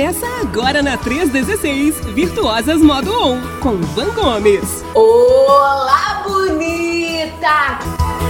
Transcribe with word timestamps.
Começa 0.00 0.26
agora 0.40 0.82
na 0.82 0.96
316, 0.96 2.00
Virtuosas 2.14 2.80
Modo 2.80 3.12
On, 3.12 3.38
com 3.60 3.76
Van 3.82 4.08
Gomes. 4.14 4.82
Olá, 4.94 6.24
bonita! 6.26 8.29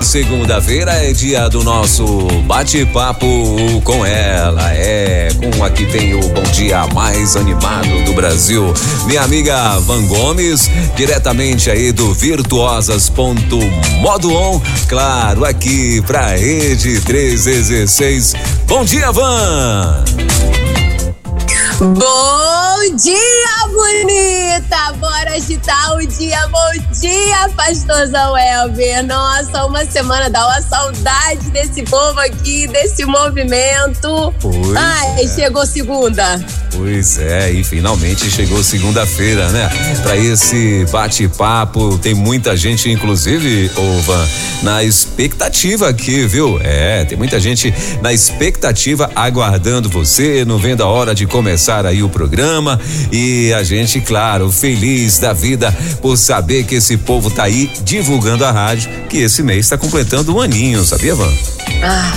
Segunda-feira 0.00 0.92
é 0.92 1.12
dia 1.12 1.48
do 1.48 1.64
nosso 1.64 2.06
bate-papo 2.46 3.26
com 3.84 4.06
ela. 4.06 4.72
É 4.72 5.28
com 5.56 5.64
a 5.64 5.70
que 5.70 5.86
tem 5.86 6.14
o 6.14 6.20
bom 6.28 6.42
dia 6.52 6.86
mais 6.88 7.34
animado 7.36 8.04
do 8.04 8.12
Brasil. 8.12 8.74
Minha 9.06 9.22
amiga 9.22 9.78
Van 9.80 10.06
Gomes, 10.06 10.70
diretamente 10.96 11.70
aí 11.70 11.92
do 11.92 12.12
Virtuosas.modo 12.14 14.32
On. 14.32 14.60
Claro, 14.88 15.44
aqui 15.44 16.00
pra 16.02 16.28
Rede 16.28 17.00
316. 17.00 18.34
Bom 18.66 18.84
dia, 18.84 19.10
Van! 19.12 20.04
Bom 21.80 22.96
dia, 22.96 23.68
bonita! 23.68 24.92
Bora 24.98 25.36
agitar 25.36 25.94
o 25.94 26.04
dia. 26.04 26.48
Bom 26.48 26.98
dia, 27.00 27.48
pastorzão 27.54 28.36
Elber. 28.36 29.06
Nossa, 29.06 29.64
uma 29.64 29.84
semana 29.84 30.28
dá 30.28 30.44
uma 30.44 30.60
saudade 30.60 31.50
desse 31.50 31.84
povo 31.84 32.18
aqui, 32.18 32.66
desse 32.66 33.04
movimento. 33.04 34.34
Pois 34.40 34.74
Ai, 34.74 35.22
é. 35.22 35.28
chegou 35.28 35.64
segunda. 35.64 36.44
Pois 36.72 37.18
é, 37.18 37.52
e 37.52 37.62
finalmente 37.62 38.28
chegou 38.28 38.62
segunda-feira, 38.62 39.48
né? 39.50 39.70
Para 40.02 40.16
esse 40.16 40.84
bate-papo, 40.90 41.96
tem 41.98 42.12
muita 42.12 42.56
gente, 42.56 42.90
inclusive, 42.90 43.70
Ova, 43.76 44.28
na 44.62 44.82
expectativa 44.82 45.88
aqui, 45.88 46.26
viu? 46.26 46.60
É, 46.62 47.04
tem 47.04 47.16
muita 47.16 47.38
gente 47.38 47.72
na 48.02 48.12
expectativa, 48.12 49.10
aguardando 49.14 49.88
você, 49.88 50.44
não 50.44 50.58
vendo 50.58 50.82
a 50.82 50.86
hora 50.86 51.14
de 51.14 51.26
começar 51.26 51.67
aí 51.86 52.02
o 52.02 52.08
programa. 52.08 52.80
E 53.12 53.52
a 53.52 53.62
gente, 53.62 54.00
claro, 54.00 54.50
feliz 54.50 55.18
da 55.18 55.32
vida 55.32 55.74
por 56.00 56.16
saber 56.16 56.64
que 56.64 56.76
esse 56.76 56.96
povo 56.96 57.30
tá 57.30 57.44
aí 57.44 57.70
divulgando 57.82 58.44
a 58.44 58.50
rádio, 58.50 58.90
que 59.08 59.18
esse 59.18 59.42
mês 59.42 59.66
está 59.66 59.76
completando 59.76 60.34
um 60.34 60.40
aninho, 60.40 60.84
sabia, 60.84 61.14
Van? 61.14 61.32
Ah. 61.82 62.12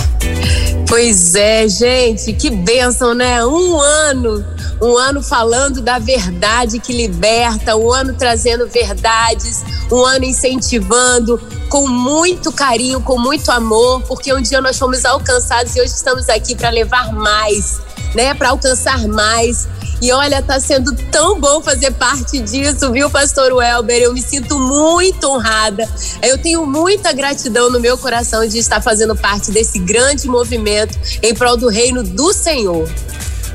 Pois 0.92 1.34
é, 1.34 1.66
gente, 1.66 2.34
que 2.34 2.50
bênção, 2.50 3.14
né? 3.14 3.42
Um 3.46 3.80
ano, 3.80 4.44
um 4.78 4.98
ano 4.98 5.22
falando 5.22 5.80
da 5.80 5.98
verdade 5.98 6.78
que 6.78 6.92
liberta, 6.92 7.74
um 7.74 7.90
ano 7.90 8.12
trazendo 8.12 8.68
verdades, 8.68 9.64
um 9.90 10.04
ano 10.04 10.26
incentivando 10.26 11.40
com 11.70 11.88
muito 11.88 12.52
carinho, 12.52 13.00
com 13.00 13.18
muito 13.18 13.50
amor, 13.50 14.02
porque 14.02 14.34
um 14.34 14.42
dia 14.42 14.60
nós 14.60 14.78
fomos 14.78 15.02
alcançados 15.06 15.74
e 15.74 15.80
hoje 15.80 15.94
estamos 15.94 16.28
aqui 16.28 16.54
para 16.54 16.68
levar 16.68 17.10
mais, 17.10 17.80
né? 18.14 18.34
Para 18.34 18.50
alcançar 18.50 19.06
mais. 19.08 19.68
E 20.00 20.10
olha, 20.10 20.42
tá 20.42 20.58
sendo 20.58 20.92
tão 21.12 21.38
bom 21.40 21.62
fazer 21.62 21.92
parte 21.92 22.40
disso, 22.40 22.90
viu, 22.90 23.08
pastor 23.08 23.52
Welber? 23.52 24.02
Eu 24.02 24.12
me 24.12 24.20
sinto 24.20 24.58
muito 24.58 25.28
honrada. 25.28 25.88
Eu 26.20 26.36
tenho 26.38 26.66
muita 26.66 27.12
gratidão 27.12 27.70
no 27.70 27.78
meu 27.78 27.96
coração 27.96 28.46
de 28.46 28.58
estar 28.58 28.80
fazendo 28.80 29.14
parte 29.14 29.52
desse 29.52 29.78
grande 29.78 30.26
movimento 30.26 30.98
em 31.22 31.32
prol 31.32 31.56
do 31.56 31.68
reino 31.68 32.02
do 32.02 32.32
Senhor. 32.32 32.88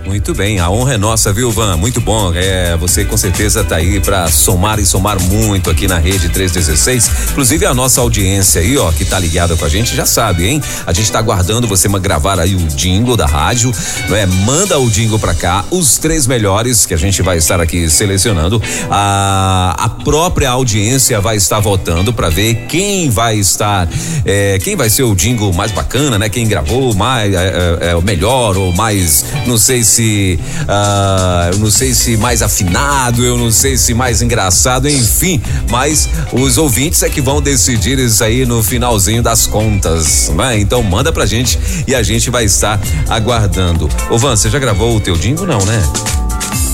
Muito 0.05 0.33
bem, 0.33 0.59
a 0.59 0.69
honra 0.69 0.93
é 0.93 0.97
nossa, 0.97 1.33
viu, 1.33 1.51
Van? 1.51 1.75
Muito 1.75 1.99
bom. 1.99 2.33
É, 2.33 2.77
você 2.77 3.03
com 3.03 3.17
certeza 3.17 3.63
tá 3.63 3.75
aí 3.75 3.99
para 3.99 4.27
somar 4.29 4.79
e 4.79 4.85
somar 4.85 5.21
muito 5.21 5.69
aqui 5.69 5.87
na 5.87 5.97
rede 5.97 6.29
316. 6.29 7.31
Inclusive 7.31 7.65
a 7.65 7.73
nossa 7.73 7.99
audiência 8.01 8.61
aí, 8.61 8.77
ó, 8.77 8.91
que 8.91 9.03
tá 9.03 9.19
ligada 9.19 9.55
com 9.57 9.65
a 9.65 9.69
gente, 9.69 9.95
já 9.95 10.05
sabe, 10.05 10.47
hein? 10.47 10.61
A 10.85 10.93
gente 10.93 11.11
tá 11.11 11.19
aguardando 11.19 11.67
você 11.67 11.87
gravar 11.99 12.39
aí 12.39 12.55
o 12.55 12.59
jingle 12.67 13.17
da 13.17 13.25
rádio, 13.25 13.71
não 14.07 14.15
é? 14.15 14.25
Manda 14.25 14.79
o 14.79 14.89
jingle 14.89 15.19
para 15.19 15.33
cá, 15.33 15.65
os 15.71 15.97
três 15.97 16.25
melhores 16.25 16.85
que 16.85 16.93
a 16.93 16.97
gente 16.97 17.21
vai 17.21 17.37
estar 17.37 17.59
aqui 17.59 17.89
selecionando. 17.89 18.61
A, 18.89 19.75
a 19.77 19.89
própria 19.89 20.49
audiência 20.51 21.19
vai 21.19 21.35
estar 21.35 21.59
votando 21.59 22.13
para 22.13 22.29
ver 22.29 22.65
quem 22.67 23.09
vai 23.09 23.37
estar, 23.37 23.89
é, 24.25 24.57
quem 24.59 24.75
vai 24.75 24.89
ser 24.89 25.03
o 25.03 25.15
jingle 25.15 25.51
mais 25.53 25.71
bacana, 25.71 26.17
né? 26.17 26.29
Quem 26.29 26.47
gravou 26.47 26.93
mais, 26.93 27.33
é, 27.33 27.77
é, 27.81 27.89
é 27.89 27.95
o 27.95 28.01
melhor 28.01 28.57
ou 28.57 28.73
mais, 28.73 29.25
não 29.45 29.57
sei 29.57 29.83
se 29.83 29.96
se, 29.97 30.39
uh, 30.63 31.53
eu 31.53 31.59
não 31.59 31.71
sei 31.71 31.93
se 31.93 32.15
mais 32.17 32.43
afinado, 32.43 33.25
eu 33.25 33.35
não 33.35 33.51
sei 33.51 33.75
se 33.75 33.95
mais 33.95 34.21
engraçado, 34.21 34.87
enfim, 34.87 35.41
mas 35.71 36.07
os 36.31 36.57
ouvintes 36.59 37.01
é 37.01 37.09
que 37.09 37.19
vão 37.19 37.41
decidir 37.41 37.97
isso 37.97 38.23
aí 38.23 38.45
no 38.45 38.61
finalzinho 38.61 39.23
das 39.23 39.47
contas, 39.47 40.29
né? 40.29 40.59
Então 40.59 40.83
manda 40.83 41.11
pra 41.11 41.25
gente 41.25 41.57
e 41.87 41.95
a 41.95 42.03
gente 42.03 42.29
vai 42.29 42.45
estar 42.45 42.79
aguardando. 43.09 43.89
Ô 44.09 44.19
Van, 44.19 44.35
você 44.35 44.49
já 44.51 44.59
gravou 44.59 44.95
o 44.95 44.99
teu 44.99 45.15
jingle 45.15 45.47
não, 45.47 45.65
né? 45.65 45.81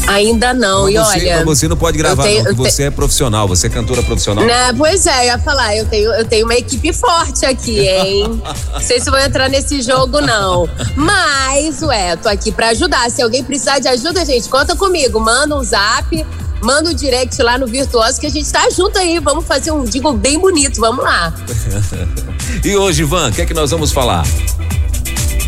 Ainda 0.08 0.54
não, 0.54 0.90
e 0.90 0.98
você, 0.98 1.20
olha. 1.20 1.46
Você 1.46 1.68
não 1.68 1.78
pode 1.78 1.98
gravar, 1.98 2.24
tenho, 2.24 2.44
não, 2.44 2.56
você 2.56 2.84
te... 2.84 2.88
é 2.88 2.92
profissional, 2.92 3.48
você 3.48 3.68
é 3.68 3.70
cantora 3.70 4.04
profissional. 4.04 4.44
Né, 4.44 4.74
pois 4.78 5.06
é, 5.06 5.22
eu 5.22 5.26
ia 5.28 5.40
falar, 5.40 5.76
eu 5.76 5.86
tenho, 5.86 6.14
eu 6.14 6.26
tenho 6.26 6.46
uma 6.46 6.56
equipe 6.56 6.92
forte 6.92 7.46
aqui, 7.46 7.80
hein? 7.80 8.42
não 8.74 8.82
sei 8.82 9.00
se 9.00 9.10
vou 9.10 9.20
entrar 9.20 9.50
nesse 9.50 9.82
jogo, 9.82 10.20
não. 10.22 10.68
Mas, 10.96 11.82
ué, 11.82 12.16
tô 12.18 12.28
aqui 12.30 12.52
pra 12.52 12.70
ajudar. 12.70 13.10
Se 13.10 13.22
alguém 13.22 13.44
precisar 13.44 13.80
de 13.80 13.88
ajuda, 13.88 14.26
gente, 14.26 14.50
conta 14.50 14.76
comigo. 14.76 15.20
Manda 15.20 15.56
um 15.56 15.64
zap, 15.64 16.26
manda 16.62 16.90
um 16.90 16.94
direct 16.94 17.42
lá 17.42 17.58
no 17.58 17.66
Virtuoso 17.66 18.20
que 18.20 18.28
a 18.28 18.32
gente 18.32 18.52
tá 18.52 18.70
junto 18.70 18.98
aí. 19.00 19.20
Vamos 19.20 19.46
fazer 19.46 19.72
um 19.72 19.84
digo 19.84 20.12
bem 20.14 20.38
bonito, 20.40 20.80
vamos 20.80 21.04
lá. 21.04 21.34
e 22.64 22.76
hoje, 22.76 23.04
Ivan, 23.04 23.30
o 23.30 23.32
que 23.32 23.42
é 23.42 23.46
que 23.46 23.54
nós 23.54 23.72
vamos 23.72 23.92
falar? 23.92 24.26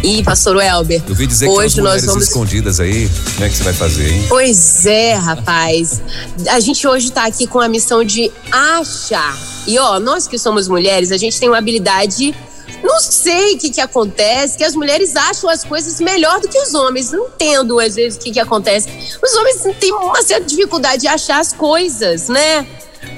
E 0.03 0.23
pastor 0.23 0.55
Welber. 0.57 1.01
Eu 1.07 1.15
vi 1.15 1.25
dizer 1.25 1.47
hoje 1.47 1.75
que 1.75 1.81
nós 1.81 2.05
vamos 2.05 2.25
escondidas 2.25 2.79
aí. 2.79 3.09
Como 3.33 3.45
é 3.45 3.49
que 3.49 3.57
você 3.57 3.63
vai 3.63 3.73
fazer, 3.73 4.11
hein? 4.11 4.25
Pois 4.29 4.85
é, 4.85 5.13
rapaz. 5.13 6.01
A 6.49 6.59
gente 6.59 6.87
hoje 6.87 7.11
tá 7.11 7.25
aqui 7.25 7.47
com 7.47 7.59
a 7.59 7.67
missão 7.67 8.03
de 8.03 8.31
achar. 8.51 9.37
E 9.65 9.79
ó, 9.79 9.99
nós 9.99 10.27
que 10.27 10.37
somos 10.37 10.67
mulheres, 10.67 11.11
a 11.11 11.17
gente 11.17 11.39
tem 11.39 11.49
uma 11.49 11.57
habilidade 11.57 12.35
não 12.83 12.99
sei 12.99 13.55
o 13.55 13.57
que, 13.57 13.71
que 13.71 13.81
acontece, 13.81 14.57
que 14.57 14.63
as 14.63 14.75
mulheres 14.75 15.15
acham 15.15 15.49
as 15.49 15.63
coisas 15.63 15.99
melhor 15.99 16.39
do 16.39 16.47
que 16.47 16.59
os 16.59 16.73
homens. 16.73 17.11
Não 17.11 17.27
entendo, 17.27 17.79
às 17.79 17.95
vezes, 17.95 18.17
o 18.17 18.21
que, 18.21 18.31
que 18.31 18.39
acontece. 18.39 18.87
Os 19.23 19.33
homens 19.35 19.63
têm 19.79 19.91
uma 19.91 20.21
certa 20.21 20.45
dificuldade 20.45 21.01
de 21.01 21.07
achar 21.07 21.39
as 21.39 21.51
coisas, 21.51 22.29
né? 22.29 22.65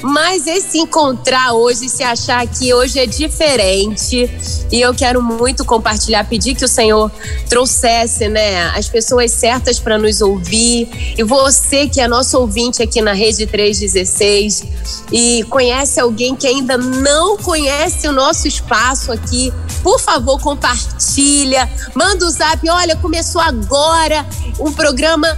Mas 0.02 0.46
esse 0.46 0.78
encontrar 0.78 1.54
hoje, 1.54 1.90
se 1.90 2.04
achar 2.04 2.46
que 2.48 2.74
hoje 2.74 3.00
é 3.00 3.06
diferente, 3.06 4.30
e 4.72 4.82
eu 4.82 4.94
quero 4.94 5.22
muito 5.22 5.66
compartilhar, 5.66 6.24
pedir 6.26 6.56
que 6.56 6.66
o 6.66 6.68
Senhor 6.68 7.12
trouxesse, 7.50 8.28
né, 8.28 8.68
as 8.76 8.88
pessoas 8.88 9.32
certas 9.32 9.80
para 9.80 9.98
nos 9.98 10.22
ouvir. 10.22 11.16
E 11.18 11.24
você 11.24 11.88
que 11.88 12.00
é 12.00 12.08
nosso 12.08 12.38
ouvinte 12.40 12.82
aqui 12.84 13.02
na 13.02 13.14
Rede 13.14 13.48
316 13.48 14.64
e 15.12 15.44
conhece 15.50 16.00
alguém 16.00 16.36
que 16.36 16.48
ainda 16.48 16.78
não 16.78 17.38
conhece 17.38 18.08
o 18.08 18.12
nosso 18.12 18.48
espaço 18.48 19.12
aqui, 19.12 19.52
por 19.82 20.00
favor, 20.00 20.40
compartilha, 20.40 21.70
manda 21.96 22.26
o 22.26 22.30
zap. 22.30 22.68
Olha, 22.70 22.96
começou 22.96 23.42
agora 23.42 24.26
um 24.60 24.72
programa 24.72 25.38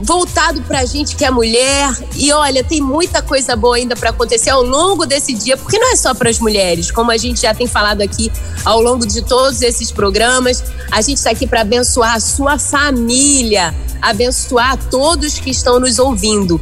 voltado 0.00 0.62
para 0.62 0.80
a 0.80 0.84
gente 0.84 1.16
que 1.16 1.24
é 1.24 1.30
mulher. 1.30 1.90
E 2.16 2.32
olha, 2.32 2.62
tem 2.62 2.80
muita 2.80 3.22
coisa 3.22 3.56
boa 3.56 3.76
ainda 3.76 3.96
para 3.96 4.10
acontecer 4.10 4.50
ao 4.50 4.62
longo 4.62 5.06
desse 5.06 5.32
dia, 5.32 5.56
porque 5.56 5.78
não 5.78 5.92
é 5.92 5.96
só 5.96 6.14
para 6.14 6.30
as 6.30 6.38
mulheres, 6.38 6.90
como 6.90 7.10
a 7.10 7.16
gente 7.16 7.40
já 7.40 7.54
tem 7.54 7.66
falado 7.66 8.00
aqui 8.00 8.30
ao 8.64 8.80
longo 8.80 9.06
de 9.06 9.22
todos 9.22 9.62
esses 9.62 9.90
programas. 9.90 10.62
A 10.90 11.00
gente 11.00 11.18
está 11.18 11.30
aqui 11.30 11.46
para 11.46 11.62
abençoar 11.62 12.14
a 12.14 12.20
sua 12.20 12.58
família, 12.58 13.74
abençoar 14.00 14.76
todos 14.90 15.38
que 15.38 15.50
estão 15.50 15.80
nos 15.80 15.98
ouvindo. 15.98 16.60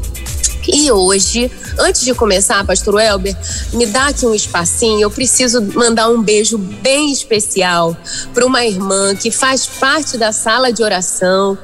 E 0.69 0.91
hoje, 0.91 1.51
antes 1.79 2.03
de 2.03 2.15
começar, 2.15 2.65
Pastor 2.67 3.01
Elber, 3.01 3.37
me 3.73 3.87
dá 3.87 4.09
aqui 4.09 4.27
um 4.27 4.35
espacinho. 4.35 5.01
Eu 5.01 5.11
preciso 5.11 5.63
mandar 5.75 6.09
um 6.09 6.23
beijo 6.23 6.59
bem 6.59 7.13
especial 7.13 7.97
para 8.35 8.45
uma 8.45 8.65
irmã 8.65 9.15
que 9.15 9.31
faz 9.31 9.67
parte 9.67 10.17
da 10.17 10.33
sala 10.33 10.73
de 10.73 10.83
oração 10.83 11.57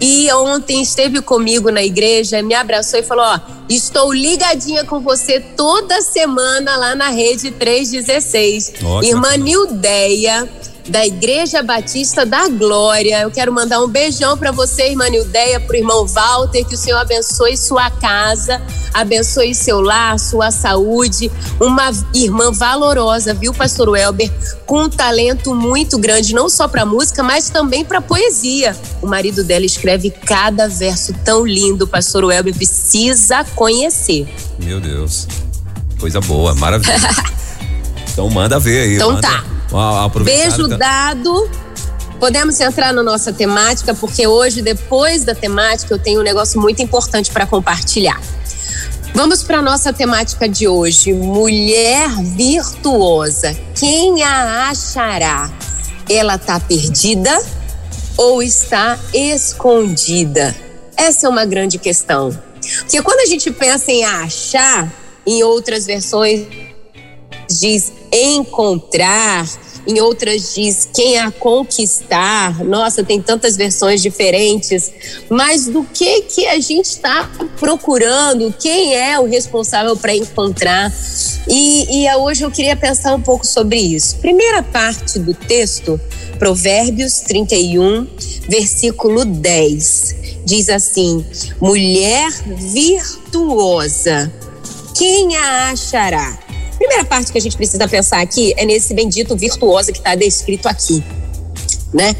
e 0.00 0.32
ontem 0.32 0.82
esteve 0.82 1.22
comigo 1.22 1.70
na 1.70 1.82
igreja, 1.82 2.42
me 2.42 2.54
abraçou 2.54 2.98
e 2.98 3.02
falou: 3.02 3.24
Ó, 3.24 3.40
estou 3.68 4.12
ligadinha 4.12 4.84
com 4.84 5.00
você 5.00 5.40
toda 5.40 6.02
semana 6.02 6.76
lá 6.76 6.94
na 6.94 7.08
rede 7.08 7.50
316. 7.52 8.72
Nossa, 8.80 9.06
irmã 9.06 9.36
Nildeia 9.36 10.48
da 10.90 11.06
Igreja 11.06 11.62
Batista 11.62 12.26
da 12.26 12.48
Glória. 12.48 13.20
Eu 13.20 13.30
quero 13.30 13.52
mandar 13.52 13.80
um 13.80 13.88
beijão 13.88 14.36
para 14.36 14.50
você, 14.50 14.88
irmã 14.88 15.08
Nildeia, 15.08 15.60
para 15.60 15.74
o 15.74 15.76
irmão 15.76 16.04
Walter, 16.06 16.64
que 16.64 16.74
o 16.74 16.76
Senhor 16.76 16.98
abençoe 16.98 17.56
sua 17.56 17.88
casa, 17.90 18.60
abençoe 18.92 19.54
seu 19.54 19.80
lar, 19.80 20.18
sua 20.18 20.50
saúde. 20.50 21.30
Uma 21.60 21.92
irmã 22.12 22.50
valorosa, 22.50 23.32
viu, 23.32 23.54
pastor 23.54 23.88
Welber, 23.88 24.30
com 24.66 24.82
um 24.82 24.90
talento 24.90 25.54
muito 25.54 25.96
grande, 25.96 26.34
não 26.34 26.48
só 26.48 26.66
para 26.66 26.84
música, 26.84 27.22
mas 27.22 27.48
também 27.48 27.84
para 27.84 28.00
poesia. 28.00 28.76
O 29.00 29.06
marido 29.06 29.44
dela 29.44 29.64
escreve 29.64 30.10
cada 30.10 30.68
verso 30.68 31.14
tão 31.24 31.46
lindo, 31.46 31.86
pastor 31.86 32.24
Welber 32.24 32.54
precisa 32.54 33.44
conhecer. 33.54 34.28
Meu 34.58 34.80
Deus. 34.80 35.28
Coisa 36.00 36.20
boa, 36.20 36.52
maravilha. 36.56 36.96
então 38.12 38.28
manda 38.28 38.58
ver 38.58 38.80
aí. 38.80 38.94
Então 38.96 39.12
manda. 39.12 39.28
tá. 39.28 39.59
Beijo 40.24 40.68
dado. 40.68 41.50
Podemos 42.18 42.60
entrar 42.60 42.92
na 42.92 43.02
nossa 43.02 43.32
temática, 43.32 43.94
porque 43.94 44.26
hoje, 44.26 44.60
depois 44.60 45.24
da 45.24 45.34
temática, 45.34 45.94
eu 45.94 45.98
tenho 45.98 46.20
um 46.20 46.22
negócio 46.22 46.60
muito 46.60 46.82
importante 46.82 47.30
para 47.30 47.46
compartilhar. 47.46 48.20
Vamos 49.14 49.42
para 49.42 49.58
a 49.58 49.62
nossa 49.62 49.92
temática 49.92 50.48
de 50.48 50.68
hoje: 50.68 51.12
mulher 51.12 52.10
virtuosa. 52.36 53.56
Quem 53.74 54.22
a 54.22 54.68
achará? 54.68 55.50
Ela 56.08 56.34
está 56.34 56.60
perdida 56.60 57.40
ou 58.16 58.42
está 58.42 58.98
escondida? 59.14 60.54
Essa 60.96 61.26
é 61.26 61.30
uma 61.30 61.44
grande 61.44 61.78
questão. 61.78 62.36
Porque 62.80 63.00
quando 63.02 63.20
a 63.20 63.26
gente 63.26 63.50
pensa 63.50 63.90
em 63.90 64.04
achar, 64.04 64.92
em 65.26 65.42
outras 65.42 65.86
versões 65.86 66.46
diz 67.58 67.92
encontrar, 68.12 69.46
em 69.86 70.00
outras 70.00 70.54
diz 70.54 70.88
quem 70.92 71.18
a 71.18 71.30
conquistar. 71.30 72.62
Nossa, 72.64 73.02
tem 73.02 73.20
tantas 73.20 73.56
versões 73.56 74.02
diferentes. 74.02 74.92
Mas 75.28 75.66
do 75.66 75.84
que 75.84 76.22
que 76.22 76.46
a 76.46 76.60
gente 76.60 76.86
está 76.86 77.30
procurando? 77.58 78.54
Quem 78.58 78.94
é 78.94 79.18
o 79.18 79.24
responsável 79.24 79.96
para 79.96 80.14
encontrar? 80.14 80.92
E, 81.48 82.04
e 82.04 82.14
hoje 82.16 82.44
eu 82.44 82.50
queria 82.50 82.76
pensar 82.76 83.14
um 83.14 83.22
pouco 83.22 83.46
sobre 83.46 83.78
isso. 83.78 84.16
Primeira 84.18 84.62
parte 84.62 85.18
do 85.18 85.34
texto, 85.34 86.00
Provérbios 86.38 87.20
31, 87.20 88.06
versículo 88.48 89.24
10. 89.24 90.16
Diz 90.44 90.68
assim: 90.68 91.24
Mulher 91.60 92.30
virtuosa, 92.56 94.32
quem 94.96 95.36
a 95.36 95.70
achará? 95.70 96.49
Primeira 96.80 97.04
parte 97.04 97.30
que 97.30 97.36
a 97.36 97.40
gente 97.42 97.58
precisa 97.58 97.86
pensar 97.86 98.22
aqui 98.22 98.54
é 98.56 98.64
nesse 98.64 98.94
bendito 98.94 99.36
virtuosa 99.36 99.92
que 99.92 99.98
está 99.98 100.14
descrito 100.14 100.66
aqui, 100.66 101.04
né? 101.92 102.16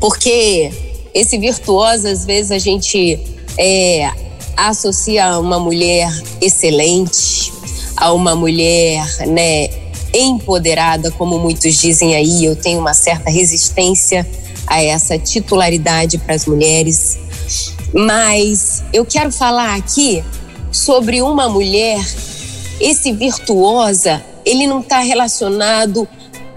Porque 0.00 0.72
esse 1.14 1.38
virtuoso, 1.38 2.08
às 2.08 2.24
vezes, 2.24 2.50
a 2.50 2.58
gente 2.58 3.20
é, 3.56 4.10
associa 4.56 5.26
a 5.26 5.38
uma 5.38 5.60
mulher 5.60 6.10
excelente, 6.40 7.52
a 7.96 8.12
uma 8.12 8.34
mulher, 8.34 9.06
né, 9.28 9.68
empoderada, 10.12 11.12
como 11.12 11.38
muitos 11.38 11.80
dizem 11.80 12.16
aí. 12.16 12.44
Eu 12.44 12.56
tenho 12.56 12.80
uma 12.80 12.94
certa 12.94 13.30
resistência 13.30 14.28
a 14.66 14.82
essa 14.82 15.16
titularidade 15.20 16.18
para 16.18 16.34
as 16.34 16.46
mulheres. 16.46 17.16
Mas 17.94 18.82
eu 18.92 19.06
quero 19.06 19.30
falar 19.30 19.76
aqui 19.76 20.24
sobre 20.72 21.22
uma 21.22 21.48
mulher 21.48 22.04
esse 22.80 23.12
virtuosa, 23.12 24.24
ele 24.44 24.66
não 24.66 24.80
está 24.80 24.98
relacionado 25.00 26.08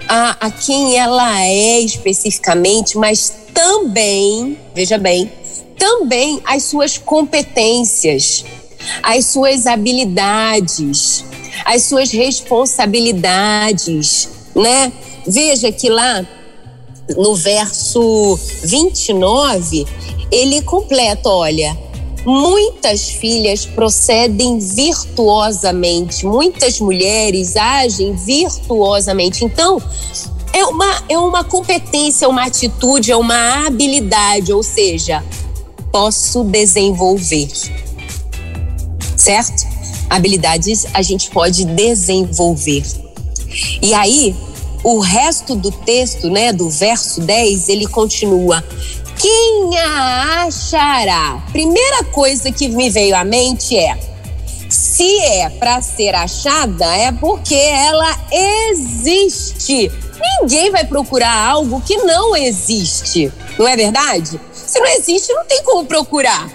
a, 0.07 0.37
a 0.39 0.49
quem 0.51 0.97
ela 0.97 1.41
é 1.41 1.79
especificamente, 1.79 2.97
mas 2.97 3.33
também, 3.53 4.57
veja 4.73 4.97
bem, 4.97 5.29
também 5.77 6.41
as 6.45 6.63
suas 6.63 6.97
competências, 6.97 8.45
as 9.01 9.25
suas 9.27 9.67
habilidades, 9.67 11.23
as 11.65 11.83
suas 11.83 12.11
responsabilidades, 12.11 14.29
né? 14.55 14.91
Veja 15.25 15.71
que 15.71 15.89
lá 15.89 16.27
no 17.17 17.33
verso 17.35 18.39
29, 18.63 19.85
ele 20.31 20.61
completa, 20.61 21.27
olha, 21.29 21.77
Muitas 22.25 23.09
filhas 23.09 23.65
procedem 23.65 24.57
virtuosamente, 24.59 26.25
muitas 26.25 26.79
mulheres 26.79 27.55
agem 27.57 28.13
virtuosamente. 28.13 29.43
Então, 29.43 29.81
é 30.53 30.63
uma, 30.65 31.03
é 31.09 31.17
uma 31.17 31.43
competência, 31.43 32.29
uma 32.29 32.45
atitude, 32.45 33.11
é 33.11 33.17
uma 33.17 33.65
habilidade, 33.65 34.53
ou 34.53 34.63
seja, 34.63 35.23
posso 35.91 36.43
desenvolver. 36.43 37.49
Certo? 39.17 39.65
Habilidades 40.09 40.85
a 40.93 41.01
gente 41.01 41.29
pode 41.31 41.65
desenvolver. 41.65 42.83
E 43.81 43.93
aí, 43.93 44.35
o 44.83 44.99
resto 44.99 45.55
do 45.55 45.71
texto, 45.71 46.29
né, 46.29 46.51
do 46.51 46.69
verso 46.69 47.21
10, 47.21 47.69
ele 47.69 47.87
continua: 47.87 48.63
quem 49.23 49.79
a 49.79 50.43
achará? 50.43 51.41
Primeira 51.53 52.03
coisa 52.03 52.51
que 52.51 52.67
me 52.67 52.89
veio 52.89 53.15
à 53.15 53.23
mente 53.23 53.77
é: 53.77 53.97
se 54.69 55.17
é 55.21 55.49
para 55.49 55.81
ser 55.81 56.13
achada, 56.13 56.85
é 56.93 57.09
porque 57.09 57.55
ela 57.55 58.19
existe. 58.69 59.89
Ninguém 60.41 60.69
vai 60.71 60.83
procurar 60.83 61.33
algo 61.33 61.79
que 61.79 61.95
não 61.97 62.35
existe, 62.35 63.31
não 63.57 63.65
é 63.65 63.77
verdade? 63.77 64.39
Se 64.51 64.77
não 64.79 64.87
existe, 64.87 65.31
não 65.31 65.45
tem 65.45 65.63
como 65.63 65.85
procurar. 65.85 66.49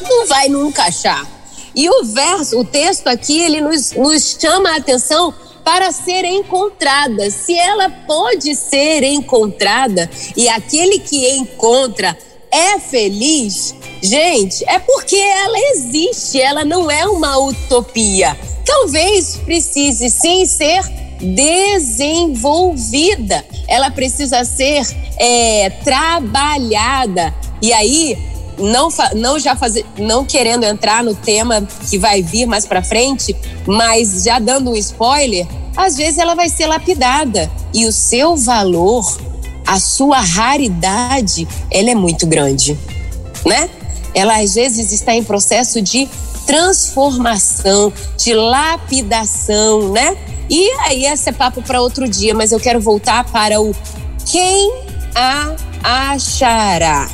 Não 0.00 0.26
vai 0.26 0.48
nunca 0.48 0.84
achar. 0.84 1.26
E 1.74 1.90
o 1.90 2.04
verso, 2.04 2.58
o 2.58 2.64
texto 2.64 3.06
aqui, 3.08 3.38
ele 3.38 3.60
nos, 3.60 3.92
nos 3.92 4.38
chama 4.40 4.70
a 4.70 4.76
atenção 4.76 5.34
para 5.66 5.90
ser 5.90 6.24
encontrada. 6.24 7.28
Se 7.28 7.58
ela 7.58 7.90
pode 7.90 8.54
ser 8.54 9.02
encontrada 9.02 10.08
e 10.36 10.48
aquele 10.48 11.00
que 11.00 11.28
encontra 11.30 12.16
é 12.52 12.78
feliz, 12.78 13.74
gente, 14.00 14.64
é 14.68 14.78
porque 14.78 15.16
ela 15.16 15.58
existe, 15.72 16.40
ela 16.40 16.64
não 16.64 16.88
é 16.88 17.04
uma 17.06 17.36
utopia. 17.38 18.38
Talvez 18.64 19.40
precise 19.44 20.08
sim 20.08 20.46
ser 20.46 20.84
desenvolvida, 21.20 23.44
ela 23.66 23.90
precisa 23.90 24.44
ser 24.44 24.86
é, 25.18 25.68
trabalhada. 25.82 27.34
E 27.60 27.72
aí, 27.72 28.16
não, 28.58 28.88
não 29.14 29.38
já 29.38 29.54
fazer, 29.54 29.84
não 29.98 30.24
querendo 30.24 30.64
entrar 30.64 31.02
no 31.02 31.14
tema 31.14 31.66
que 31.88 31.98
vai 31.98 32.22
vir 32.22 32.46
mais 32.46 32.64
para 32.64 32.82
frente, 32.82 33.36
mas 33.66 34.24
já 34.24 34.38
dando 34.38 34.70
um 34.70 34.76
spoiler, 34.76 35.46
às 35.76 35.96
vezes 35.96 36.18
ela 36.18 36.34
vai 36.34 36.48
ser 36.48 36.66
lapidada 36.66 37.50
e 37.72 37.86
o 37.86 37.92
seu 37.92 38.36
valor, 38.36 39.04
a 39.66 39.78
sua 39.78 40.20
raridade, 40.20 41.46
ela 41.70 41.90
é 41.90 41.94
muito 41.94 42.26
grande, 42.26 42.78
né? 43.44 43.68
Ela 44.14 44.40
às 44.40 44.54
vezes 44.54 44.92
está 44.92 45.14
em 45.14 45.22
processo 45.22 45.82
de 45.82 46.08
transformação, 46.46 47.92
de 48.16 48.32
lapidação, 48.32 49.92
né? 49.92 50.16
E 50.48 50.70
aí 50.86 51.04
esse 51.04 51.28
é 51.28 51.32
papo 51.32 51.60
para 51.60 51.80
outro 51.80 52.08
dia, 52.08 52.34
mas 52.34 52.52
eu 52.52 52.60
quero 52.60 52.80
voltar 52.80 53.24
para 53.24 53.60
o 53.60 53.74
quem 54.24 54.72
a 55.14 55.54
achará. 55.82 57.08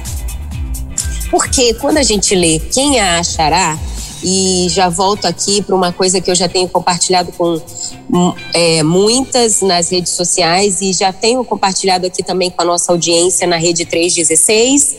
Porque 1.32 1.72
quando 1.74 1.96
a 1.96 2.02
gente 2.02 2.34
lê 2.34 2.60
quem 2.60 3.00
a 3.00 3.18
achará, 3.18 3.78
e 4.22 4.66
já 4.68 4.88
volto 4.88 5.24
aqui 5.24 5.62
para 5.62 5.74
uma 5.74 5.92
coisa 5.92 6.20
que 6.20 6.30
eu 6.30 6.34
já 6.34 6.48
tenho 6.48 6.68
compartilhado 6.68 7.32
com 7.32 7.60
hum, 8.12 8.32
é, 8.54 8.82
muitas 8.82 9.62
nas 9.62 9.90
redes 9.90 10.12
sociais 10.12 10.80
e 10.80 10.92
já 10.92 11.12
tenho 11.12 11.44
compartilhado 11.44 12.06
aqui 12.06 12.22
também 12.22 12.50
com 12.50 12.62
a 12.62 12.64
nossa 12.64 12.92
audiência 12.92 13.46
na 13.46 13.56
rede 13.56 13.84
316. 13.84 14.96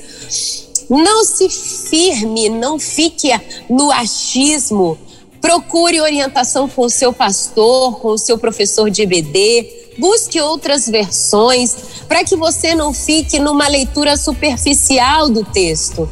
Não 0.89 1.23
se 1.23 1.47
firme, 1.49 2.49
não 2.49 2.77
fique 2.77 3.29
no 3.69 3.91
achismo. 3.91 4.97
Procure 5.39 6.01
orientação 6.01 6.67
com 6.67 6.81
o 6.81 6.89
seu 6.89 7.13
pastor, 7.13 7.99
com 7.99 8.09
o 8.09 8.17
seu 8.17 8.37
professor 8.37 8.89
de 8.89 9.03
EBD, 9.03 9.93
busque 9.97 10.41
outras 10.41 10.87
versões 10.87 11.75
para 12.07 12.23
que 12.23 12.35
você 12.35 12.75
não 12.75 12.93
fique 12.93 13.39
numa 13.39 13.67
leitura 13.67 14.17
superficial 14.17 15.29
do 15.29 15.45
texto. 15.45 16.09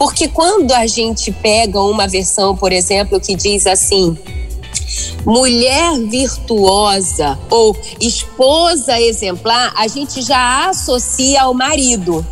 Porque 0.00 0.28
quando 0.28 0.72
a 0.72 0.86
gente 0.86 1.30
pega 1.30 1.78
uma 1.78 2.08
versão, 2.08 2.56
por 2.56 2.72
exemplo, 2.72 3.20
que 3.20 3.34
diz 3.34 3.66
assim: 3.66 4.16
mulher 5.26 5.98
virtuosa 6.08 7.38
ou 7.50 7.76
esposa 8.00 8.98
exemplar, 8.98 9.74
a 9.76 9.86
gente 9.86 10.22
já 10.22 10.70
associa 10.70 11.42
ao 11.42 11.52
marido, 11.52 12.26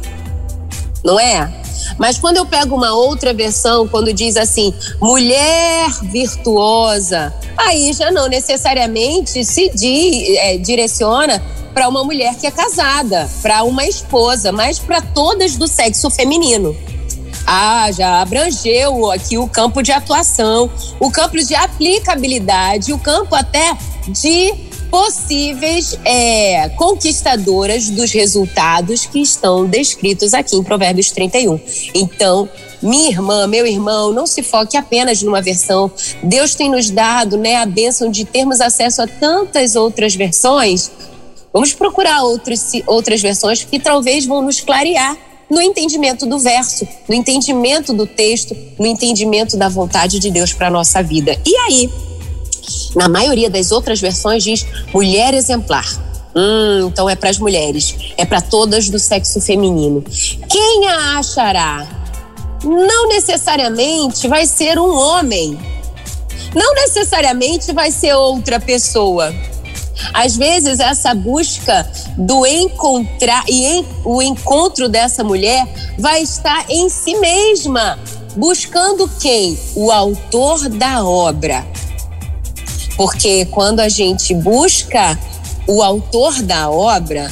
não 1.04 1.20
é? 1.20 1.52
Mas 1.98 2.18
quando 2.18 2.38
eu 2.38 2.46
pego 2.46 2.74
uma 2.74 2.94
outra 2.94 3.34
versão, 3.34 3.86
quando 3.86 4.14
diz 4.14 4.38
assim, 4.38 4.72
mulher 4.98 5.90
virtuosa, 6.04 7.34
aí 7.54 7.92
já 7.92 8.10
não 8.10 8.28
necessariamente 8.28 9.44
se 9.44 9.68
di, 9.74 10.38
é, 10.38 10.56
direciona 10.56 11.42
para 11.74 11.86
uma 11.86 12.02
mulher 12.02 12.34
que 12.34 12.46
é 12.46 12.50
casada, 12.50 13.28
para 13.42 13.62
uma 13.62 13.84
esposa, 13.84 14.52
mas 14.52 14.78
para 14.78 15.02
todas 15.02 15.56
do 15.56 15.68
sexo 15.68 16.08
feminino. 16.08 16.74
Ah, 17.50 17.90
já 17.90 18.20
abrangeu 18.20 19.10
aqui 19.10 19.38
o 19.38 19.48
campo 19.48 19.82
de 19.82 19.90
atuação, 19.90 20.70
o 21.00 21.10
campo 21.10 21.38
de 21.38 21.54
aplicabilidade, 21.54 22.92
o 22.92 22.98
campo 22.98 23.34
até 23.34 23.74
de 24.06 24.52
possíveis 24.90 25.98
é, 26.04 26.68
conquistadoras 26.76 27.88
dos 27.88 28.12
resultados 28.12 29.06
que 29.06 29.22
estão 29.22 29.64
descritos 29.64 30.34
aqui 30.34 30.56
em 30.56 30.62
Provérbios 30.62 31.10
31. 31.10 31.58
Então, 31.94 32.46
minha 32.82 33.08
irmã, 33.08 33.46
meu 33.46 33.66
irmão, 33.66 34.12
não 34.12 34.26
se 34.26 34.42
foque 34.42 34.76
apenas 34.76 35.22
numa 35.22 35.40
versão. 35.40 35.90
Deus 36.22 36.54
tem 36.54 36.70
nos 36.70 36.90
dado 36.90 37.38
né, 37.38 37.56
a 37.56 37.64
bênção 37.64 38.10
de 38.10 38.26
termos 38.26 38.60
acesso 38.60 39.00
a 39.00 39.06
tantas 39.06 39.74
outras 39.74 40.14
versões 40.14 40.90
Vamos 41.52 41.72
procurar 41.72 42.22
outros, 42.22 42.70
outras 42.86 43.20
versões 43.20 43.64
que 43.64 43.80
talvez 43.80 44.26
vão 44.26 44.42
nos 44.42 44.60
clarear 44.60 45.16
no 45.50 45.60
entendimento 45.60 46.26
do 46.26 46.38
verso, 46.38 46.86
no 47.08 47.14
entendimento 47.14 47.92
do 47.92 48.06
texto, 48.06 48.56
no 48.78 48.86
entendimento 48.86 49.56
da 49.56 49.68
vontade 49.68 50.18
de 50.18 50.30
Deus 50.30 50.52
para 50.52 50.70
nossa 50.70 51.02
vida. 51.02 51.38
E 51.44 51.56
aí, 51.56 51.90
na 52.94 53.08
maioria 53.08 53.48
das 53.48 53.72
outras 53.72 54.00
versões 54.00 54.44
diz 54.44 54.66
mulher 54.92 55.34
exemplar. 55.34 55.86
Hum, 56.34 56.88
então 56.88 57.08
é 57.08 57.16
para 57.16 57.30
as 57.30 57.38
mulheres, 57.38 57.94
é 58.16 58.24
para 58.24 58.40
todas 58.40 58.88
do 58.88 58.98
sexo 58.98 59.40
feminino. 59.40 60.04
Quem 60.48 60.86
a 60.86 61.18
achará? 61.18 61.86
Não 62.62 63.08
necessariamente 63.08 64.28
vai 64.28 64.46
ser 64.46 64.78
um 64.78 64.94
homem. 64.94 65.58
Não 66.54 66.74
necessariamente 66.74 67.72
vai 67.72 67.90
ser 67.90 68.14
outra 68.14 68.58
pessoa. 68.60 69.34
Às 70.12 70.36
vezes 70.36 70.80
essa 70.80 71.14
busca 71.14 71.90
do 72.16 72.46
encontrar 72.46 73.44
e 73.48 73.64
em, 73.64 73.86
o 74.04 74.22
encontro 74.22 74.88
dessa 74.88 75.22
mulher 75.22 75.66
vai 75.98 76.22
estar 76.22 76.64
em 76.68 76.88
si 76.88 77.16
mesma, 77.16 77.98
buscando 78.36 79.10
quem? 79.20 79.58
O 79.74 79.90
autor 79.90 80.68
da 80.68 81.04
obra. 81.04 81.66
Porque 82.96 83.46
quando 83.46 83.80
a 83.80 83.88
gente 83.88 84.34
busca 84.34 85.18
o 85.66 85.82
autor 85.82 86.42
da 86.42 86.70
obra, 86.70 87.30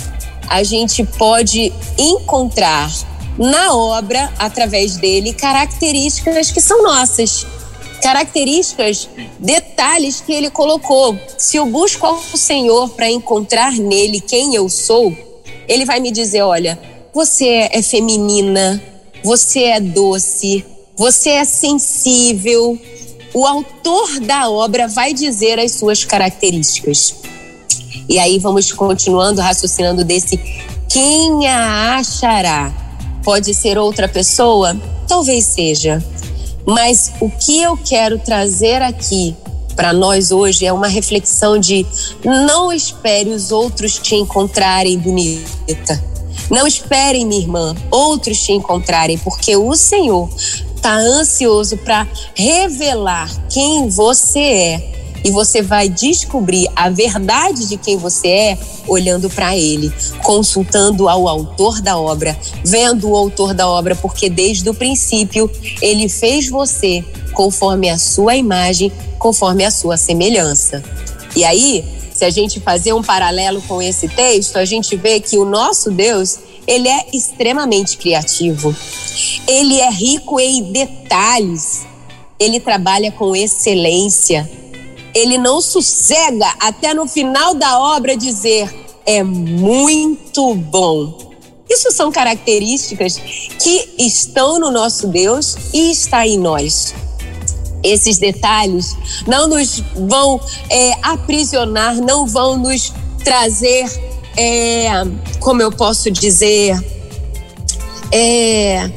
a 0.48 0.62
gente 0.62 1.04
pode 1.04 1.72
encontrar 1.98 2.90
na 3.38 3.74
obra, 3.74 4.32
através 4.38 4.96
dele, 4.96 5.32
características 5.32 6.50
que 6.50 6.60
são 6.60 6.82
nossas 6.82 7.46
características, 7.96 9.08
detalhes 9.38 10.20
que 10.20 10.32
ele 10.32 10.50
colocou. 10.50 11.18
Se 11.36 11.56
eu 11.56 11.66
busco 11.66 12.06
ao 12.06 12.20
Senhor 12.20 12.90
para 12.90 13.10
encontrar 13.10 13.72
nele 13.72 14.20
quem 14.20 14.54
eu 14.54 14.68
sou, 14.68 15.16
ele 15.68 15.84
vai 15.84 16.00
me 16.00 16.10
dizer: 16.10 16.42
olha, 16.42 16.78
você 17.12 17.68
é 17.72 17.82
feminina, 17.82 18.82
você 19.22 19.64
é 19.64 19.80
doce, 19.80 20.64
você 20.96 21.30
é 21.30 21.44
sensível. 21.44 22.78
O 23.34 23.44
autor 23.44 24.20
da 24.20 24.48
obra 24.48 24.88
vai 24.88 25.12
dizer 25.12 25.58
as 25.58 25.72
suas 25.72 26.04
características. 26.04 27.14
E 28.08 28.18
aí 28.18 28.38
vamos 28.38 28.72
continuando 28.72 29.40
raciocinando 29.40 30.04
desse 30.04 30.38
quem 30.88 31.46
a 31.46 31.96
achará? 31.98 32.72
Pode 33.22 33.52
ser 33.52 33.76
outra 33.76 34.08
pessoa? 34.08 34.74
Talvez 35.06 35.44
seja. 35.44 36.02
Mas 36.66 37.12
o 37.20 37.30
que 37.30 37.62
eu 37.62 37.76
quero 37.76 38.18
trazer 38.18 38.82
aqui 38.82 39.36
para 39.76 39.92
nós 39.92 40.32
hoje 40.32 40.66
é 40.66 40.72
uma 40.72 40.88
reflexão 40.88 41.58
de 41.58 41.86
não 42.24 42.72
espere 42.72 43.30
os 43.30 43.52
outros 43.52 43.98
te 43.98 44.16
encontrarem 44.16 44.98
bonita. 44.98 46.02
Não 46.50 46.66
esperem, 46.66 47.26
minha 47.26 47.40
irmã, 47.40 47.74
outros 47.90 48.42
te 48.42 48.52
encontrarem, 48.52 49.18
porque 49.18 49.56
o 49.56 49.74
Senhor 49.74 50.28
está 50.74 50.96
ansioso 50.96 51.76
para 51.78 52.06
revelar 52.34 53.30
quem 53.48 53.88
você 53.88 54.40
é 54.40 54.96
e 55.26 55.30
você 55.32 55.60
vai 55.60 55.88
descobrir 55.88 56.68
a 56.76 56.88
verdade 56.88 57.68
de 57.68 57.76
quem 57.76 57.96
você 57.96 58.28
é 58.28 58.58
olhando 58.86 59.28
para 59.28 59.56
ele, 59.56 59.92
consultando 60.22 61.08
ao 61.08 61.26
autor 61.26 61.80
da 61.80 61.98
obra, 61.98 62.38
vendo 62.64 63.10
o 63.10 63.16
autor 63.16 63.52
da 63.52 63.68
obra, 63.68 63.96
porque 63.96 64.30
desde 64.30 64.70
o 64.70 64.74
princípio 64.74 65.50
ele 65.82 66.08
fez 66.08 66.48
você 66.48 67.04
conforme 67.32 67.90
a 67.90 67.98
sua 67.98 68.36
imagem, 68.36 68.92
conforme 69.18 69.64
a 69.64 69.70
sua 69.72 69.96
semelhança. 69.96 70.80
E 71.34 71.44
aí, 71.44 71.84
se 72.14 72.24
a 72.24 72.30
gente 72.30 72.60
fazer 72.60 72.92
um 72.92 73.02
paralelo 73.02 73.60
com 73.62 73.82
esse 73.82 74.06
texto, 74.06 74.56
a 74.58 74.64
gente 74.64 74.94
vê 74.94 75.18
que 75.18 75.36
o 75.36 75.44
nosso 75.44 75.90
Deus, 75.90 76.38
ele 76.68 76.88
é 76.88 77.06
extremamente 77.12 77.96
criativo. 77.96 78.72
Ele 79.48 79.80
é 79.80 79.90
rico 79.90 80.38
em 80.38 80.70
detalhes. 80.70 81.84
Ele 82.38 82.60
trabalha 82.60 83.10
com 83.10 83.34
excelência 83.34 84.48
ele 85.16 85.38
não 85.38 85.62
sossega 85.62 86.46
até 86.60 86.92
no 86.92 87.08
final 87.08 87.54
da 87.54 87.80
obra 87.80 88.14
dizer 88.14 88.68
é 89.06 89.22
muito 89.22 90.54
bom. 90.54 91.32
Isso 91.70 91.90
são 91.90 92.12
características 92.12 93.16
que 93.58 93.94
estão 93.98 94.58
no 94.58 94.70
nosso 94.70 95.06
Deus 95.06 95.56
e 95.72 95.90
está 95.90 96.26
em 96.26 96.38
nós. 96.38 96.94
Esses 97.82 98.18
detalhes 98.18 98.94
não 99.26 99.48
nos 99.48 99.82
vão 99.94 100.38
é, 100.68 100.92
aprisionar, 101.02 101.96
não 101.96 102.26
vão 102.26 102.58
nos 102.58 102.92
trazer, 103.24 103.86
é, 104.36 104.88
como 105.40 105.62
eu 105.62 105.72
posso 105.72 106.10
dizer, 106.10 106.78
é, 108.12 108.90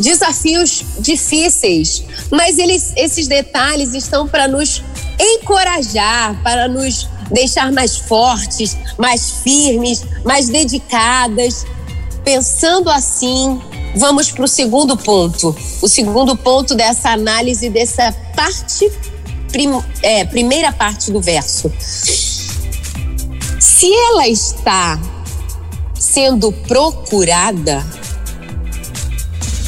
desafios 0.00 0.84
difíceis, 0.98 2.02
mas 2.30 2.58
eles, 2.58 2.92
esses 2.96 3.28
detalhes 3.28 3.94
estão 3.94 4.26
para 4.26 4.48
nos 4.48 4.82
encorajar, 5.18 6.40
para 6.42 6.68
nos 6.68 7.08
deixar 7.30 7.72
mais 7.72 7.96
fortes, 7.96 8.76
mais 8.98 9.30
firmes, 9.42 10.04
mais 10.24 10.48
dedicadas. 10.48 11.66
Pensando 12.24 12.90
assim, 12.90 13.60
vamos 13.96 14.30
para 14.30 14.44
o 14.44 14.48
segundo 14.48 14.96
ponto. 14.96 15.56
O 15.80 15.88
segundo 15.88 16.36
ponto 16.36 16.74
dessa 16.74 17.10
análise, 17.10 17.68
dessa 17.68 18.12
parte, 18.36 18.90
prim, 19.50 19.70
é, 20.02 20.24
primeira 20.24 20.72
parte 20.72 21.10
do 21.10 21.20
verso. 21.20 21.72
Se 23.58 23.92
ela 23.92 24.28
está 24.28 25.00
sendo 25.98 26.52
procurada, 26.52 27.84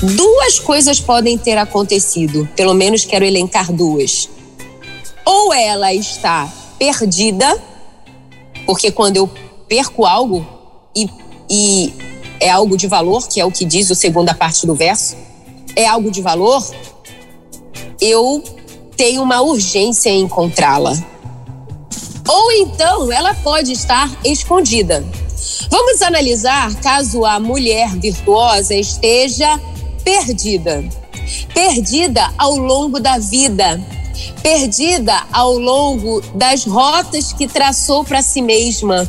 duas 0.02 0.60
coisas 0.60 1.00
podem 1.00 1.36
ter 1.36 1.56
acontecido. 1.56 2.48
Pelo 2.54 2.74
menos 2.74 3.04
quero 3.04 3.24
elencar 3.24 3.72
duas 3.72 4.28
ou 5.24 5.52
ela 5.52 5.92
está 5.92 6.50
perdida, 6.78 7.60
porque 8.66 8.90
quando 8.90 9.16
eu 9.16 9.30
perco 9.68 10.04
algo 10.04 10.46
e, 10.94 11.08
e 11.48 11.94
é 12.40 12.50
algo 12.50 12.76
de 12.76 12.86
valor, 12.86 13.26
que 13.28 13.40
é 13.40 13.44
o 13.44 13.50
que 13.50 13.64
diz 13.64 13.90
a 13.90 13.94
segunda 13.94 14.34
parte 14.34 14.66
do 14.66 14.74
verso, 14.74 15.16
é 15.74 15.86
algo 15.86 16.10
de 16.10 16.20
valor, 16.20 16.64
eu 18.00 18.42
tenho 18.96 19.22
uma 19.22 19.40
urgência 19.40 20.10
em 20.10 20.22
encontrá-la. 20.22 20.92
Ou 22.28 22.52
então 22.52 23.12
ela 23.12 23.34
pode 23.34 23.72
estar 23.72 24.10
escondida. 24.24 25.04
Vamos 25.70 26.02
analisar 26.02 26.74
caso 26.76 27.24
a 27.24 27.38
mulher 27.38 27.90
virtuosa 27.96 28.74
esteja 28.74 29.60
perdida. 30.02 30.84
Perdida 31.52 32.32
ao 32.36 32.56
longo 32.56 33.00
da 33.00 33.18
vida, 33.18 33.80
perdida 34.44 35.22
ao 35.32 35.54
longo 35.58 36.20
das 36.34 36.66
rotas 36.66 37.32
que 37.32 37.48
traçou 37.48 38.04
para 38.04 38.20
si 38.20 38.42
mesma, 38.42 39.08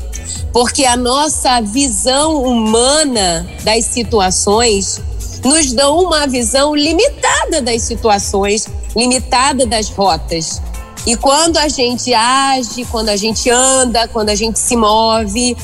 porque 0.54 0.86
a 0.86 0.96
nossa 0.96 1.60
visão 1.60 2.42
humana 2.42 3.46
das 3.66 3.84
situações 3.84 5.02
nos 5.44 5.74
dá 5.74 5.92
uma 5.92 6.26
visão 6.26 6.74
limitada 6.74 7.62
das 7.62 7.82
situações, 7.82 8.66
limitada 8.96 9.66
das 9.66 9.90
rotas. 9.90 10.62
E 11.06 11.18
quando 11.18 11.58
a 11.58 11.68
gente 11.68 12.14
age, 12.14 12.86
quando 12.86 13.10
a 13.10 13.18
gente 13.18 13.50
anda, 13.50 14.08
quando 14.08 14.30
a 14.30 14.36
gente 14.36 14.58
se 14.58 14.78
move, 14.78 15.58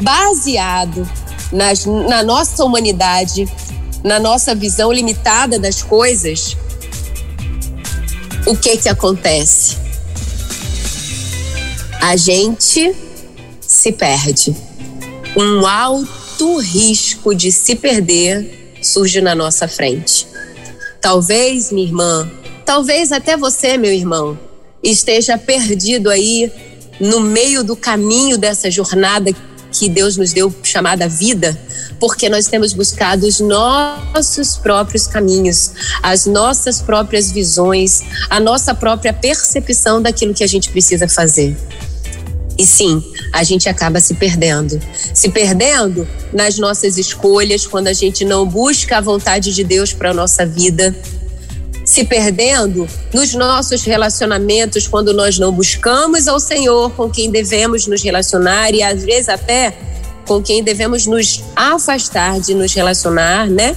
baseado 0.00 1.08
nas, 1.50 1.84
na 1.84 2.22
nossa 2.22 2.64
humanidade, 2.64 3.48
na 4.04 4.20
nossa 4.20 4.54
visão 4.54 4.92
limitada 4.92 5.58
das 5.58 5.82
coisas, 5.82 6.56
o 8.48 8.56
que 8.56 8.78
que 8.78 8.88
acontece? 8.88 9.76
A 12.00 12.16
gente 12.16 12.96
se 13.60 13.92
perde. 13.92 14.56
Um 15.36 15.66
alto 15.66 16.56
risco 16.56 17.34
de 17.34 17.52
se 17.52 17.74
perder 17.74 18.78
surge 18.80 19.20
na 19.20 19.34
nossa 19.34 19.68
frente. 19.68 20.26
Talvez, 20.98 21.70
minha 21.70 21.86
irmã, 21.86 22.30
talvez 22.64 23.12
até 23.12 23.36
você, 23.36 23.76
meu 23.76 23.92
irmão, 23.92 24.38
esteja 24.82 25.36
perdido 25.36 26.08
aí 26.08 26.50
no 26.98 27.20
meio 27.20 27.62
do 27.62 27.76
caminho 27.76 28.38
dessa 28.38 28.70
jornada 28.70 29.30
que 29.72 29.88
Deus 29.88 30.16
nos 30.16 30.32
deu 30.32 30.54
chamada 30.62 31.08
vida, 31.08 31.58
porque 32.00 32.28
nós 32.28 32.46
temos 32.46 32.72
buscado 32.72 33.26
os 33.26 33.40
nossos 33.40 34.56
próprios 34.56 35.06
caminhos, 35.06 35.72
as 36.02 36.26
nossas 36.26 36.80
próprias 36.80 37.30
visões, 37.30 38.02
a 38.30 38.40
nossa 38.40 38.74
própria 38.74 39.12
percepção 39.12 40.00
daquilo 40.00 40.34
que 40.34 40.44
a 40.44 40.48
gente 40.48 40.70
precisa 40.70 41.08
fazer. 41.08 41.56
E 42.58 42.66
sim, 42.66 43.00
a 43.32 43.44
gente 43.44 43.68
acaba 43.68 44.00
se 44.00 44.14
perdendo. 44.14 44.80
Se 45.14 45.28
perdendo 45.28 46.08
nas 46.32 46.58
nossas 46.58 46.98
escolhas, 46.98 47.64
quando 47.64 47.86
a 47.86 47.92
gente 47.92 48.24
não 48.24 48.44
busca 48.44 48.98
a 48.98 49.00
vontade 49.00 49.54
de 49.54 49.62
Deus 49.62 49.92
para 49.92 50.10
a 50.10 50.14
nossa 50.14 50.44
vida. 50.44 50.94
Se 51.98 52.04
perdendo 52.04 52.88
nos 53.12 53.34
nossos 53.34 53.82
relacionamentos 53.82 54.86
quando 54.86 55.12
nós 55.12 55.36
não 55.36 55.50
buscamos 55.50 56.28
ao 56.28 56.38
Senhor 56.38 56.92
com 56.92 57.10
quem 57.10 57.28
devemos 57.28 57.88
nos 57.88 58.04
relacionar 58.04 58.72
e 58.72 58.84
às 58.84 59.02
vezes 59.02 59.28
até 59.28 59.76
com 60.24 60.40
quem 60.40 60.62
devemos 60.62 61.06
nos 61.06 61.42
afastar 61.56 62.38
de 62.38 62.54
nos 62.54 62.72
relacionar, 62.72 63.50
né? 63.50 63.76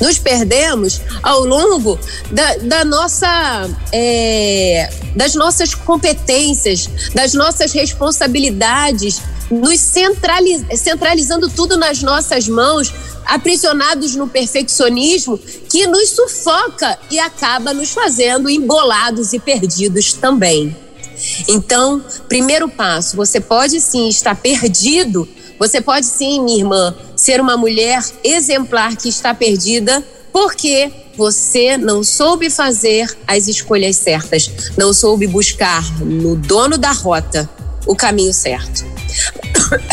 Nos 0.00 0.18
perdemos 0.18 1.02
ao 1.22 1.44
longo 1.44 2.00
da, 2.30 2.56
da 2.56 2.84
nossa, 2.86 3.68
é, 3.92 4.88
das 5.14 5.34
nossas 5.34 5.74
competências, 5.74 6.88
das 7.14 7.34
nossas 7.34 7.74
responsabilidades, 7.74 9.20
nos 9.50 9.78
centraliz, 9.78 10.64
centralizando 10.78 11.50
tudo 11.50 11.76
nas 11.76 12.02
nossas 12.02 12.48
mãos, 12.48 12.94
aprisionados 13.24 14.14
no 14.14 14.28
perfeccionismo 14.28 15.38
que 15.68 15.86
nos 15.86 16.10
sufoca 16.10 16.98
e 17.10 17.18
acaba 17.18 17.72
nos 17.72 17.90
fazendo 17.90 18.50
embolados 18.50 19.32
e 19.32 19.38
perdidos 19.38 20.12
também. 20.12 20.76
Então, 21.48 22.04
primeiro 22.28 22.68
passo, 22.68 23.16
você 23.16 23.40
pode 23.40 23.80
sim 23.80 24.08
estar 24.08 24.34
perdido, 24.34 25.28
você 25.58 25.80
pode 25.80 26.06
sim, 26.06 26.42
minha 26.42 26.58
irmã, 26.58 26.94
ser 27.16 27.40
uma 27.40 27.56
mulher 27.56 28.02
exemplar 28.22 28.96
que 28.96 29.08
está 29.08 29.32
perdida 29.32 30.04
porque 30.32 30.90
você 31.16 31.76
não 31.76 32.02
soube 32.02 32.50
fazer 32.50 33.16
as 33.26 33.46
escolhas 33.46 33.96
certas, 33.96 34.50
não 34.76 34.92
soube 34.92 35.28
buscar 35.28 35.84
no 36.00 36.34
dono 36.34 36.76
da 36.76 36.90
rota 36.90 37.48
o 37.86 37.94
caminho 37.94 38.34
certo. 38.34 38.84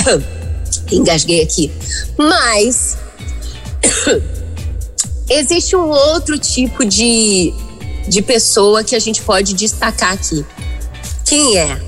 Engasguei 0.92 1.44
aqui. 1.44 1.72
Mas 2.18 2.98
existe 5.30 5.76
um 5.76 5.90
outro 5.90 6.38
tipo 6.38 6.86
de, 6.86 7.54
de 8.08 8.22
pessoa 8.22 8.84
que 8.84 8.96
a 8.96 9.00
gente 9.00 9.22
pode 9.22 9.54
destacar 9.54 10.14
aqui. 10.14 10.46
Quem 11.26 11.58
é? 11.58 11.82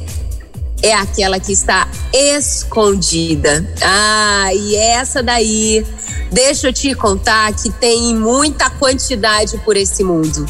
É 0.82 0.94
aquela 0.94 1.40
que 1.40 1.52
está 1.52 1.88
escondida. 2.14 3.66
Ah, 3.82 4.54
e 4.54 4.76
essa 4.76 5.24
daí, 5.24 5.86
deixa 6.32 6.68
eu 6.68 6.74
te 6.74 6.94
contar 6.94 7.54
que 7.54 7.70
tem 7.72 8.16
muita 8.16 8.70
quantidade 8.70 9.58
por 9.60 9.78
esse 9.78 10.04
mundo. 10.04 10.46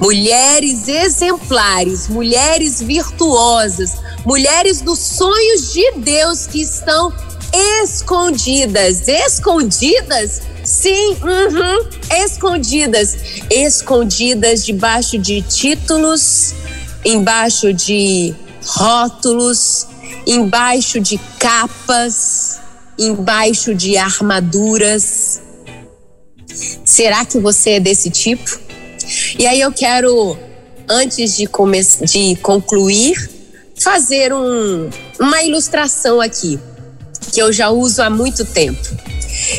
Mulheres 0.00 0.88
exemplares, 0.88 2.08
mulheres 2.08 2.80
virtuosas, 2.80 3.92
mulheres 4.24 4.80
dos 4.80 4.98
sonhos 4.98 5.72
de 5.72 5.92
Deus 5.98 6.46
que 6.46 6.62
estão 6.62 7.12
escondidas. 7.82 9.06
Escondidas? 9.06 10.42
Sim, 10.70 11.16
uhum, 11.20 11.88
escondidas. 12.24 13.16
Escondidas 13.50 14.64
debaixo 14.64 15.18
de 15.18 15.42
títulos, 15.42 16.54
embaixo 17.04 17.74
de 17.74 18.32
rótulos, 18.64 19.88
embaixo 20.24 21.00
de 21.00 21.18
capas, 21.40 22.60
embaixo 22.96 23.74
de 23.74 23.96
armaduras. 23.96 25.42
Será 26.84 27.24
que 27.24 27.40
você 27.40 27.70
é 27.70 27.80
desse 27.80 28.08
tipo? 28.08 28.60
E 29.40 29.48
aí 29.48 29.60
eu 29.60 29.72
quero, 29.72 30.38
antes 30.88 31.36
de, 31.36 31.48
de 32.06 32.36
concluir, 32.36 33.28
fazer 33.76 34.32
um, 34.32 34.88
uma 35.18 35.42
ilustração 35.42 36.20
aqui, 36.20 36.60
que 37.32 37.42
eu 37.42 37.52
já 37.52 37.70
uso 37.70 38.00
há 38.00 38.08
muito 38.08 38.44
tempo. 38.44 38.88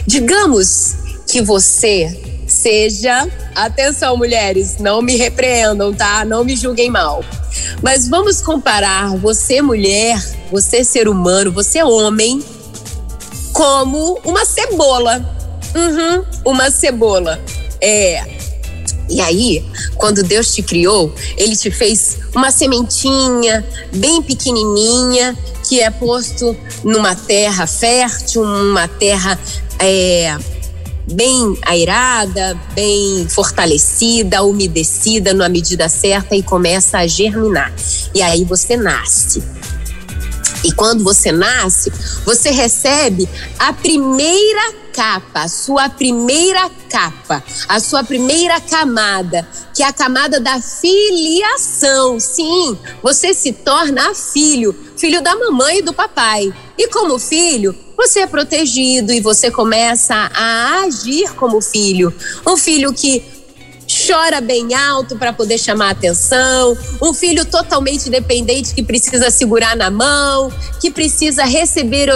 Digamos 0.08 1.00
que 1.31 1.41
você 1.41 2.43
seja. 2.45 3.25
Atenção, 3.55 4.17
mulheres, 4.17 4.77
não 4.79 5.01
me 5.01 5.15
repreendam, 5.15 5.93
tá? 5.93 6.25
Não 6.25 6.43
me 6.43 6.57
julguem 6.57 6.89
mal. 6.91 7.23
Mas 7.81 8.09
vamos 8.09 8.41
comparar 8.41 9.15
você, 9.15 9.61
mulher, 9.61 10.21
você, 10.51 10.83
ser 10.83 11.07
humano, 11.07 11.51
você, 11.51 11.81
homem, 11.81 12.43
como 13.53 14.19
uma 14.25 14.43
cebola. 14.43 15.25
Uhum, 15.73 16.25
uma 16.46 16.70
cebola. 16.70 17.39
É. 17.79 18.41
E 19.09 19.22
aí, 19.22 19.65
quando 19.96 20.24
Deus 20.24 20.53
te 20.53 20.61
criou, 20.61 21.13
Ele 21.37 21.55
te 21.55 21.72
fez 21.72 22.17
uma 22.35 22.51
sementinha 22.51 23.65
bem 23.94 24.22
pequenininha 24.22 25.37
que 25.67 25.79
é 25.79 25.89
posto 25.89 26.55
numa 26.83 27.15
terra 27.15 27.65
fértil, 27.65 28.41
uma 28.44 28.87
terra 28.87 29.39
é, 29.79 30.37
bem 31.11 31.57
airada, 31.63 32.59
bem 32.74 33.27
fortalecida, 33.29 34.43
umedecida 34.43 35.33
na 35.33 35.50
medida 35.50 35.87
certa 35.89 36.35
e 36.35 36.41
começa 36.41 37.00
a 37.00 37.07
germinar. 37.07 37.74
E 38.13 38.21
aí 38.21 38.43
você 38.43 38.75
nasce. 38.75 39.43
E 40.63 40.71
quando 40.71 41.03
você 41.03 41.31
nasce, 41.31 41.91
você 42.24 42.51
recebe 42.51 43.27
a 43.57 43.74
primeira 43.74 44.74
capa, 44.93 45.43
a 45.43 45.47
sua 45.47 45.89
primeira 45.89 46.69
capa, 46.89 47.43
a 47.67 47.79
sua 47.79 48.03
primeira 48.03 48.59
camada, 48.59 49.47
que 49.74 49.81
é 49.81 49.87
a 49.87 49.93
camada 49.93 50.39
da 50.39 50.61
filiação. 50.61 52.19
Sim, 52.19 52.77
você 53.01 53.33
se 53.33 53.53
torna 53.53 54.13
filho, 54.13 54.75
filho 54.97 55.21
da 55.24 55.35
mamãe 55.35 55.79
e 55.79 55.81
do 55.81 55.93
papai. 55.93 56.53
E 56.81 56.87
como 56.87 57.20
filho, 57.20 57.75
você 57.96 58.22
é 58.22 58.25
protegido 58.25 59.13
e 59.13 59.20
você 59.20 59.51
começa 59.51 60.15
a 60.15 60.81
agir 60.81 61.31
como 61.35 61.61
filho. 61.61 62.11
Um 62.44 62.57
filho 62.57 62.91
que 62.91 63.24
chora 64.07 64.41
bem 64.41 64.74
alto 64.74 65.15
para 65.15 65.31
poder 65.31 65.59
chamar 65.59 65.91
atenção, 65.91 66.75
um 67.00 67.13
filho 67.13 67.46
totalmente 67.46 68.09
dependente 68.09 68.74
que 68.74 68.81
precisa 68.81 69.29
segurar 69.29 69.75
na 69.75 69.91
mão, 69.91 70.51
que 70.79 70.89
precisa 70.89 71.44
receber 71.44 72.09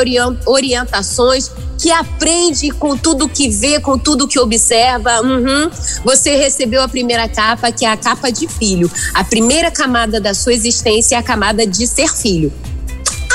orientações, 0.47 1.51
que 1.77 1.91
aprende 1.91 2.71
com 2.71 2.97
tudo 2.97 3.29
que 3.29 3.47
vê, 3.47 3.79
com 3.79 3.99
tudo 3.99 4.27
que 4.27 4.39
observa. 4.39 5.21
Uhum. 5.21 5.69
Você 6.03 6.37
recebeu 6.37 6.81
a 6.81 6.87
primeira 6.87 7.29
capa, 7.29 7.71
que 7.71 7.85
é 7.85 7.91
a 7.91 7.97
capa 7.97 8.31
de 8.31 8.47
filho. 8.47 8.91
A 9.13 9.23
primeira 9.23 9.69
camada 9.69 10.19
da 10.19 10.33
sua 10.33 10.55
existência 10.55 11.17
é 11.17 11.19
a 11.19 11.23
camada 11.23 11.67
de 11.67 11.85
ser 11.85 12.11
filho. 12.11 12.51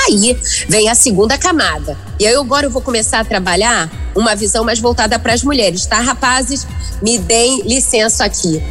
Aí 0.05 0.37
vem 0.67 0.89
a 0.89 0.95
segunda 0.95 1.37
camada. 1.37 1.97
E 2.19 2.25
aí 2.25 2.35
agora 2.35 2.65
eu 2.65 2.71
vou 2.71 2.81
começar 2.81 3.19
a 3.19 3.25
trabalhar 3.25 3.89
uma 4.15 4.35
visão 4.35 4.63
mais 4.63 4.79
voltada 4.79 5.17
para 5.19 5.33
as 5.33 5.43
mulheres, 5.43 5.85
tá, 5.85 5.99
rapazes? 5.99 6.67
Me 7.01 7.17
deem 7.17 7.61
licença 7.63 8.25
aqui. 8.25 8.61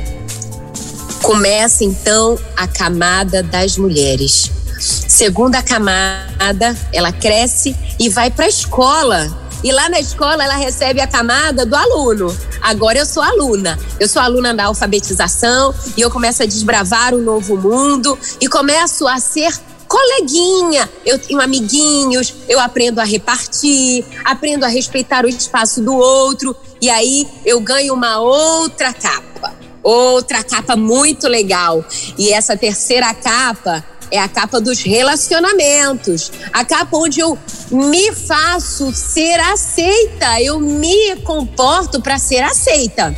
Começa 1.22 1.84
então 1.84 2.38
a 2.56 2.66
camada 2.66 3.42
das 3.42 3.76
mulheres. 3.76 4.50
Segunda 4.80 5.62
camada, 5.62 6.76
ela 6.92 7.12
cresce 7.12 7.76
e 7.98 8.08
vai 8.08 8.30
para 8.30 8.46
a 8.46 8.48
escola. 8.48 9.38
E 9.62 9.70
lá 9.70 9.90
na 9.90 10.00
escola 10.00 10.42
ela 10.42 10.56
recebe 10.56 11.00
a 11.00 11.06
camada 11.06 11.66
do 11.66 11.76
aluno. 11.76 12.34
Agora 12.62 12.98
eu 12.98 13.06
sou 13.06 13.22
aluna. 13.22 13.78
Eu 13.98 14.08
sou 14.08 14.22
aluna 14.22 14.54
da 14.54 14.64
alfabetização 14.64 15.74
e 15.96 16.00
eu 16.00 16.10
começo 16.10 16.42
a 16.42 16.46
desbravar 16.46 17.14
um 17.14 17.22
novo 17.22 17.56
mundo 17.56 18.18
e 18.40 18.48
começo 18.48 19.06
a 19.06 19.18
ser 19.18 19.52
coleguinha, 19.90 20.88
eu 21.04 21.18
tenho 21.18 21.40
amiguinhos, 21.40 22.32
eu 22.48 22.60
aprendo 22.60 23.00
a 23.00 23.04
repartir, 23.04 24.04
aprendo 24.24 24.64
a 24.64 24.68
respeitar 24.68 25.24
o 25.24 25.28
espaço 25.28 25.82
do 25.82 25.92
outro 25.96 26.54
e 26.80 26.88
aí 26.88 27.26
eu 27.44 27.60
ganho 27.60 27.92
uma 27.92 28.20
outra 28.20 28.92
capa. 28.92 29.52
Outra 29.82 30.44
capa 30.44 30.76
muito 30.76 31.26
legal. 31.26 31.84
E 32.16 32.32
essa 32.32 32.56
terceira 32.56 33.12
capa 33.14 33.84
é 34.12 34.18
a 34.18 34.28
capa 34.28 34.60
dos 34.60 34.80
relacionamentos, 34.80 36.30
a 36.52 36.64
capa 36.64 36.96
onde 36.96 37.18
eu 37.18 37.36
me 37.72 38.12
faço 38.12 38.92
ser 38.92 39.40
aceita, 39.40 40.40
eu 40.40 40.60
me 40.60 41.16
comporto 41.24 42.00
para 42.00 42.16
ser 42.16 42.42
aceita. 42.42 43.12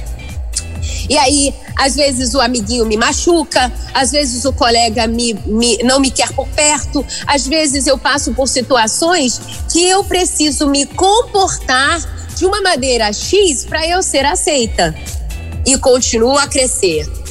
E 1.08 1.18
aí, 1.18 1.54
às 1.76 1.94
vezes 1.94 2.35
o 2.35 2.40
amiguinho 2.40 2.87
me 2.87 2.96
machuca, 2.96 3.72
às 3.94 4.11
vezes 4.11 4.44
o 4.44 4.52
colega 4.52 5.06
me, 5.06 5.35
me, 5.46 5.78
não 5.78 6.00
me 6.00 6.11
quer 6.11 6.32
por 6.32 6.48
perto, 6.48 7.04
às 7.26 7.46
vezes 7.46 7.87
eu 7.87 7.98
passo 7.98 8.32
por 8.32 8.48
situações 8.48 9.40
que 9.70 9.88
eu 9.88 10.04
preciso 10.04 10.66
me 10.66 10.87
comportar 10.87 12.00
de 12.37 12.46
uma 12.46 12.61
maneira 12.61 13.12
X 13.12 13.64
para 13.64 13.87
eu 13.87 14.02
ser 14.02 14.24
aceita. 14.24 14.94
E 15.64 15.78
continuo 15.78 16.37
a 16.37 16.48
crescer 16.48 17.21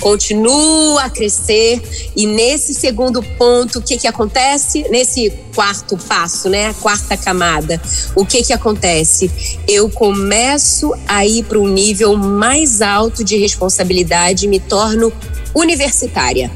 continua 0.00 1.04
a 1.04 1.10
crescer 1.10 1.80
e 2.16 2.26
nesse 2.26 2.74
segundo 2.74 3.22
ponto, 3.22 3.78
o 3.78 3.82
que 3.82 3.98
que 3.98 4.06
acontece? 4.06 4.86
Nesse 4.90 5.30
quarto 5.54 5.96
passo, 5.96 6.48
né? 6.48 6.68
A 6.68 6.74
quarta 6.74 7.16
camada, 7.16 7.80
o 8.14 8.24
que 8.24 8.42
que 8.42 8.52
acontece? 8.52 9.30
Eu 9.66 9.90
começo 9.90 10.92
a 11.06 11.26
ir 11.26 11.44
para 11.44 11.58
um 11.58 11.68
nível 11.68 12.16
mais 12.16 12.80
alto 12.80 13.24
de 13.24 13.36
responsabilidade 13.36 14.46
e 14.46 14.48
me 14.48 14.60
torno 14.60 15.12
universitária. 15.54 16.50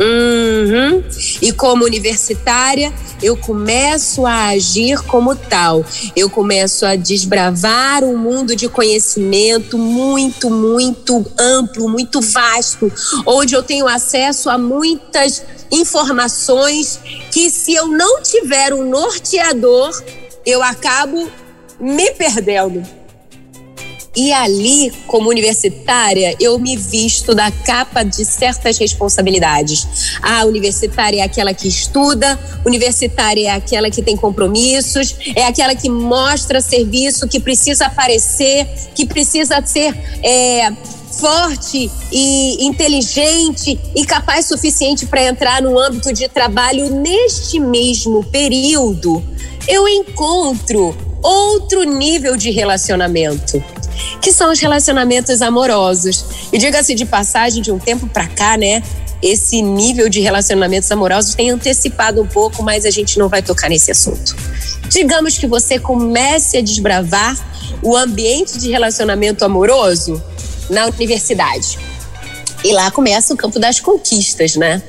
Uhum. 0.00 1.02
E 1.42 1.52
como 1.52 1.84
universitária, 1.84 2.92
eu 3.22 3.36
começo 3.36 4.24
a 4.24 4.48
agir 4.48 5.00
como 5.02 5.34
tal. 5.34 5.84
Eu 6.14 6.30
começo 6.30 6.86
a 6.86 6.94
desbravar 6.94 8.04
um 8.04 8.16
mundo 8.16 8.54
de 8.54 8.68
conhecimento 8.68 9.76
muito, 9.76 10.50
muito 10.50 11.24
amplo, 11.38 11.88
muito 11.88 12.20
vasto, 12.20 12.92
onde 13.26 13.54
eu 13.54 13.62
tenho 13.62 13.88
acesso 13.88 14.48
a 14.48 14.56
muitas 14.56 15.42
informações 15.70 17.00
que, 17.30 17.50
se 17.50 17.74
eu 17.74 17.88
não 17.88 18.22
tiver 18.22 18.72
um 18.72 18.88
norteador, 18.88 19.90
eu 20.46 20.62
acabo 20.62 21.30
me 21.80 22.10
perdendo. 22.12 22.97
E 24.18 24.32
ali, 24.32 24.92
como 25.06 25.30
universitária, 25.30 26.34
eu 26.40 26.58
me 26.58 26.76
visto 26.76 27.36
da 27.36 27.52
capa 27.52 28.02
de 28.02 28.24
certas 28.24 28.76
responsabilidades. 28.76 30.18
A 30.20 30.44
universitária 30.44 31.20
é 31.20 31.24
aquela 31.24 31.54
que 31.54 31.68
estuda, 31.68 32.36
universitária 32.66 33.46
é 33.46 33.52
aquela 33.52 33.88
que 33.88 34.02
tem 34.02 34.16
compromissos, 34.16 35.14
é 35.36 35.44
aquela 35.46 35.72
que 35.76 35.88
mostra 35.88 36.60
serviço, 36.60 37.28
que 37.28 37.38
precisa 37.38 37.86
aparecer, 37.86 38.66
que 38.92 39.06
precisa 39.06 39.64
ser 39.64 39.96
é, 40.20 40.72
forte 41.12 41.90
e 42.12 42.66
inteligente 42.66 43.78
e 43.94 44.04
capaz 44.04 44.46
suficiente 44.46 45.06
para 45.06 45.24
entrar 45.24 45.62
no 45.62 45.78
âmbito 45.78 46.12
de 46.12 46.28
trabalho 46.28 46.90
neste 46.90 47.58
mesmo 47.58 48.24
período. 48.24 49.22
Eu 49.66 49.88
encontro 49.88 50.96
outro 51.22 51.82
nível 51.84 52.36
de 52.36 52.50
relacionamento 52.50 53.62
que 54.20 54.32
são 54.32 54.50
os 54.50 54.60
relacionamentos 54.60 55.42
amorosos. 55.42 56.24
E 56.52 56.58
diga-se 56.58 56.94
de 56.94 57.04
passagem, 57.04 57.62
de 57.62 57.70
um 57.70 57.78
tempo 57.78 58.06
para 58.06 58.26
cá, 58.26 58.56
né? 58.56 58.82
Esse 59.20 59.60
nível 59.60 60.08
de 60.08 60.20
relacionamentos 60.20 60.90
amorosos 60.90 61.34
tem 61.34 61.50
antecipado 61.50 62.22
um 62.22 62.26
pouco, 62.26 62.62
mas 62.62 62.84
a 62.84 62.90
gente 62.90 63.18
não 63.18 63.28
vai 63.28 63.42
tocar 63.42 63.68
nesse 63.68 63.90
assunto. 63.90 64.36
Digamos 64.88 65.36
que 65.36 65.46
você 65.46 65.78
comece 65.78 66.58
a 66.58 66.62
desbravar 66.62 67.36
o 67.82 67.96
ambiente 67.96 68.58
de 68.58 68.70
relacionamento 68.70 69.44
amoroso 69.44 70.22
na 70.68 70.86
universidade. 70.86 71.78
E 72.64 72.72
lá 72.72 72.90
começa 72.90 73.32
o 73.32 73.36
campo 73.36 73.58
das 73.58 73.80
conquistas, 73.80 74.56
né? 74.56 74.82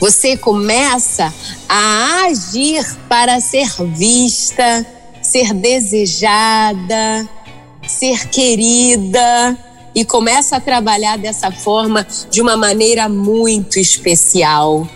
Você 0.00 0.36
começa 0.36 1.32
a 1.68 2.24
agir 2.26 2.84
para 3.08 3.40
ser 3.40 3.68
vista, 3.94 4.86
ser 5.22 5.52
desejada, 5.54 7.28
ser 7.86 8.28
querida 8.28 9.58
e 9.94 10.04
começa 10.04 10.56
a 10.56 10.60
trabalhar 10.60 11.16
dessa 11.16 11.50
forma 11.50 12.06
de 12.30 12.42
uma 12.42 12.56
maneira 12.56 13.08
muito 13.08 13.78
especial. 13.78 14.86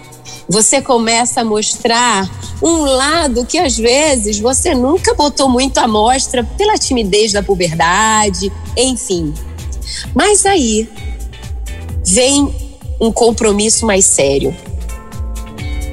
Você 0.49 0.81
começa 0.81 1.43
a 1.43 1.45
mostrar 1.45 2.29
um 2.63 2.83
lado 2.83 3.47
que 3.47 3.59
às 3.59 3.77
vezes 3.77 4.39
você 4.39 4.75
nunca 4.75 5.15
botou 5.15 5.49
muito 5.49 5.79
à 5.79 5.87
mostra 5.87 6.43
pela 6.57 6.77
timidez 6.77 7.33
da 7.33 7.43
puberdade, 7.43 8.53
enfim. 8.77 9.33
Mas 10.15 10.47
aí 10.47 10.89
vem 12.05 12.53
um 13.01 13.13
compromisso 13.13 13.87
mais 13.87 14.05
sério. 14.05 14.55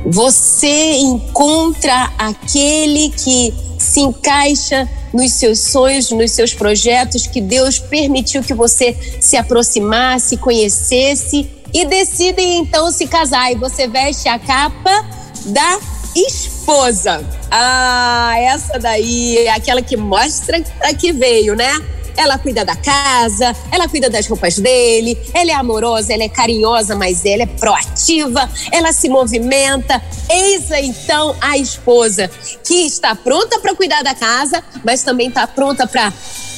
Você 0.08 0.93
encontra 0.97 2.12
aquele 2.17 3.10
que 3.10 3.53
se 3.79 3.99
encaixa 3.99 4.89
nos 5.13 5.34
seus 5.34 5.60
sonhos, 5.60 6.12
nos 6.12 6.31
seus 6.31 6.53
projetos, 6.53 7.27
que 7.27 7.41
Deus 7.41 7.79
permitiu 7.79 8.43
que 8.43 8.53
você 8.53 8.95
se 9.19 9.38
aproximasse, 9.38 10.38
conhecesse 10.38 11.49
e 11.73 11.86
decidem 11.86 12.60
então 12.60 12.91
se 12.91 13.08
casar. 13.08 13.51
E 13.51 13.55
você 13.55 13.88
veste 13.88 14.27
a 14.27 14.38
capa 14.38 15.05
da 15.45 15.79
esposa. 16.15 17.23
Ah, 17.49 18.34
essa 18.39 18.79
daí 18.79 19.38
é 19.39 19.51
aquela 19.51 19.81
que 19.81 19.97
mostra 19.97 20.62
que 20.99 21.12
veio, 21.12 21.55
né? 21.55 21.71
Ela 22.17 22.38
cuida 22.38 22.63
da 22.63 22.75
casa, 22.75 23.56
ela 23.71 23.88
cuida 23.88 24.10
das 24.10 24.28
roupas 24.28 24.58
dele, 24.58 25.17
ela 25.34 25.51
é 25.51 25.54
amorosa, 25.54 26.13
ela 26.13 26.23
é 26.23 26.30
carinhosa, 26.30 26.95
mas 26.95 27.25
ela 27.25 27.43
é 27.43 27.45
proativa, 27.45 28.49
ela 28.71 28.91
se 28.93 29.10
movimenta. 29.10 30.01
Eis 30.30 30.69
então 30.71 31.36
a 31.41 31.58
esposa 31.58 32.30
que 32.63 32.86
está 32.86 33.15
pronta 33.15 33.60
para 33.60 33.75
cuidar 33.75 34.04
da 34.04 34.13
casa, 34.13 34.63
mas 34.84 35.04
também 35.04 35.28
está 35.28 35.45
pronta 35.45 35.86
para 35.88 36.12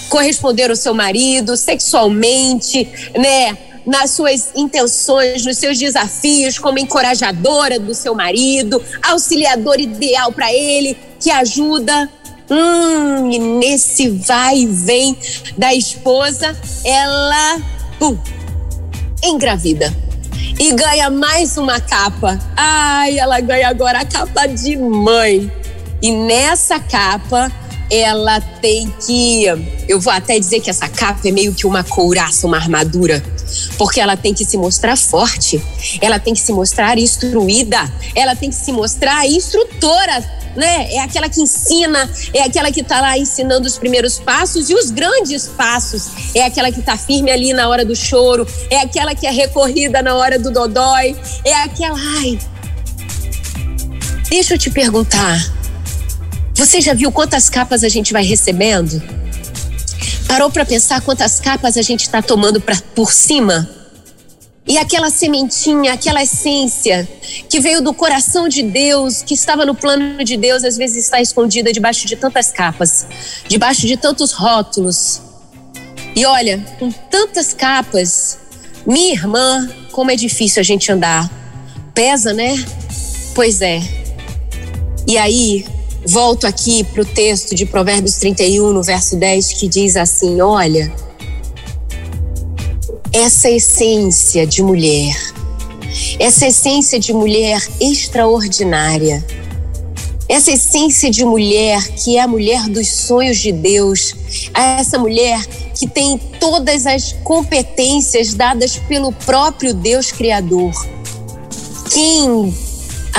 corresponder 0.10 0.70
ao 0.70 0.76
seu 0.76 0.93
marido 0.93 1.58
sexualmente, 1.58 3.12
né? 3.17 3.58
nas 3.88 4.12
suas 4.12 4.52
intenções, 4.54 5.46
nos 5.46 5.58
seus 5.58 5.80
desafios, 5.80 6.60
como 6.60 6.78
encorajadora 6.78 7.80
do 7.80 7.96
seu 7.96 8.13
marido, 8.13 8.84
auxiliador 9.02 9.80
ideal 9.80 10.30
para 10.34 10.54
ele, 10.54 10.98
que 11.22 11.32
ajuda 11.32 12.10
Hum, 12.50 13.30
e 13.30 13.40
nesse 13.40 14.10
vai 14.10 14.60
e 14.60 14.66
vem 14.66 15.18
da 15.58 15.74
esposa, 15.74 16.56
ela 16.84 17.62
pum, 18.00 18.18
engravida. 19.24 19.94
E 20.60 20.74
ganha 20.74 21.10
mais 21.10 21.58
uma 21.58 21.80
capa. 21.80 22.40
Ai, 22.56 23.20
ela 23.20 23.40
ganha 23.40 23.68
agora 23.68 24.00
a 24.00 24.06
capa 24.06 24.48
de 24.48 24.76
mãe. 24.76 25.52
E 26.02 26.12
nessa 26.12 26.80
capa, 26.80 27.52
ela 27.89 28.39
tem 28.41 28.93
que. 29.06 29.45
Eu 29.88 30.00
vou 30.00 30.12
até 30.12 30.39
dizer 30.39 30.60
que 30.60 30.69
essa 30.69 30.88
capa 30.88 31.28
é 31.28 31.32
meio 31.32 31.54
que 31.54 31.65
uma 31.65 31.84
couraça, 31.84 32.45
uma 32.45 32.58
armadura. 32.58 33.23
Porque 33.78 34.00
ela 34.00 34.17
tem 34.17 34.34
que 34.34 34.43
se 34.43 34.58
mostrar 34.58 34.97
forte, 34.97 35.62
ela 36.02 36.19
tem 36.19 36.34
que 36.34 36.41
se 36.41 36.52
mostrar 36.52 36.97
instruída, 36.97 37.80
ela 38.13 38.36
tem 38.36 38.50
que 38.50 38.56
se 38.56 38.71
mostrar 38.73 39.26
instrutora 39.26 40.38
né? 40.58 40.91
É 40.91 41.00
aquela 41.00 41.30
que 41.30 41.39
ensina, 41.39 42.10
é 42.34 42.41
aquela 42.41 42.71
que 42.71 42.82
está 42.82 43.00
lá 43.00 43.17
ensinando 43.17 43.67
os 43.67 43.78
primeiros 43.78 44.19
passos 44.19 44.69
e 44.69 44.73
os 44.73 44.89
grandes 44.89 45.47
passos. 45.47 46.34
É 46.36 46.43
aquela 46.43 46.71
que 46.71 46.80
está 46.80 46.97
firme 46.97 47.32
ali 47.32 47.54
na 47.54 47.69
hora 47.69 47.86
do 47.86 47.95
choro, 47.95 48.45
é 48.69 48.82
aquela 48.82 49.13
que 49.13 49.28
é 49.28 49.32
recorrida 49.32 50.02
na 50.02 50.15
hora 50.15 50.39
do 50.39 50.52
dodói, 50.52 51.15
é 51.45 51.54
aquela, 51.54 51.97
ai. 52.19 52.39
Deixa 54.30 54.56
eu 54.56 54.58
te 54.58 54.69
perguntar. 54.71 55.57
Você 56.58 56.82
já 56.82 56.96
viu 56.96 57.12
quantas 57.12 57.50
capas 57.50 57.84
a 57.84 57.88
gente 57.88 58.12
vai 58.12 58.24
recebendo? 58.24 59.00
Parou 60.28 60.50
para 60.50 60.65
pensar 60.65 61.02
quantas 61.02 61.39
capas 61.39 61.78
a 61.78 61.84
gente 61.84 62.02
está 62.02 62.20
tomando 62.20 62.60
pra, 62.60 62.76
por 62.96 63.13
cima? 63.13 63.70
E 64.67 64.76
aquela 64.76 65.12
sementinha, 65.12 65.93
aquela 65.93 66.24
essência 66.24 67.08
que 67.48 67.60
veio 67.60 67.80
do 67.80 67.93
coração 67.93 68.50
de 68.50 68.63
Deus, 68.63 69.22
que 69.22 69.36
estava 69.36 69.67
no 69.67 69.76
plano 69.76 70.24
de 70.24 70.36
Deus, 70.36 70.63
às 70.63 70.78
vezes 70.78 71.06
está 71.06 71.22
escondida 71.22 71.72
debaixo 71.72 72.08
de 72.08 72.15
tantas 72.15 72.52
capas, 72.52 73.06
debaixo 73.48 73.86
de 73.86 73.96
tantos 73.96 74.32
rótulos. 74.32 75.22
E 76.15 76.26
olha, 76.26 76.58
com 76.80 76.91
tantas 76.91 77.54
capas, 77.54 78.39
minha 78.84 79.13
irmã, 79.13 79.70
como 79.91 80.10
é 80.10 80.15
difícil 80.15 80.60
a 80.60 80.63
gente 80.63 80.91
andar. 80.91 81.30
Pesa, 81.93 82.34
né? 82.34 82.56
Pois 83.36 83.62
é. 83.62 83.80
E 85.08 85.20
aí, 85.20 85.77
volto 86.08 86.48
aqui 86.48 86.86
para 86.86 87.02
o 87.02 87.06
texto 87.06 87.54
de 87.54 87.65
Provérbios 87.65 88.15
31, 88.15 88.72
no 88.72 88.82
verso 88.82 89.17
10, 89.17 89.54
que 89.54 89.67
diz 89.67 89.98
assim: 89.98 90.39
Olha 90.39 90.91
essa 93.12 93.50
essência 93.50 94.46
de 94.48 94.63
mulher, 94.63 95.15
essa 96.17 96.48
essência 96.48 97.00
de 97.00 97.13
mulher 97.13 97.62
extraordinária, 97.80 99.26
essa 100.30 100.52
essência 100.52 101.10
de 101.10 101.26
mulher 101.26 101.86
que 101.89 102.17
é 102.17 102.22
a 102.22 102.28
mulher 102.28 102.70
dos 102.70 102.89
sonhos 102.89 103.38
de 103.38 103.52
Deus, 103.52 104.15
essa 104.54 104.98
mulher 104.98 105.46
que 105.78 105.88
tem 105.88 106.17
todas 106.39 106.86
as 106.86 107.13
competências 107.24 108.34
dadas 108.34 108.78
pelo 108.78 109.12
próprio 109.12 109.74
Deus 109.74 110.12
Criador. 110.12 110.74
Quem 111.89 112.54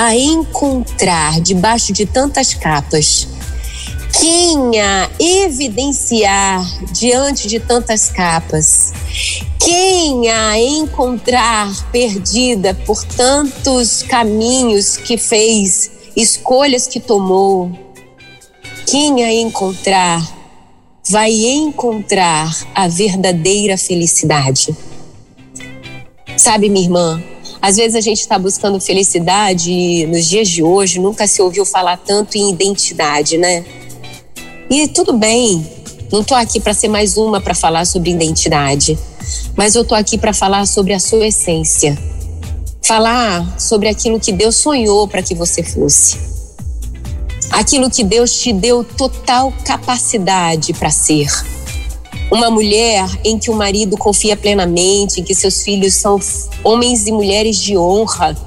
a 0.01 0.15
encontrar 0.15 1.41
debaixo 1.41 1.91
de 1.91 2.05
tantas 2.05 2.53
capas, 2.53 3.27
quem 4.17 4.79
a 4.79 5.09
evidenciar 5.19 6.65
diante 6.93 7.49
de 7.49 7.59
tantas 7.59 8.07
capas, 8.07 8.93
quem 9.59 10.29
a 10.29 10.57
encontrar 10.57 11.91
perdida 11.91 12.73
por 12.85 13.03
tantos 13.03 14.01
caminhos 14.01 14.95
que 14.95 15.17
fez, 15.17 15.91
escolhas 16.15 16.87
que 16.87 17.01
tomou, 17.01 17.69
quem 18.85 19.25
a 19.25 19.33
encontrar 19.33 20.25
vai 21.09 21.33
encontrar 21.33 22.55
a 22.73 22.87
verdadeira 22.87 23.77
felicidade. 23.77 24.73
Sabe, 26.37 26.69
minha 26.69 26.85
irmã, 26.85 27.21
às 27.61 27.75
vezes 27.75 27.95
a 27.95 28.01
gente 28.01 28.21
está 28.21 28.39
buscando 28.39 28.79
felicidade 28.79 29.71
e 29.71 30.05
nos 30.07 30.25
dias 30.25 30.47
de 30.47 30.63
hoje 30.63 30.99
nunca 30.99 31.27
se 31.27 31.41
ouviu 31.41 31.65
falar 31.65 31.97
tanto 31.97 32.37
em 32.37 32.49
identidade, 32.49 33.37
né? 33.37 33.65
E 34.69 34.87
tudo 34.87 35.13
bem, 35.13 35.65
não 36.11 36.21
estou 36.21 36.37
aqui 36.37 36.59
para 36.59 36.73
ser 36.73 36.87
mais 36.87 37.17
uma 37.17 37.41
para 37.41 37.53
falar 37.53 37.85
sobre 37.85 38.11
identidade, 38.11 38.97
mas 39.55 39.75
eu 39.75 39.81
estou 39.81 39.97
aqui 39.97 40.17
para 40.17 40.33
falar 40.33 40.65
sobre 40.65 40.93
a 40.93 40.99
sua 40.99 41.27
essência. 41.27 41.97
falar 42.81 43.59
sobre 43.59 43.87
aquilo 43.87 44.19
que 44.19 44.31
Deus 44.31 44.55
sonhou 44.55 45.07
para 45.07 45.21
que 45.21 45.35
você 45.35 45.61
fosse. 45.61 46.17
Aquilo 47.51 47.87
que 47.87 48.03
Deus 48.03 48.33
te 48.39 48.51
deu 48.51 48.83
total 48.83 49.53
capacidade 49.63 50.73
para 50.73 50.89
ser. 50.89 51.27
Uma 52.31 52.49
mulher 52.49 53.07
em 53.23 53.39
que 53.39 53.49
o 53.49 53.55
marido 53.55 53.97
confia 53.97 54.37
plenamente, 54.37 55.19
em 55.19 55.23
que 55.23 55.33
seus 55.33 55.63
filhos 55.63 55.95
são 55.95 56.19
homens 56.63 57.07
e 57.07 57.11
mulheres 57.11 57.59
de 57.59 57.77
honra, 57.77 58.37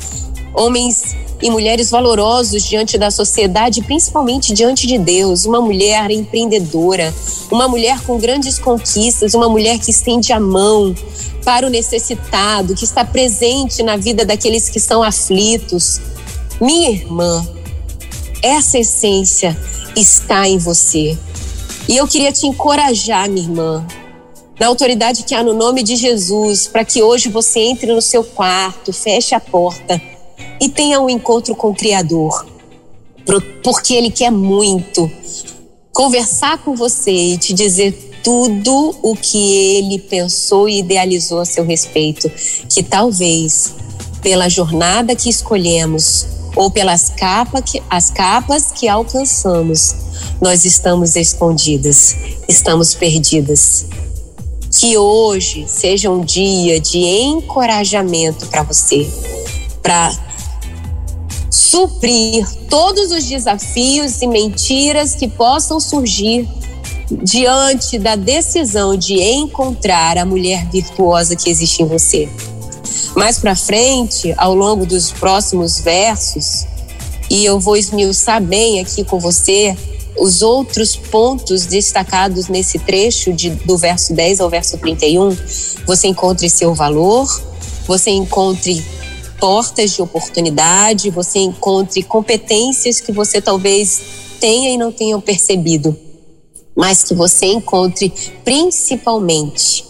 homens 0.55 1.17
e 1.43 1.51
mulheres 1.51 1.91
valorosos 1.91 2.63
diante 2.63 2.97
da 2.97 3.11
sociedade, 3.11 3.83
principalmente 3.83 4.53
diante 4.53 4.87
de 4.87 4.97
Deus. 4.97 5.45
Uma 5.45 5.61
mulher 5.61 6.11
empreendedora, 6.11 7.13
uma 7.51 7.67
mulher 7.67 8.01
com 8.03 8.17
grandes 8.19 8.59
conquistas, 8.59 9.35
uma 9.35 9.49
mulher 9.49 9.79
que 9.79 9.91
estende 9.91 10.33
a 10.33 10.39
mão 10.39 10.95
para 11.45 11.67
o 11.67 11.71
necessitado, 11.71 12.75
que 12.75 12.85
está 12.85 13.05
presente 13.05 13.83
na 13.83 13.97
vida 13.97 14.25
daqueles 14.25 14.69
que 14.69 14.79
são 14.79 15.03
aflitos. 15.03 16.01
Minha 16.61 16.91
irmã, 16.91 17.45
essa 18.41 18.79
essência 18.79 19.57
está 19.97 20.49
em 20.49 20.59
você. 20.59 21.19
E 21.89 21.97
eu 21.97 22.07
queria 22.07 22.33
te 22.33 22.47
encorajar, 22.47 23.29
minha 23.29 23.45
irmã, 23.45 23.87
na 24.59 24.69
autoridade 24.69 25.25
que 25.25 25.35
há 25.35 25.43
no 25.43 25.53
nome 25.53 25.83
de 25.83 25.97
Jesus, 25.97 26.69
para 26.69 26.85
que 26.85 27.03
hoje 27.03 27.29
você 27.29 27.61
entre 27.61 27.93
no 27.93 28.01
seu 28.01 28.23
quarto, 28.23 28.93
feche 28.93 29.35
a 29.35 29.41
porta 29.41 30.01
e 30.61 30.69
tenha 30.69 31.01
um 31.01 31.11
encontro 31.11 31.55
com 31.57 31.71
o 31.71 31.75
Criador, 31.75 32.47
porque 33.63 33.95
Ele 33.95 34.11
quer 34.11 34.31
muito 34.31 35.11
conversar 35.93 36.59
com 36.59 36.77
você 36.77 37.11
e 37.11 37.39
te 37.39 37.53
dizer 37.53 37.93
tudo 38.23 38.97
o 39.03 39.17
que 39.17 39.57
Ele 39.57 39.99
pensou 39.99 40.69
e 40.69 40.79
idealizou 40.79 41.41
a 41.41 41.45
seu 41.45 41.65
respeito, 41.65 42.31
que 42.69 42.83
talvez 42.83 43.75
pela 44.23 44.49
jornada 44.49 45.17
que 45.17 45.29
escolhemos 45.29 46.27
ou 46.55 46.71
pelas 46.71 47.11
capas 47.11 47.63
que, 47.69 47.83
as 47.91 48.11
capas 48.11 48.71
que 48.71 48.87
alcançamos, 48.87 49.97
nós 50.41 50.65
estamos 50.65 51.17
escondidas, 51.17 52.17
estamos 52.49 52.95
perdidas. 52.95 53.87
Que 54.71 54.97
hoje 54.97 55.67
seja 55.69 56.11
um 56.11 56.25
dia 56.25 56.81
de 56.81 56.99
encorajamento 56.99 58.47
para 58.47 58.63
você, 58.63 59.09
para 59.83 60.11
suprir 61.51 62.47
todos 62.69 63.11
os 63.13 63.25
desafios 63.25 64.21
e 64.23 64.27
mentiras 64.27 65.15
que 65.15 65.29
possam 65.29 65.79
surgir 65.79 66.49
diante 67.23 67.99
da 67.99 68.17
decisão 68.17 68.97
de 68.97 69.21
encontrar 69.21 70.17
a 70.17 70.25
mulher 70.25 70.67
virtuosa 70.71 71.37
que 71.37 71.51
existe 71.51 71.83
em 71.83 71.87
você. 71.87 72.29
Mais 73.15 73.39
para 73.39 73.55
frente, 73.55 74.35
ao 74.37 74.55
longo 74.55 74.87
dos 74.87 75.13
próximos 75.13 75.79
versos, 75.81 76.67
e 77.31 77.45
eu 77.45 77.61
vou 77.61 77.77
esmiuçar 77.77 78.43
bem 78.43 78.81
aqui 78.81 79.05
com 79.05 79.19
você 79.19 79.77
os 80.17 80.43
outros 80.43 80.95
pontos 80.95 81.67
destacados 81.67 82.49
nesse 82.49 82.79
trecho 82.79 83.33
de, 83.33 83.51
do 83.51 83.77
verso 83.77 84.13
10 84.13 84.41
ao 84.41 84.51
verso 84.51 84.79
31, 84.79 85.37
você 85.87 86.09
encontre 86.09 86.49
seu 86.51 86.75
valor, 86.75 87.27
você 87.87 88.11
encontre 88.11 88.85
portas 89.41 89.93
de 89.93 90.03
oportunidade, 90.03 91.11
você 91.11 91.41
encontre 91.41 92.03
competências 92.03 93.01
que 93.01 93.11
você 93.11 93.41
talvez 93.41 94.01
tenha 94.39 94.71
e 94.71 94.79
não 94.79 94.93
tenha 94.93 95.19
percebido, 95.19 95.97
mas 96.77 97.03
que 97.03 97.15
você 97.15 97.47
encontre 97.47 98.13
principalmente 98.45 99.85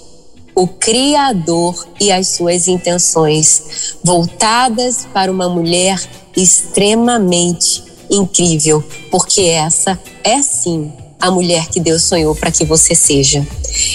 o 0.54 0.66
Criador 0.66 1.86
e 2.00 2.12
as 2.12 2.28
suas 2.28 2.68
intenções 2.68 3.96
voltadas 4.04 5.06
para 5.12 5.32
uma 5.32 5.48
mulher 5.48 6.00
extremamente 6.36 7.82
incrível, 8.10 8.84
porque 9.10 9.42
essa 9.42 9.98
é 10.24 10.42
sim 10.42 10.92
a 11.20 11.30
mulher 11.30 11.68
que 11.68 11.78
Deus 11.78 12.02
sonhou 12.02 12.34
para 12.34 12.50
que 12.50 12.64
você 12.64 12.94
seja. 12.94 13.46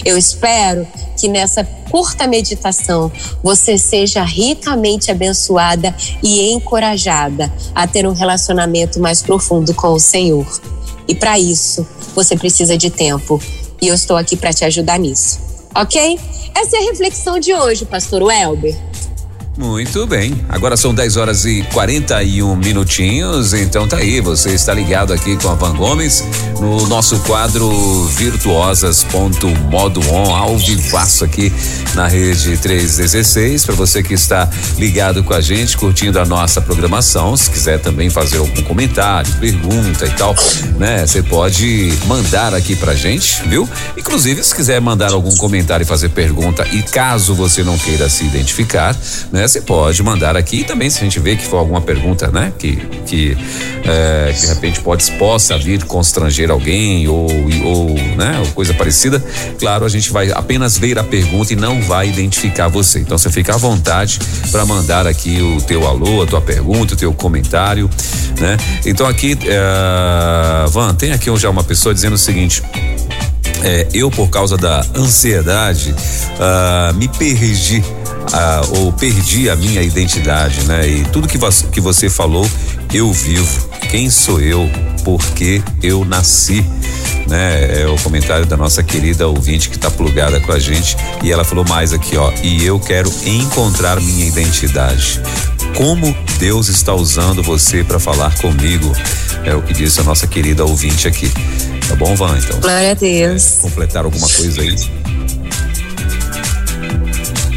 Eu 0.06 0.18
espero 0.18 0.88
que 1.18 1.28
nessa 1.28 1.64
curta 1.90 2.26
meditação 2.26 3.12
você 3.44 3.78
seja 3.78 4.24
ricamente 4.24 5.12
abençoada 5.12 5.94
e 6.24 6.54
encorajada 6.54 7.54
a 7.76 7.86
ter 7.86 8.08
um 8.08 8.14
relacionamento 8.14 9.00
mais 9.00 9.22
profundo 9.22 9.74
com 9.74 9.90
o 9.90 10.00
Senhor. 10.00 10.48
E 11.08 11.14
para 11.14 11.38
isso, 11.38 11.86
você 12.16 12.38
precisa 12.38 12.78
de 12.78 12.90
tempo. 12.90 13.42
E 13.82 13.88
eu 13.88 13.96
estou 13.96 14.16
aqui 14.16 14.36
para 14.38 14.54
te 14.54 14.64
ajudar 14.64 14.98
nisso. 14.98 15.40
Ok? 15.76 16.20
Essa 16.56 16.78
é 16.78 16.80
a 16.80 16.90
reflexão 16.90 17.40
de 17.40 17.54
hoje, 17.54 17.86
Pastor 17.86 18.24
Welber. 18.24 18.76
Muito 19.58 20.06
bem. 20.06 20.40
Agora 20.48 20.78
são 20.78 20.94
10 20.94 21.18
horas 21.18 21.44
e 21.46 21.64
41 21.74 22.56
minutinhos. 22.56 23.56
Então 23.56 23.88
tá 23.88 23.98
aí, 23.98 24.22
você 24.22 24.52
está 24.52 24.72
ligado 24.72 25.12
aqui 25.12 25.36
com 25.36 25.50
a 25.50 25.56
Van 25.56 25.76
Gomes 25.76 26.24
no 26.60 26.86
nosso 26.86 27.18
quadro 27.22 27.68
Virtuosas.modo 28.10 30.00
on, 30.12 30.36
ao 30.36 30.56
vivaço 30.60 31.26
aqui 31.26 31.52
na 31.96 32.08
rede 32.08 32.56
316. 32.58 33.66
Para 33.66 33.74
você 33.74 34.04
que 34.04 34.14
está 34.14 34.48
ligado 34.78 35.24
com 35.24 35.34
a 35.34 35.42
gente, 35.42 35.76
curtindo 35.76 36.20
a 36.20 36.26
nossa 36.26 36.62
programação, 36.62 37.36
se 37.36 37.50
quiser 37.50 37.80
também 37.80 38.12
fazer 38.12 38.38
algum 38.38 38.62
comentário, 38.62 39.34
pergunta 39.40 40.06
e 40.06 40.12
tal, 40.12 40.36
né? 40.78 41.04
Você 41.06 41.24
pode 41.24 41.92
mandar 42.06 42.54
aqui 42.54 42.76
pra 42.76 42.94
gente, 42.94 43.42
viu? 43.48 43.68
Inclusive, 43.98 44.44
se 44.44 44.54
quiser 44.54 44.80
mandar 44.80 45.14
algum 45.14 45.36
comentário 45.36 45.84
e 45.84 45.88
fazer 45.88 46.10
pergunta, 46.10 46.68
e 46.72 46.84
caso 46.84 47.34
você 47.34 47.64
não 47.64 47.76
queira 47.76 48.08
se 48.08 48.24
identificar, 48.24 48.96
né? 49.32 49.47
Você 49.48 49.62
pode 49.62 50.02
mandar 50.04 50.36
aqui 50.36 50.64
também 50.64 50.90
se 50.90 51.00
a 51.00 51.04
gente 51.04 51.20
vê 51.20 51.36
que 51.36 51.46
for 51.46 51.58
alguma 51.58 51.82
pergunta, 51.82 52.28
né? 52.30 52.52
Que, 52.58 52.76
que, 53.06 53.38
é, 53.84 54.32
de 54.32 54.48
repente 54.48 54.80
pode, 54.82 55.10
possa 55.14 55.58
vir 55.58 55.84
constranger 55.86 56.52
alguém 56.52 57.08
ou, 57.08 57.28
ou, 57.64 57.94
né? 58.18 58.40
Ou 58.40 58.48
coisa 58.54 58.74
parecida. 58.74 59.24
Claro, 59.60 59.86
a 59.86 59.90
gente 59.90 60.12
vai 60.12 60.32
apenas 60.32 60.78
ver 60.78 61.00
a 61.00 61.04
pergunta 61.04 61.54
e 61.54 61.56
não 61.56 61.82
vai 61.82 62.10
identificar 62.10 62.68
você. 62.68 63.00
Então 63.00 63.18
você 63.18 63.30
fica 63.30 63.56
à 63.56 63.58
vontade 63.58 64.20
para 64.52 64.66
mandar 64.66 65.08
aqui 65.08 65.42
o 65.42 65.62
teu 65.62 65.88
alô, 65.88 66.24
a 66.24 66.26
tua 66.26 66.42
pergunta, 66.42 66.94
o 66.94 66.98
teu 66.98 67.14
comentário, 67.14 67.90
né? 68.40 68.58
Então 68.86 69.08
aqui, 69.08 69.38
é, 69.46 70.70
Van, 70.70 70.94
tem 70.94 71.12
aqui 71.12 71.36
já 71.38 71.50
uma 71.50 71.64
pessoa 71.64 71.94
dizendo 71.94 72.14
o 72.14 72.18
seguinte. 72.18 72.62
É, 73.64 73.88
eu, 73.94 74.12
por 74.12 74.30
causa 74.30 74.56
da 74.56 74.86
ansiedade, 74.96 75.94
uh, 75.94 76.94
me 76.94 77.08
perdi 77.08 77.84
ah, 78.34 78.62
ou 78.78 78.92
perdi 78.92 79.50
a 79.50 79.56
minha 79.56 79.82
identidade, 79.82 80.64
né? 80.66 80.88
E 80.88 81.04
tudo 81.06 81.28
que, 81.28 81.38
que 81.72 81.82
você 81.82 82.10
falou, 82.10 82.48
eu 82.94 83.12
vivo. 83.12 83.70
Quem 83.90 84.10
sou 84.10 84.42
eu? 84.42 84.70
Por 85.04 85.24
que 85.34 85.64
eu 85.82 86.04
nasci? 86.04 86.66
Né? 87.28 87.82
É 87.82 87.88
o 87.88 87.98
comentário 87.98 88.46
da 88.46 88.58
nossa 88.58 88.82
querida 88.84 89.28
ouvinte 89.28 89.70
que 89.70 89.76
está 89.76 89.90
plugada 89.92 90.40
com 90.40 90.52
a 90.52 90.60
gente 90.60 90.96
e 91.24 91.32
ela 91.32 91.44
falou 91.44 91.66
mais 91.68 91.94
aqui, 91.94 92.18
ó. 92.18 92.32
E 92.44 92.66
eu 92.66 92.80
quero 92.80 93.12
encontrar 93.26 94.00
minha 94.02 94.26
identidade. 94.26 95.22
Como 95.76 96.16
Deus 96.40 96.70
está 96.70 96.94
usando 96.94 97.44
você 97.44 97.84
para 97.84 98.00
falar 98.00 98.36
comigo? 98.40 98.92
É 99.44 99.56
o 99.56 99.62
que 99.62 99.74
disse 99.74 100.00
a 100.00 100.04
nossa 100.04 100.28
querida 100.28 100.66
ouvinte 100.66 101.08
aqui. 101.08 101.32
Tá 101.88 101.96
bom, 101.96 102.16
Van? 102.16 102.38
Então. 102.38 102.60
Glória 102.60 102.92
a 102.92 102.94
Deus. 102.94 103.60
É, 103.60 103.62
completar 103.62 104.04
alguma 104.04 104.28
coisa 104.28 104.62
aí? 104.62 104.76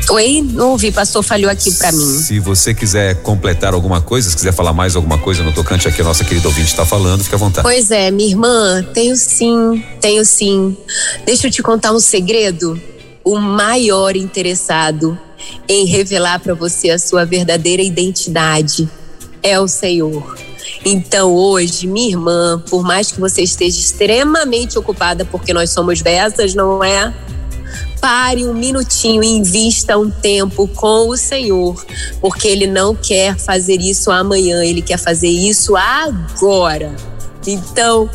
Oi, 0.08 0.42
não 0.42 0.70
ouvi, 0.70 0.90
pastor 0.90 1.22
falhou 1.22 1.50
aqui 1.50 1.72
para 1.74 1.92
mim. 1.92 2.18
Se 2.18 2.40
você 2.40 2.74
quiser 2.74 3.22
completar 3.22 3.74
alguma 3.74 4.00
coisa, 4.00 4.28
se 4.28 4.36
quiser 4.36 4.52
falar 4.52 4.72
mais 4.72 4.96
alguma 4.96 5.18
coisa 5.18 5.42
no 5.42 5.52
tocante 5.52 5.86
aqui, 5.86 6.00
a 6.00 6.04
nossa 6.04 6.24
querida 6.24 6.48
ouvinte 6.48 6.68
está 6.68 6.84
falando, 6.84 7.22
fica 7.22 7.36
à 7.36 7.38
vontade. 7.38 7.62
Pois 7.62 7.90
é, 7.90 8.10
minha 8.10 8.28
irmã, 8.28 8.84
tenho 8.92 9.14
sim, 9.16 9.84
tenho 10.00 10.24
sim. 10.24 10.76
Deixa 11.24 11.46
eu 11.46 11.50
te 11.50 11.62
contar 11.62 11.92
um 11.92 12.00
segredo. 12.00 12.80
O 13.22 13.38
maior 13.38 14.16
interessado 14.16 15.18
em 15.68 15.86
revelar 15.86 16.40
para 16.40 16.54
você 16.54 16.90
a 16.90 16.98
sua 16.98 17.24
verdadeira 17.24 17.82
identidade 17.82 18.88
é 19.42 19.60
o 19.60 19.68
Senhor. 19.68 20.36
Então, 20.84 21.34
hoje, 21.34 21.86
minha 21.86 22.08
irmã, 22.08 22.62
por 22.68 22.82
mais 22.82 23.12
que 23.12 23.20
você 23.20 23.42
esteja 23.42 23.78
extremamente 23.78 24.78
ocupada, 24.78 25.24
porque 25.24 25.52
nós 25.52 25.70
somos 25.70 26.00
dessas, 26.00 26.54
não 26.54 26.82
é? 26.82 27.12
Pare 28.00 28.46
um 28.46 28.54
minutinho 28.54 29.22
e 29.22 29.28
invista 29.28 29.98
um 29.98 30.10
tempo 30.10 30.66
com 30.68 31.08
o 31.08 31.16
Senhor, 31.16 31.84
porque 32.20 32.48
Ele 32.48 32.66
não 32.66 32.94
quer 32.94 33.36
fazer 33.36 33.80
isso 33.80 34.10
amanhã, 34.10 34.64
Ele 34.64 34.82
quer 34.82 34.98
fazer 34.98 35.28
isso 35.28 35.76
agora. 35.76 36.94
Então, 37.46 38.08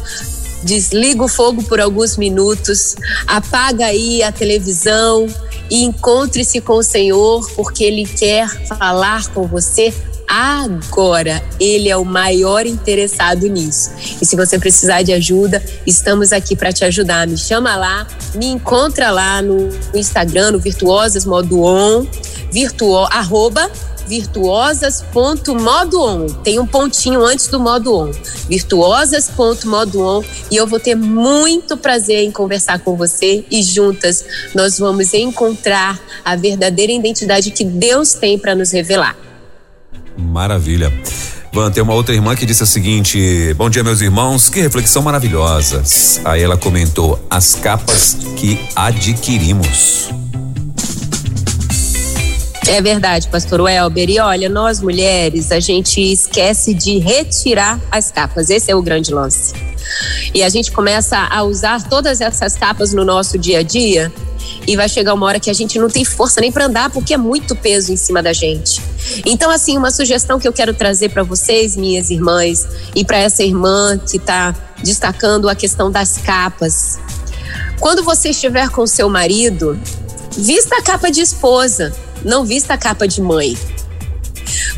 desliga 0.63 1.23
o 1.23 1.27
fogo 1.27 1.63
por 1.63 1.79
alguns 1.79 2.17
minutos, 2.17 2.95
apaga 3.27 3.85
aí 3.85 4.23
a 4.23 4.31
televisão 4.31 5.27
e 5.69 5.83
encontre-se 5.83 6.61
com 6.61 6.73
o 6.73 6.83
Senhor, 6.83 7.49
porque 7.55 7.83
Ele 7.83 8.05
quer 8.05 8.49
falar 8.67 9.27
com 9.29 9.47
você 9.47 9.93
agora. 10.27 11.41
Ele 11.59 11.89
é 11.89 11.97
o 11.97 12.05
maior 12.05 12.65
interessado 12.65 13.47
nisso. 13.47 13.91
E 14.21 14.25
se 14.25 14.35
você 14.35 14.59
precisar 14.59 15.01
de 15.01 15.13
ajuda, 15.13 15.63
estamos 15.85 16.31
aqui 16.31 16.55
para 16.55 16.71
te 16.71 16.85
ajudar. 16.85 17.27
Me 17.27 17.37
chama 17.37 17.75
lá, 17.75 18.07
me 18.33 18.47
encontra 18.47 19.11
lá 19.11 19.41
no 19.41 19.69
Instagram, 19.93 20.51
no 20.51 20.59
Virtuosas 20.59 21.25
Modo 21.25 21.61
On, 21.61 22.05
virtuo, 22.51 23.05
arroba 23.05 23.69
virtuosas.modo 24.07 26.27
Tem 26.43 26.59
um 26.59 26.67
pontinho 26.67 27.25
antes 27.25 27.47
do 27.47 27.59
modo 27.59 27.95
on. 27.95 28.11
Virtuosas.modo 28.47 30.23
e 30.51 30.55
eu 30.55 30.67
vou 30.67 30.79
ter 30.79 30.93
muito 30.95 31.75
prazer 31.75 32.23
em 32.23 32.31
conversar 32.31 32.79
com 32.79 32.95
você 32.95 33.43
e 33.49 33.63
juntas 33.63 34.23
nós 34.53 34.77
vamos 34.77 35.11
encontrar 35.13 35.99
a 36.23 36.35
verdadeira 36.35 36.93
identidade 36.93 37.49
que 37.51 37.63
Deus 37.63 38.13
tem 38.13 38.37
para 38.37 38.53
nos 38.55 38.71
revelar. 38.71 39.24
Maravilha. 40.17 40.91
Van, 41.51 41.71
tem 41.71 41.81
uma 41.81 41.93
outra 41.93 42.13
irmã 42.13 42.35
que 42.35 42.45
disse 42.45 42.63
o 42.63 42.65
seguinte: 42.65 43.53
Bom 43.53 43.69
dia, 43.69 43.83
meus 43.83 44.01
irmãos, 44.01 44.49
que 44.49 44.59
reflexão 44.59 45.01
maravilhosa. 45.01 45.81
Aí 46.25 46.41
ela 46.41 46.57
comentou: 46.57 47.17
as 47.29 47.55
capas 47.55 48.17
que 48.35 48.59
adquirimos. 48.75 50.09
É 52.67 52.81
verdade, 52.81 53.27
pastor 53.29 53.61
Welber. 53.61 54.09
E 54.09 54.19
olha, 54.19 54.49
nós 54.49 54.81
mulheres, 54.81 55.51
a 55.51 55.59
gente 55.59 56.01
esquece 56.01 56.73
de 56.73 56.97
retirar 56.97 57.79
as 57.91 58.11
capas. 58.11 58.49
Esse 58.49 58.71
é 58.71 58.75
o 58.75 58.81
grande 58.81 59.13
lance. 59.13 59.53
E 60.33 60.43
a 60.43 60.49
gente 60.49 60.71
começa 60.71 61.17
a 61.17 61.43
usar 61.43 61.87
todas 61.87 62.21
essas 62.21 62.55
capas 62.55 62.91
no 62.91 63.05
nosso 63.05 63.37
dia 63.37 63.59
a 63.59 63.63
dia 63.63 64.11
e 64.67 64.75
vai 64.75 64.89
chegar 64.89 65.13
uma 65.13 65.25
hora 65.25 65.39
que 65.39 65.49
a 65.49 65.53
gente 65.53 65.77
não 65.77 65.89
tem 65.89 66.03
força 66.03 66.41
nem 66.41 66.51
para 66.51 66.65
andar 66.65 66.89
porque 66.89 67.13
é 67.13 67.17
muito 67.17 67.55
peso 67.55 67.91
em 67.91 67.97
cima 67.97 68.21
da 68.21 68.33
gente. 68.33 68.81
Então, 69.25 69.51
assim, 69.51 69.77
uma 69.77 69.91
sugestão 69.91 70.39
que 70.39 70.47
eu 70.47 70.53
quero 70.53 70.73
trazer 70.73 71.09
para 71.09 71.23
vocês, 71.23 71.75
minhas 71.75 72.09
irmãs, 72.09 72.67
e 72.95 73.03
para 73.03 73.17
essa 73.17 73.43
irmã 73.43 73.97
que 73.97 74.17
está 74.17 74.55
destacando 74.83 75.47
a 75.47 75.55
questão 75.55 75.91
das 75.91 76.17
capas. 76.17 76.99
Quando 77.79 78.03
você 78.03 78.29
estiver 78.29 78.69
com 78.69 78.87
seu 78.87 79.09
marido, 79.09 79.79
vista 80.37 80.77
a 80.77 80.81
capa 80.81 81.11
de 81.11 81.21
esposa 81.21 81.93
não 82.25 82.43
vista 82.43 82.73
a 82.73 82.77
capa 82.77 83.07
de 83.07 83.21
mãe. 83.21 83.55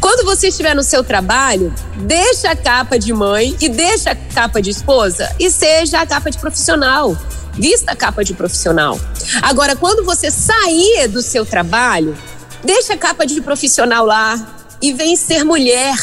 Quando 0.02 0.26
você 0.26 0.50
estiver 0.50 0.76
no 0.76 0.84
seu 0.84 1.04
trabalho, 1.04 1.73
deixa 1.97 2.52
a 2.52 2.56
capa 2.56 3.00
de 3.00 3.13
mãe 3.13 3.56
e 3.60 3.69
deixa 3.69 4.12
a 4.12 4.15
capa 4.15 4.62
de 4.62 4.69
esposa 4.69 5.34
e 5.39 5.50
seja 5.50 6.02
a 6.02 6.06
capa 6.06 6.30
de 6.30 6.38
profissional. 6.38 7.15
Vista 7.58 7.91
a 7.91 7.96
capa 7.96 8.24
de 8.24 8.34
profissional. 8.34 9.00
Agora, 9.41 9.76
quando 9.76 10.06
você 10.06 10.30
sair 10.30 11.08
do 11.08 11.22
seu 11.22 11.46
trabalho, 11.46 12.15
deixa 12.63 12.93
a 12.93 12.98
capa 12.98 13.26
de 13.26 13.41
profissional 13.41 14.06
lá 14.06 14.76
e 14.82 14.93
vem 14.93 15.15
ser 15.15 15.43
mulher. 15.43 15.96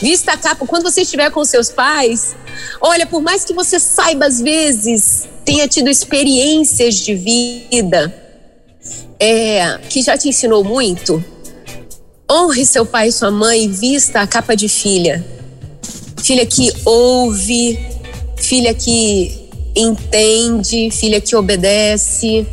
Vista 0.00 0.32
a 0.32 0.36
capa. 0.36 0.66
Quando 0.66 0.82
você 0.82 1.02
estiver 1.02 1.30
com 1.30 1.44
seus 1.44 1.70
pais, 1.70 2.36
olha, 2.80 3.06
por 3.06 3.22
mais 3.22 3.44
que 3.44 3.54
você 3.54 3.80
saiba 3.80 4.26
às 4.26 4.40
vezes, 4.40 5.28
tenha 5.44 5.66
tido 5.66 5.88
experiências 5.88 6.96
de 6.96 7.14
vida, 7.14 8.14
é, 9.18 9.78
que 9.88 10.02
já 10.02 10.18
te 10.18 10.28
ensinou 10.28 10.62
muito, 10.62 11.24
honre 12.30 12.66
seu 12.66 12.84
pai 12.84 13.08
e 13.08 13.12
sua 13.12 13.30
mãe, 13.30 13.68
vista 13.68 14.20
a 14.20 14.26
capa 14.26 14.54
de 14.54 14.68
filha. 14.68 15.24
Filha 16.22 16.44
que 16.44 16.72
ouve, 16.84 17.78
filha 18.36 18.74
que 18.74 19.41
entende, 19.74 20.90
filha 20.90 21.20
que 21.20 21.34
obedece 21.34 22.46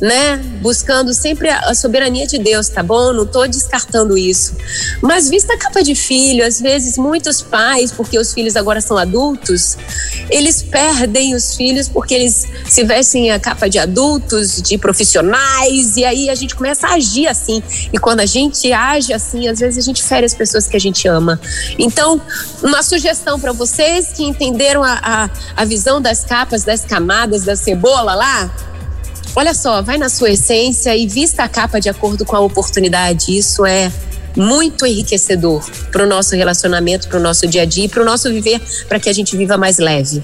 né? 0.00 0.38
Buscando 0.62 1.12
sempre 1.12 1.50
a, 1.50 1.74
soberania 1.74 2.26
de 2.26 2.38
Deus, 2.38 2.68
tá 2.68 2.82
bom? 2.82 3.12
Não 3.12 3.26
tô 3.26 3.46
descartando 3.46 4.16
isso. 4.16 4.56
Mas 5.02 5.28
vista 5.28 5.54
a 5.54 5.58
capa 5.58 5.82
de 5.82 5.94
filho, 5.94 6.44
às 6.44 6.60
vezes 6.60 6.96
muitos 6.96 7.42
pais, 7.42 7.92
porque 7.92 8.18
os 8.18 8.32
filhos 8.32 8.56
agora 8.56 8.80
são 8.80 8.96
adultos, 8.96 9.76
eles 10.30 10.62
perdem 10.62 11.34
os 11.34 11.54
filhos 11.54 11.88
porque 11.88 12.14
eles 12.14 12.46
se 12.66 12.84
vestem 12.84 13.30
a 13.30 13.38
capa 13.38 13.68
de 13.68 13.78
adultos, 13.78 14.62
de 14.62 14.78
profissionais, 14.78 15.96
e 15.96 16.04
aí 16.04 16.30
a 16.30 16.34
gente 16.34 16.54
começa 16.54 16.86
a 16.86 16.94
agir 16.94 17.26
assim. 17.26 17.62
E 17.92 17.98
quando 17.98 18.20
a 18.20 18.26
gente 18.26 18.72
age 18.72 19.12
assim, 19.12 19.48
às 19.48 19.58
vezes 19.58 19.78
a 19.78 19.86
gente 19.86 20.02
fere 20.02 20.24
as 20.24 20.34
pessoas 20.34 20.66
que 20.66 20.76
a 20.76 20.80
gente 20.80 21.06
ama. 21.06 21.38
Então, 21.78 22.20
uma 22.62 22.82
sugestão 22.82 23.38
para 23.38 23.52
vocês 23.52 24.08
que 24.14 24.24
entenderam 24.24 24.82
a, 24.82 24.98
a, 25.02 25.30
a 25.56 25.64
visão 25.64 26.00
das 26.00 26.24
capas, 26.24 26.64
das 26.64 26.84
camadas, 26.84 27.44
da 27.44 27.56
cebola 27.56 28.14
lá, 28.14 28.50
Olha 29.34 29.54
só, 29.54 29.80
vai 29.80 29.96
na 29.96 30.08
sua 30.08 30.30
essência 30.30 30.96
e 30.96 31.06
vista 31.06 31.44
a 31.44 31.48
capa 31.48 31.80
de 31.80 31.88
acordo 31.88 32.24
com 32.24 32.36
a 32.36 32.40
oportunidade. 32.40 33.36
Isso 33.36 33.64
é 33.64 33.90
muito 34.36 34.86
enriquecedor 34.86 35.64
para 35.90 36.04
o 36.04 36.06
nosso 36.06 36.34
relacionamento, 36.34 37.08
para 37.08 37.18
o 37.18 37.22
nosso 37.22 37.46
dia 37.46 37.62
a 37.62 37.64
dia 37.64 37.84
e 37.84 37.88
para 37.88 38.02
o 38.02 38.04
nosso 38.04 38.28
viver, 38.30 38.60
para 38.88 38.98
que 38.98 39.08
a 39.08 39.12
gente 39.12 39.36
viva 39.36 39.56
mais 39.56 39.78
leve. 39.78 40.22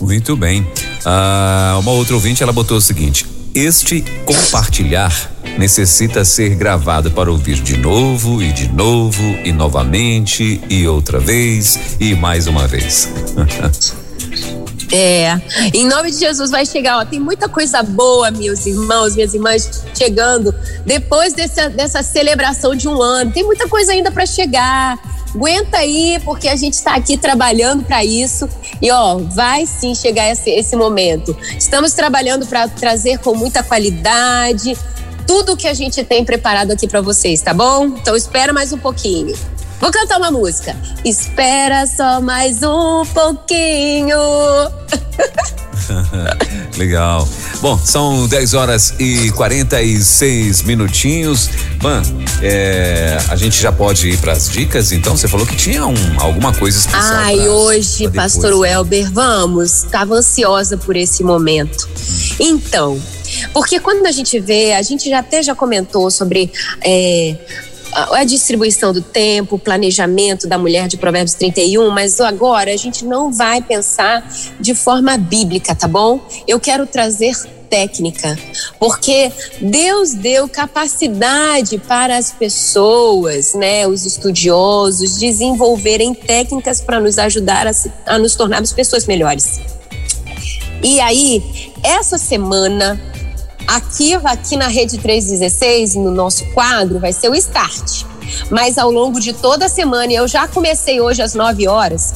Muito 0.00 0.36
bem. 0.36 0.66
Ah, 1.04 1.76
uma 1.80 1.92
outra 1.92 2.14
ouvinte, 2.14 2.42
ela 2.42 2.52
botou 2.52 2.76
o 2.76 2.80
seguinte: 2.80 3.26
este 3.54 4.04
compartilhar 4.24 5.32
necessita 5.58 6.24
ser 6.24 6.54
gravado 6.54 7.10
para 7.10 7.30
ouvir 7.30 7.60
de 7.60 7.76
novo 7.76 8.42
e 8.42 8.52
de 8.52 8.68
novo 8.68 9.22
e 9.44 9.50
novamente 9.50 10.60
e 10.70 10.86
outra 10.86 11.18
vez 11.18 11.96
e 11.98 12.14
mais 12.14 12.46
uma 12.46 12.66
vez. 12.66 13.08
É, 14.90 15.38
em 15.74 15.86
nome 15.86 16.10
de 16.10 16.18
Jesus 16.18 16.50
vai 16.50 16.64
chegar, 16.64 16.98
ó, 16.98 17.04
tem 17.04 17.20
muita 17.20 17.48
coisa 17.48 17.82
boa, 17.82 18.30
meus 18.30 18.64
irmãos, 18.66 19.14
minhas 19.14 19.34
irmãs, 19.34 19.84
chegando 19.94 20.54
depois 20.86 21.34
dessa, 21.34 21.68
dessa 21.68 22.02
celebração 22.02 22.74
de 22.74 22.88
um 22.88 23.00
ano. 23.00 23.30
Tem 23.30 23.44
muita 23.44 23.68
coisa 23.68 23.92
ainda 23.92 24.10
para 24.10 24.24
chegar. 24.24 24.98
Aguenta 25.34 25.76
aí, 25.76 26.18
porque 26.24 26.48
a 26.48 26.56
gente 26.56 26.72
está 26.72 26.94
aqui 26.94 27.18
trabalhando 27.18 27.84
para 27.84 28.02
isso. 28.02 28.48
E 28.80 28.90
ó, 28.90 29.18
vai 29.18 29.66
sim 29.66 29.94
chegar 29.94 30.30
esse, 30.30 30.50
esse 30.50 30.74
momento. 30.74 31.36
Estamos 31.58 31.92
trabalhando 31.92 32.46
para 32.46 32.66
trazer 32.66 33.18
com 33.18 33.34
muita 33.34 33.62
qualidade 33.62 34.76
tudo 35.28 35.54
que 35.54 35.68
a 35.68 35.74
gente 35.74 36.02
tem 36.04 36.24
preparado 36.24 36.70
aqui 36.70 36.88
para 36.88 37.02
vocês, 37.02 37.42
tá 37.42 37.52
bom? 37.52 37.84
Então 37.84 38.16
espera 38.16 38.50
mais 38.50 38.72
um 38.72 38.78
pouquinho. 38.78 39.36
Vou 39.80 39.92
cantar 39.92 40.18
uma 40.18 40.30
música. 40.30 40.76
Espera 41.04 41.86
só 41.86 42.20
mais 42.20 42.62
um 42.62 43.04
pouquinho. 43.14 44.18
Legal. 46.76 47.28
Bom, 47.60 47.78
são 47.78 48.26
10 48.26 48.54
horas 48.54 48.94
e 48.98 49.30
46 49.32 50.62
minutinhos. 50.62 51.48
Van, 51.80 52.02
é, 52.42 53.18
a 53.28 53.36
gente 53.36 53.60
já 53.60 53.70
pode 53.70 54.08
ir 54.08 54.18
para 54.18 54.32
as 54.32 54.48
dicas, 54.48 54.90
então? 54.92 55.16
Você 55.16 55.28
falou 55.28 55.46
que 55.46 55.56
tinha 55.56 55.86
um, 55.86 55.94
alguma 56.20 56.52
coisa 56.52 56.76
especial. 56.76 57.14
Ai, 57.14 57.36
pra, 57.36 57.50
hoje, 57.50 58.04
pra 58.10 58.22
Pastor 58.22 58.54
Welber, 58.54 59.10
vamos. 59.12 59.84
Estava 59.84 60.14
ansiosa 60.14 60.76
por 60.76 60.96
esse 60.96 61.22
momento. 61.22 61.88
Então, 62.38 63.00
porque 63.52 63.78
quando 63.80 64.06
a 64.06 64.12
gente 64.12 64.38
vê, 64.40 64.72
a 64.72 64.82
gente 64.82 65.08
já 65.08 65.20
até 65.20 65.42
já 65.42 65.54
comentou 65.54 66.10
sobre 66.10 66.52
é, 66.84 67.36
a 68.12 68.24
distribuição 68.24 68.92
do 68.92 69.02
tempo, 69.02 69.56
o 69.56 69.58
planejamento 69.58 70.46
da 70.46 70.58
mulher 70.58 70.88
de 70.88 70.96
Provérbios 70.96 71.34
31, 71.34 71.90
mas 71.90 72.20
agora 72.20 72.72
a 72.72 72.76
gente 72.76 73.04
não 73.04 73.32
vai 73.32 73.62
pensar 73.62 74.28
de 74.60 74.74
forma 74.74 75.16
bíblica, 75.16 75.74
tá 75.74 75.88
bom? 75.88 76.20
Eu 76.46 76.60
quero 76.60 76.86
trazer 76.86 77.34
técnica, 77.68 78.38
porque 78.78 79.30
Deus 79.60 80.14
deu 80.14 80.48
capacidade 80.48 81.78
para 81.78 82.16
as 82.16 82.32
pessoas, 82.32 83.52
né, 83.54 83.86
os 83.86 84.06
estudiosos, 84.06 85.18
desenvolverem 85.18 86.14
técnicas 86.14 86.80
para 86.80 86.98
nos 86.98 87.18
ajudar 87.18 87.66
a, 87.66 87.72
a 88.06 88.18
nos 88.18 88.34
tornarmos 88.34 88.72
pessoas 88.72 89.06
melhores. 89.06 89.60
E 90.82 91.00
aí, 91.00 91.42
essa 91.82 92.16
semana 92.16 93.00
Ativa 93.68 94.30
aqui 94.30 94.56
na 94.56 94.66
Rede 94.66 94.96
316, 94.96 95.94
no 95.96 96.10
nosso 96.10 96.46
quadro, 96.54 96.98
vai 96.98 97.12
ser 97.12 97.28
o 97.28 97.34
Start. 97.34 98.04
Mas 98.50 98.78
ao 98.78 98.90
longo 98.90 99.20
de 99.20 99.34
toda 99.34 99.66
a 99.66 99.68
semana, 99.68 100.10
eu 100.10 100.26
já 100.26 100.48
comecei 100.48 101.02
hoje 101.02 101.20
às 101.20 101.34
9 101.34 101.68
horas, 101.68 102.14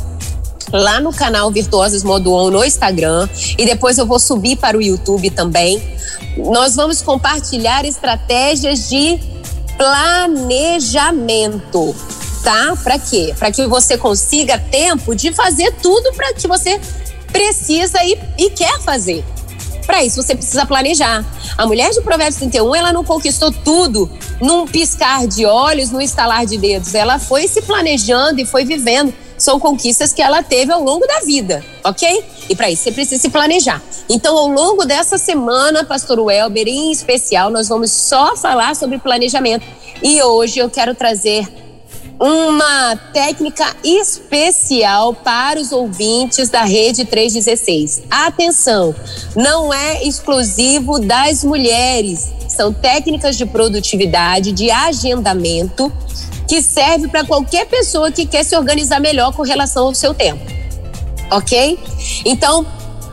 lá 0.73 0.99
no 0.99 1.13
canal 1.13 1.51
Virtuosas 1.51 2.03
Modo 2.03 2.33
On 2.33 2.51
no 2.51 2.65
Instagram 2.65 3.29
e 3.59 3.67
depois 3.67 3.99
eu 3.99 4.07
vou 4.07 4.19
subir 4.19 4.57
para 4.57 4.79
o 4.79 4.83
YouTube 4.83 5.29
também. 5.29 5.83
Nós 6.39 6.75
vamos 6.75 7.03
compartilhar 7.03 7.85
estratégias 7.85 8.89
de 8.89 9.21
planejamento, 9.77 11.95
tá? 12.43 12.75
Para 12.83 12.99
quê? 12.99 13.35
Para 13.39 13.53
que 13.53 13.67
você 13.67 13.99
consiga 13.99 14.59
tempo 14.59 15.15
de 15.15 15.31
fazer 15.31 15.71
tudo 15.83 16.15
para 16.15 16.33
que 16.33 16.49
você 16.49 16.81
precisa 17.31 18.03
e, 18.03 18.19
e 18.39 18.49
quer 18.49 18.81
fazer. 18.81 19.23
Para 19.87 20.05
isso 20.05 20.23
você 20.23 20.35
precisa 20.35 20.65
planejar. 20.65 21.25
A 21.57 21.67
mulher 21.67 21.91
de 21.91 22.01
Provérbios 22.01 22.37
31, 22.37 22.75
ela 22.75 22.93
não 22.93 23.05
conquistou 23.05 23.53
tudo 23.53 24.11
num 24.41 24.67
piscar 24.67 25.27
de 25.27 25.45
olhos, 25.45 25.91
num 25.91 26.01
estalar 26.01 26.47
de 26.47 26.57
dedos. 26.57 26.95
Ela 26.95 27.19
foi 27.19 27.49
se 27.49 27.63
planejando 27.63 28.41
e 28.41 28.45
foi 28.45 28.65
vivendo. 28.65 29.13
São 29.37 29.59
conquistas 29.59 30.13
que 30.13 30.23
ela 30.23 30.43
teve 30.43 30.73
ao 30.73 30.83
longo 30.83 31.05
da 31.07 31.21
vida, 31.21 31.65
ok? 31.83 32.25
E 32.49 32.55
para 32.55 32.71
isso 32.71 32.85
você 32.85 32.93
precisa 32.93 33.21
se 33.21 33.29
planejar. 33.29 33.83
Então, 34.09 34.37
ao 34.37 34.47
longo 34.47 34.85
dessa 34.85 35.19
semana, 35.19 35.85
Pastor 35.85 36.21
Welber, 36.21 36.69
em 36.69 36.93
especial, 36.93 37.51
nós 37.51 37.69
vamos 37.69 37.91
só 37.91 38.37
falar 38.37 38.77
sobre 38.77 38.99
planejamento. 38.99 39.67
E 40.01 40.23
hoje 40.23 40.61
eu 40.61 40.71
quero 40.71 40.95
trazer 40.95 41.49
uma 42.23 42.95
técnica 43.13 43.75
especial 43.83 45.13
para 45.13 45.61
os 45.61 45.73
ouvintes 45.73 46.49
da 46.49 46.63
Rede 46.63 47.05
316. 47.05 48.03
Atenção, 48.09 48.95
não 49.35 49.75
é 49.75 50.05
exclusivo 50.05 51.01
das 51.01 51.43
mulheres. 51.43 52.31
são 52.49 52.73
técnicas 52.73 53.37
de 53.37 53.45
produtividade, 53.45 54.53
de 54.53 54.71
agendamento, 54.71 55.91
que 56.47 56.63
serve 56.63 57.09
para 57.09 57.25
qualquer 57.25 57.67
pessoa 57.67 58.13
que 58.13 58.25
quer 58.25 58.45
se 58.45 58.55
organizar 58.55 59.01
melhor 59.01 59.35
com 59.35 59.43
relação 59.43 59.87
ao 59.87 59.95
seu 59.95 60.15
tempo. 60.15 60.45
Ok? 61.29 61.77
Então, 62.25 62.65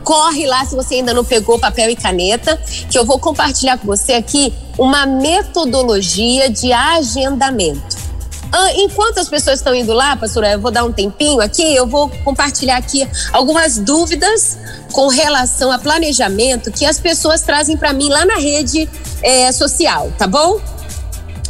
corre 0.04 0.46
lá 0.46 0.64
se 0.66 0.76
você 0.76 0.96
ainda 0.96 1.12
não 1.12 1.24
pegou 1.24 1.58
papel 1.58 1.90
e 1.90 1.96
caneta, 1.96 2.56
que 2.88 2.96
eu 2.96 3.04
vou 3.04 3.18
compartilhar 3.18 3.76
com 3.78 3.86
você 3.86 4.12
aqui 4.12 4.52
uma 4.78 5.04
metodologia 5.04 6.48
de 6.48 6.72
agendamento. 6.72 7.99
Ah, 8.52 8.72
enquanto 8.74 9.18
as 9.18 9.28
pessoas 9.28 9.60
estão 9.60 9.74
indo 9.74 9.92
lá, 9.92 10.16
pastora, 10.16 10.52
eu 10.52 10.60
vou 10.60 10.70
dar 10.70 10.84
um 10.84 10.92
tempinho 10.92 11.40
aqui, 11.40 11.74
eu 11.74 11.86
vou 11.86 12.08
compartilhar 12.24 12.76
aqui 12.76 13.08
algumas 13.32 13.78
dúvidas 13.78 14.58
com 14.92 15.08
relação 15.08 15.70
a 15.70 15.78
planejamento 15.78 16.70
que 16.72 16.84
as 16.84 16.98
pessoas 16.98 17.42
trazem 17.42 17.76
para 17.76 17.92
mim 17.92 18.08
lá 18.08 18.24
na 18.24 18.36
rede 18.36 18.88
é, 19.22 19.52
social, 19.52 20.12
tá 20.18 20.26
bom? 20.26 20.60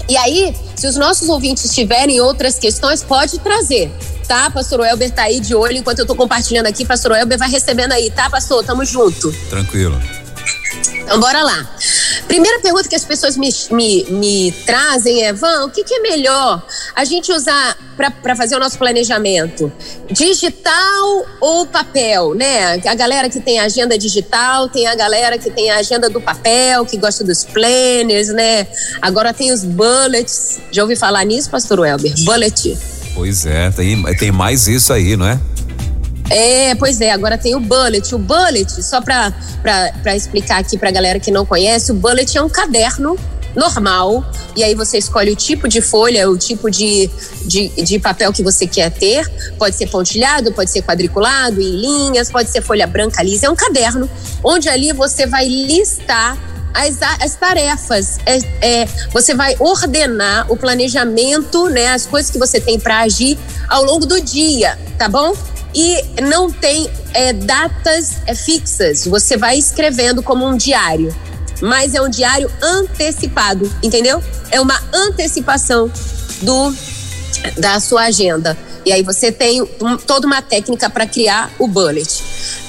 E 0.09 0.17
aí, 0.17 0.55
se 0.75 0.87
os 0.87 0.97
nossos 0.97 1.29
ouvintes 1.29 1.73
tiverem 1.73 2.21
outras 2.21 2.59
questões, 2.59 3.03
pode 3.03 3.39
trazer, 3.39 3.91
tá? 4.27 4.51
Pastor 4.51 4.85
Elber 4.85 5.11
tá 5.11 5.23
aí 5.23 5.41
de 5.41 5.55
olho 5.55 5.77
enquanto 5.77 6.01
eu 6.01 6.07
tô 6.07 6.15
compartilhando 6.15 6.67
aqui. 6.67 6.85
Pastor 6.85 7.13
Elber 7.13 7.39
vai 7.39 7.49
recebendo 7.49 7.93
aí, 7.93 8.11
tá, 8.11 8.29
pastor? 8.29 8.65
Tamo 8.65 8.85
junto. 8.85 9.33
Tranquilo. 9.49 10.01
Então, 10.95 11.21
bora 11.21 11.43
lá. 11.43 11.77
Primeira 12.31 12.61
pergunta 12.61 12.89
que 12.89 12.95
as 12.95 13.05
pessoas 13.05 13.37
me, 13.37 13.53
me, 13.73 14.05
me 14.05 14.53
trazem 14.65 15.25
é: 15.25 15.33
Van, 15.33 15.65
o 15.65 15.69
que, 15.69 15.83
que 15.83 15.95
é 15.95 15.99
melhor 15.99 16.65
a 16.95 17.05
gente 17.05 17.33
usar 17.33 17.77
para 18.23 18.37
fazer 18.37 18.55
o 18.55 18.61
nosso 18.61 18.79
planejamento? 18.79 19.71
Digital 20.09 21.27
ou 21.41 21.67
papel, 21.67 22.37
né? 22.37 22.81
A 22.87 22.95
galera 22.95 23.29
que 23.29 23.41
tem 23.41 23.59
agenda 23.59 23.99
digital, 23.99 24.69
tem 24.69 24.87
a 24.87 24.95
galera 24.95 25.39
que 25.39 25.51
tem 25.51 25.73
a 25.73 25.79
agenda 25.79 26.09
do 26.09 26.21
papel, 26.21 26.87
que 26.87 26.97
gosta 26.97 27.25
dos 27.25 27.43
planners, 27.43 28.29
né? 28.29 28.65
Agora 29.03 29.35
tem 29.35 29.51
os 29.51 29.65
bullets. 29.65 30.61
Já 30.71 30.83
ouvi 30.83 30.95
falar 30.95 31.25
nisso, 31.25 31.51
pastor 31.51 31.81
Welber? 31.81 32.15
Bullet. 32.25 32.79
Pois 33.13 33.45
é, 33.45 33.73
tem, 33.73 34.01
tem 34.15 34.31
mais 34.31 34.69
isso 34.69 34.93
aí, 34.93 35.17
não 35.17 35.27
é? 35.27 35.37
É, 36.31 36.75
pois 36.77 37.01
é, 37.01 37.11
agora 37.11 37.37
tem 37.37 37.57
o 37.57 37.61
bullet. 37.61 38.15
O 38.15 38.19
bullet, 38.19 38.83
só 38.83 39.01
para 39.01 39.35
explicar 40.15 40.61
aqui 40.61 40.79
para 40.79 40.89
a 40.89 40.93
galera 40.93 41.19
que 41.19 41.31
não 41.31 41.45
conhece, 41.45 41.91
o 41.91 41.95
bullet 41.95 42.39
é 42.39 42.43
um 42.43 42.49
caderno 42.49 43.19
normal, 43.55 44.25
e 44.55 44.63
aí 44.63 44.77
você 44.77 44.99
escolhe 44.99 45.33
o 45.33 45.37
tipo 45.37 45.69
de 45.69 45.81
folha, 45.81 46.31
o 46.31 46.39
tipo 46.39 46.71
de, 46.71 47.11
de, 47.45 47.69
de, 47.69 47.99
papel 47.99 48.33
que 48.33 48.45
você 48.45 48.67
quer 48.67 48.91
ter. 48.91 49.29
Pode 49.59 49.75
ser 49.75 49.89
pontilhado, 49.89 50.53
pode 50.53 50.71
ser 50.71 50.83
quadriculado, 50.83 51.61
em 51.61 51.81
linhas, 51.81 52.31
pode 52.31 52.49
ser 52.49 52.63
folha 52.63 52.87
branca 52.87 53.23
lisa. 53.23 53.47
É 53.47 53.51
um 53.51 53.57
caderno 53.57 54.09
onde 54.43 54.69
ali 54.69 54.93
você 54.93 55.27
vai 55.27 55.49
listar 55.49 56.39
as, 56.73 56.99
as 57.21 57.35
tarefas. 57.35 58.19
É, 58.25 58.39
é, 58.61 58.89
você 59.13 59.35
vai 59.35 59.57
ordenar 59.59 60.51
o 60.51 60.57
planejamento, 60.57 61.69
né, 61.69 61.89
as 61.89 62.07
coisas 62.07 62.31
que 62.31 62.39
você 62.39 62.61
tem 62.61 62.79
para 62.79 63.01
agir 63.01 63.39
ao 63.69 63.85
longo 63.85 64.07
do 64.07 64.21
dia, 64.21 64.79
tá 64.99 65.09
bom? 65.09 65.35
E 65.75 66.03
não 66.23 66.51
tem 66.51 66.91
é, 67.15 67.33
datas 67.33 68.17
é, 68.27 68.35
fixas. 68.35 69.07
Você 69.07 69.37
vai 69.37 69.59
escrevendo 69.59 70.23
como 70.23 70.47
um 70.47 70.57
diário, 70.57 71.15
mas 71.61 71.95
é 71.95 72.01
um 72.01 72.09
diário 72.09 72.51
antecipado, 72.63 73.71
entendeu? 73.83 74.23
É 74.51 74.61
uma 74.61 74.81
antecipação 74.93 75.91
do 76.43 76.75
da 77.57 77.81
sua 77.81 78.03
agenda. 78.03 78.57
E 78.85 78.93
aí 78.93 79.03
você 79.03 79.31
tem 79.31 79.63
um, 79.63 79.97
toda 79.97 80.27
uma 80.27 80.43
técnica 80.43 80.89
para 80.89 81.07
criar 81.07 81.51
o 81.59 81.67
bullet. 81.67 82.23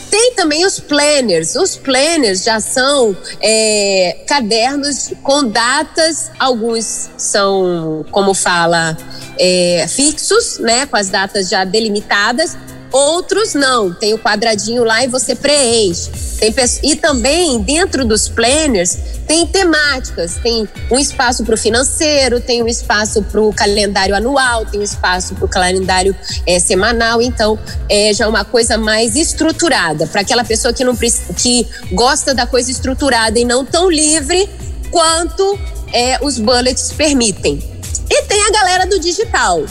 Tem 0.10 0.34
também 0.36 0.66
os 0.66 0.78
planners. 0.78 1.56
Os 1.56 1.78
planners 1.78 2.44
já 2.44 2.60
são 2.60 3.16
é, 3.42 4.18
cadernos 4.28 5.14
com 5.24 5.48
datas, 5.48 6.30
alguns 6.38 7.10
são, 7.18 8.06
como 8.12 8.34
fala, 8.34 8.98
é, 9.40 9.86
fixos, 9.88 10.60
né, 10.60 10.86
com 10.86 10.98
as 10.98 11.08
datas 11.08 11.48
já 11.48 11.64
delimitadas, 11.64 12.58
Outros 12.92 13.54
não, 13.54 13.94
tem 13.94 14.14
o 14.14 14.20
quadradinho 14.20 14.84
lá 14.84 15.04
e 15.04 15.08
você 15.08 15.34
preenche. 15.34 16.12
Tem, 16.40 16.54
e 16.84 16.96
também, 16.96 17.62
dentro 17.62 18.04
dos 18.04 18.28
planners, 18.28 18.98
tem 19.26 19.48
temáticas. 19.48 20.36
Tem 20.44 20.68
um 20.90 21.00
espaço 21.00 21.46
para 21.46 21.56
o 21.56 21.58
financeiro, 21.58 22.42
tem 22.42 22.62
um 22.62 22.68
espaço 22.68 23.24
para 23.24 23.40
o 23.40 23.54
calendário 23.54 24.14
anual, 24.14 24.66
tem 24.66 24.82
um 24.82 24.84
espaço 24.84 25.36
para 25.36 25.46
o 25.46 25.48
calendário 25.48 26.14
é, 26.46 26.60
semanal. 26.60 27.22
Então, 27.22 27.58
é 27.88 28.14
já 28.14 28.28
uma 28.28 28.44
coisa 28.44 28.78
mais 28.78 29.16
estruturada. 29.16 30.06
Para 30.08 30.22
aquela 30.22 30.44
pessoa 30.44 30.74
que, 30.74 30.84
não, 30.84 30.96
que 30.96 31.66
gosta 31.94 32.34
da 32.34 32.46
coisa 32.46 32.70
estruturada 32.70 33.40
e 33.40 33.46
não 33.46 33.64
tão 33.64 33.90
livre 33.90 34.50
quanto 34.90 35.58
é, 35.94 36.20
os 36.22 36.38
bullets 36.38 36.92
permitem. 36.92 37.64
E 38.10 38.24
tem 38.24 38.44
a 38.48 38.52
galera 38.52 38.86
do 38.86 39.00
digital 39.00 39.64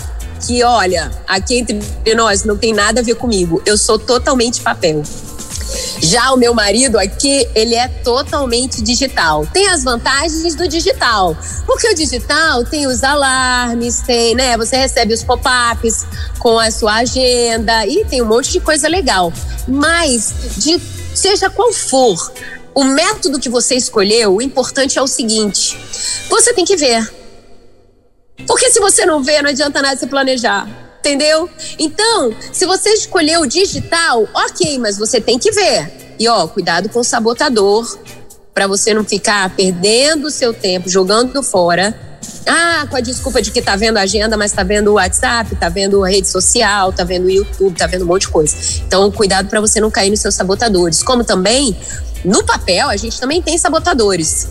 que, 0.46 0.62
olha, 0.64 1.10
aqui 1.26 1.58
entre 1.58 1.80
nós 2.14 2.44
não 2.44 2.56
tem 2.56 2.72
nada 2.72 3.00
a 3.00 3.04
ver 3.04 3.14
comigo. 3.14 3.62
Eu 3.66 3.76
sou 3.76 3.98
totalmente 3.98 4.60
papel. 4.60 5.02
Já 6.02 6.32
o 6.32 6.36
meu 6.36 6.54
marido 6.54 6.98
aqui, 6.98 7.46
ele 7.54 7.74
é 7.74 7.86
totalmente 7.86 8.82
digital. 8.82 9.46
Tem 9.52 9.68
as 9.68 9.84
vantagens 9.84 10.54
do 10.54 10.66
digital, 10.66 11.36
porque 11.66 11.88
o 11.88 11.94
digital 11.94 12.64
tem 12.64 12.86
os 12.86 13.04
alarmes, 13.04 14.00
tem, 14.00 14.34
né? 14.34 14.56
Você 14.56 14.76
recebe 14.76 15.14
os 15.14 15.22
pop-ups 15.22 16.06
com 16.38 16.58
a 16.58 16.70
sua 16.70 16.94
agenda 16.94 17.86
e 17.86 18.04
tem 18.04 18.22
um 18.22 18.26
monte 18.26 18.50
de 18.50 18.60
coisa 18.60 18.88
legal. 18.88 19.32
Mas 19.68 20.32
de 20.56 20.80
seja 21.14 21.50
qual 21.50 21.72
for 21.72 22.32
o 22.74 22.84
método 22.84 23.38
que 23.38 23.48
você 23.48 23.74
escolheu, 23.74 24.36
o 24.36 24.42
importante 24.42 24.98
é 24.98 25.02
o 25.02 25.06
seguinte: 25.06 25.78
você 26.28 26.52
tem 26.54 26.64
que 26.64 26.76
ver 26.76 27.19
porque 28.46 28.70
se 28.70 28.80
você 28.80 29.06
não 29.06 29.22
vê, 29.22 29.40
não 29.42 29.50
adianta 29.50 29.82
nada 29.82 29.96
se 29.96 30.06
planejar. 30.06 30.68
Entendeu? 31.00 31.48
Então, 31.78 32.34
se 32.52 32.66
você 32.66 32.90
escolheu 32.90 33.40
o 33.40 33.46
digital, 33.46 34.28
ok, 34.34 34.78
mas 34.78 34.98
você 34.98 35.18
tem 35.20 35.38
que 35.38 35.50
ver. 35.50 36.14
E 36.18 36.28
ó, 36.28 36.46
cuidado 36.46 36.90
com 36.90 37.00
o 37.00 37.04
sabotador, 37.04 37.98
para 38.52 38.66
você 38.66 38.92
não 38.92 39.02
ficar 39.02 39.48
perdendo 39.56 40.26
o 40.26 40.30
seu 40.30 40.52
tempo, 40.52 40.90
jogando 40.90 41.42
fora. 41.42 41.98
Ah, 42.46 42.86
com 42.90 42.96
a 42.96 43.00
desculpa 43.00 43.40
de 43.40 43.50
que 43.50 43.62
tá 43.62 43.76
vendo 43.76 43.96
a 43.96 44.02
agenda, 44.02 44.36
mas 44.36 44.52
tá 44.52 44.62
vendo 44.62 44.88
o 44.88 44.94
WhatsApp, 44.94 45.56
tá 45.56 45.70
vendo 45.70 46.04
a 46.04 46.08
rede 46.08 46.28
social, 46.28 46.92
tá 46.92 47.04
vendo 47.04 47.24
o 47.24 47.30
YouTube, 47.30 47.74
tá 47.76 47.86
vendo 47.86 48.02
um 48.02 48.06
monte 48.06 48.22
de 48.22 48.28
coisa. 48.28 48.54
Então, 48.86 49.10
cuidado 49.10 49.48
para 49.48 49.60
você 49.60 49.80
não 49.80 49.90
cair 49.90 50.10
nos 50.10 50.20
seus 50.20 50.34
sabotadores. 50.34 51.02
Como 51.02 51.24
também, 51.24 51.74
no 52.22 52.44
papel, 52.44 52.90
a 52.90 52.96
gente 52.96 53.18
também 53.18 53.40
tem 53.40 53.56
sabotadores. 53.56 54.48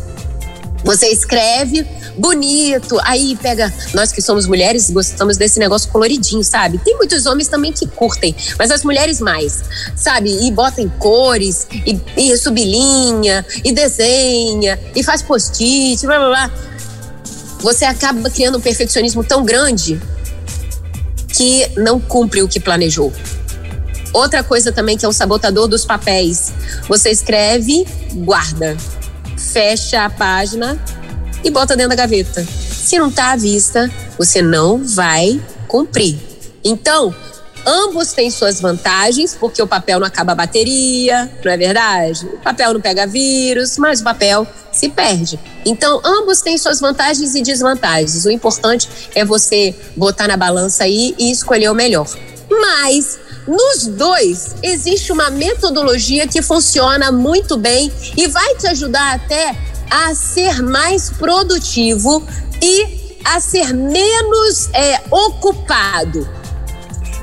Você 0.84 1.08
escreve 1.08 1.86
bonito, 2.18 2.98
aí 3.04 3.38
pega. 3.42 3.74
Nós 3.94 4.12
que 4.12 4.22
somos 4.22 4.46
mulheres 4.48 4.90
gostamos 4.90 5.38
desse 5.38 5.60
negócio 5.60 5.90
coloridinho, 5.92 6.44
sabe? 6.44 6.78
Tem 6.78 6.96
muitos 6.98 7.26
homens 7.26 7.48
também 7.48 7.72
que 7.72 7.88
curtem, 7.88 8.36
mas 8.58 8.72
as 8.72 8.84
mulheres 8.84 9.20
mais, 9.20 9.64
sabe? 9.96 10.48
E 10.48 10.52
bota 10.52 10.82
em 10.82 10.90
cores, 10.90 11.68
e, 11.72 12.00
e 12.18 12.38
sublinha, 12.38 13.46
e 13.64 13.72
desenha, 13.72 14.80
e 14.96 15.04
faz 15.04 15.22
post-it, 15.22 16.06
blá 16.06 16.18
blá 16.18 16.28
blá. 16.28 16.52
Você 17.60 17.86
acaba 17.86 18.30
criando 18.30 18.58
um 18.58 18.62
perfeccionismo 18.62 19.24
tão 19.24 19.44
grande 19.44 20.02
que 21.28 21.70
não 21.78 22.00
cumpre 22.00 22.42
o 22.42 22.48
que 22.48 22.60
planejou. 22.60 23.14
Outra 24.14 24.44
coisa 24.44 24.72
também 24.72 24.98
que 24.98 25.06
é 25.06 25.10
um 25.10 25.14
sabotador 25.14 25.68
dos 25.68 25.86
papéis. 25.86 26.52
Você 26.88 27.12
escreve, 27.12 27.86
guarda 28.14 28.76
fecha 29.52 30.06
a 30.06 30.10
página 30.10 30.80
e 31.44 31.50
bota 31.50 31.76
dentro 31.76 31.90
da 31.90 31.96
gaveta. 31.96 32.46
Se 32.46 32.98
não 32.98 33.10
está 33.10 33.32
à 33.32 33.36
vista, 33.36 33.90
você 34.18 34.42
não 34.42 34.84
vai 34.84 35.40
cumprir. 35.68 36.18
Então, 36.64 37.14
ambos 37.66 38.12
têm 38.14 38.30
suas 38.30 38.60
vantagens, 38.60 39.36
porque 39.40 39.62
o 39.62 39.68
papel 39.68 40.00
não 40.00 40.08
acaba 40.08 40.32
a 40.32 40.36
bateria, 40.36 41.32
não 41.44 41.52
é 41.52 41.58
verdade? 41.58 42.26
O 42.26 42.38
papel 42.40 42.74
não 42.74 42.82
pega 42.82 43.08
vírus, 43.08 43.78
mas 43.78 44.02
o 44.02 44.04
papel 44.04 44.48
se 44.72 44.90
perde. 44.90 45.40
Então, 45.66 46.02
ambos 46.04 46.42
têm 46.42 46.58
suas 46.58 46.80
vantagens 46.80 47.36
e 47.36 47.42
desvantagens. 47.42 48.26
O 48.26 48.32
importante 48.32 48.90
é 49.16 49.26
você 49.26 49.76
botar 49.96 50.28
na 50.28 50.38
balança 50.38 50.84
aí 50.84 51.16
e 51.18 51.32
escolher 51.32 51.70
o 51.70 51.76
melhor. 51.76 52.08
Mas 52.50 53.20
nos 53.50 53.88
dois, 53.88 54.56
existe 54.62 55.12
uma 55.12 55.32
metodologia 55.32 56.28
que 56.28 56.40
funciona 56.40 57.12
muito 57.12 57.58
bem 57.58 57.92
e 58.16 58.28
vai 58.28 58.56
te 58.56 58.68
ajudar 58.68 59.16
até 59.16 59.58
a 59.90 60.14
ser 60.14 60.62
mais 60.62 61.10
produtivo 61.10 62.24
e 62.62 63.18
a 63.26 63.40
ser 63.40 63.74
menos 63.74 64.70
é, 64.72 65.02
ocupado. 65.10 66.30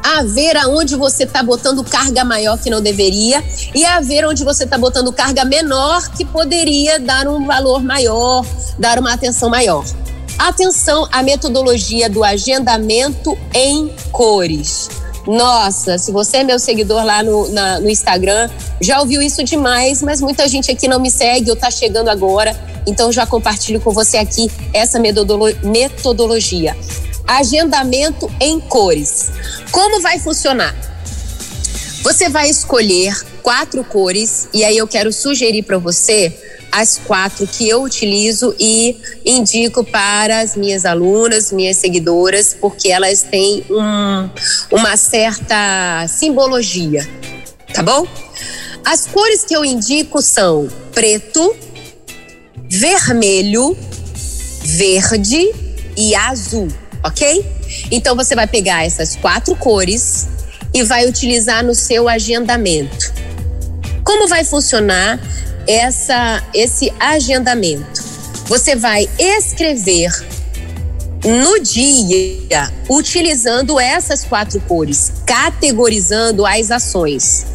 A 0.03 0.25
ver 0.25 0.57
aonde 0.57 0.97
você 0.97 1.23
está 1.23 1.45
botando 1.45 1.85
carga 1.85 2.25
maior 2.25 2.59
que 2.59 2.71
não 2.71 2.81
deveria 2.81 3.43
e 3.73 3.85
a 3.85 4.01
ver 4.01 4.27
onde 4.27 4.45
você 4.45 4.65
está 4.65 4.77
botando 4.77 5.13
carga 5.13 5.45
menor 5.45 6.11
que 6.11 6.25
poderia 6.25 6.99
dar 6.99 7.29
um 7.29 7.47
valor 7.47 7.83
maior, 7.85 8.45
dar 8.77 8.99
uma 8.99 9.13
atenção 9.13 9.49
maior. 9.49 9.85
Atenção 10.37 11.09
à 11.13 11.23
metodologia 11.23 12.11
do 12.11 12.25
agendamento 12.25 13.39
em 13.55 13.95
cores. 14.11 15.06
Nossa, 15.27 15.99
se 15.99 16.13
você 16.13 16.39
é 16.39 16.45
meu 16.45 16.59
seguidor 16.59 17.05
lá 17.05 17.23
no, 17.23 17.49
na, 17.49 17.81
no 17.81 17.91
Instagram, 17.91 18.49
já 18.81 19.01
ouviu 19.01 19.21
isso 19.21 19.43
demais, 19.43 20.01
mas 20.01 20.21
muita 20.21 20.47
gente 20.47 20.71
aqui 20.71 20.87
não 20.87 21.01
me 21.01 21.11
segue 21.11 21.51
ou 21.51 21.57
tá 21.57 21.71
chegando 21.71 22.09
agora. 22.09 22.57
Então 22.87 23.11
já 23.11 23.27
compartilho 23.27 23.81
com 23.81 23.91
você 23.91 24.19
aqui 24.19 24.49
essa 24.73 25.01
metodologia. 25.01 26.77
Agendamento 27.27 28.31
em 28.41 28.61
cores. 28.61 29.31
Como 29.73 30.01
vai 30.01 30.21
funcionar? 30.21 30.75
Você 32.05 32.29
vai 32.29 32.49
escolher 32.49 33.21
quatro 33.43 33.83
cores 33.83 34.49
e 34.55 34.65
aí 34.65 34.77
eu 34.77 34.87
quero 34.87 35.13
sugerir 35.13 35.65
para 35.65 35.79
você 35.79 36.56
as 36.77 36.99
quatro 36.99 37.47
que 37.47 37.67
eu 37.67 37.83
utilizo 37.83 38.55
e 38.61 38.99
indico 39.25 39.83
para 39.83 40.41
as 40.41 40.55
minhas 40.55 40.85
alunas, 40.85 41.51
minhas 41.51 41.79
seguidoras, 41.79 42.53
porque 42.53 42.91
elas 42.91 43.23
têm 43.23 43.65
um, 43.71 44.29
uma 44.71 44.95
certa 44.95 46.07
simbologia, 46.07 47.09
tá 47.73 47.83
bom? 47.83 48.07
As 48.85 49.07
cores 49.07 49.43
que 49.43 49.57
eu 49.57 49.65
indico 49.65 50.21
são 50.21 50.69
preto, 50.93 51.57
vermelho, 52.69 53.75
verde 54.63 55.51
e 55.97 56.15
azul, 56.15 56.69
ok? 57.03 57.43
Então 57.91 58.15
você 58.15 58.35
vai 58.35 58.47
pegar 58.47 58.85
essas 58.85 59.17
quatro 59.17 59.57
cores 59.57 60.29
e 60.75 60.83
vai 60.83 61.09
utilizar 61.09 61.65
no 61.65 61.75
seu 61.75 62.07
agendamento. 62.07 63.15
Como 64.05 64.29
vai 64.29 64.45
funcionar 64.45 65.19
essa, 65.67 66.43
esse 66.55 66.93
agendamento? 66.99 68.03
Você 68.47 68.77
vai 68.77 69.09
escrever 69.19 70.11
no 71.25 71.59
dia 71.61 72.73
utilizando 72.89 73.81
essas 73.81 74.25
quatro 74.25 74.61
cores, 74.61 75.13
categorizando 75.27 76.47
as 76.47 76.71
ações. 76.71 77.47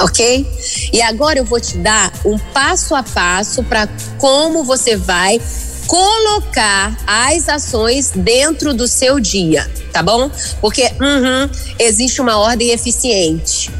Ok? 0.00 0.46
E 0.92 1.02
agora 1.02 1.38
eu 1.38 1.44
vou 1.44 1.60
te 1.60 1.76
dar 1.78 2.12
um 2.24 2.38
passo 2.38 2.94
a 2.94 3.02
passo 3.02 3.62
para 3.64 3.88
como 4.18 4.64
você 4.64 4.96
vai 4.96 5.40
colocar 5.86 6.96
as 7.06 7.48
ações 7.48 8.12
dentro 8.14 8.72
do 8.72 8.88
seu 8.88 9.20
dia, 9.20 9.70
tá 9.92 10.02
bom? 10.02 10.30
Porque 10.60 10.84
uhum, 11.00 11.50
existe 11.78 12.20
uma 12.20 12.38
ordem 12.38 12.70
eficiente. 12.70 13.70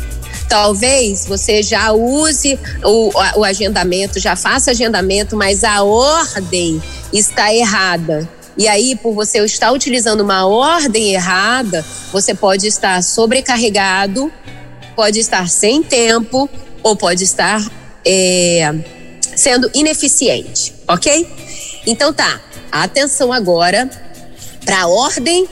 Talvez 0.49 1.26
você 1.26 1.62
já 1.62 1.92
use 1.92 2.59
o, 2.84 3.11
o 3.36 3.45
agendamento, 3.45 4.20
já 4.20 4.36
faça 4.36 4.70
agendamento, 4.70 5.36
mas 5.36 5.64
a 5.64 5.82
ordem 5.82 6.82
está 7.12 7.53
errada. 7.53 8.28
E 8.57 8.68
aí, 8.68 8.95
por 8.95 9.12
você 9.14 9.45
estar 9.45 9.72
utilizando 9.72 10.20
uma 10.20 10.47
ordem 10.47 11.12
errada, 11.12 11.84
você 12.12 12.34
pode 12.34 12.68
estar 12.68 13.03
sobrecarregado, 13.03 14.32
pode 14.95 15.18
estar 15.18 15.49
sem 15.49 15.82
tempo 15.82 16.49
ou 16.82 16.95
pode 16.95 17.24
estar 17.24 17.61
é, 18.05 18.72
sendo 19.34 19.68
ineficiente, 19.74 20.72
ok? 20.86 21.26
Então 21.86 22.12
tá, 22.12 22.40
atenção 22.70 23.32
agora 23.32 23.90
para 24.64 24.82
a 24.82 24.86
ordem 24.86 25.49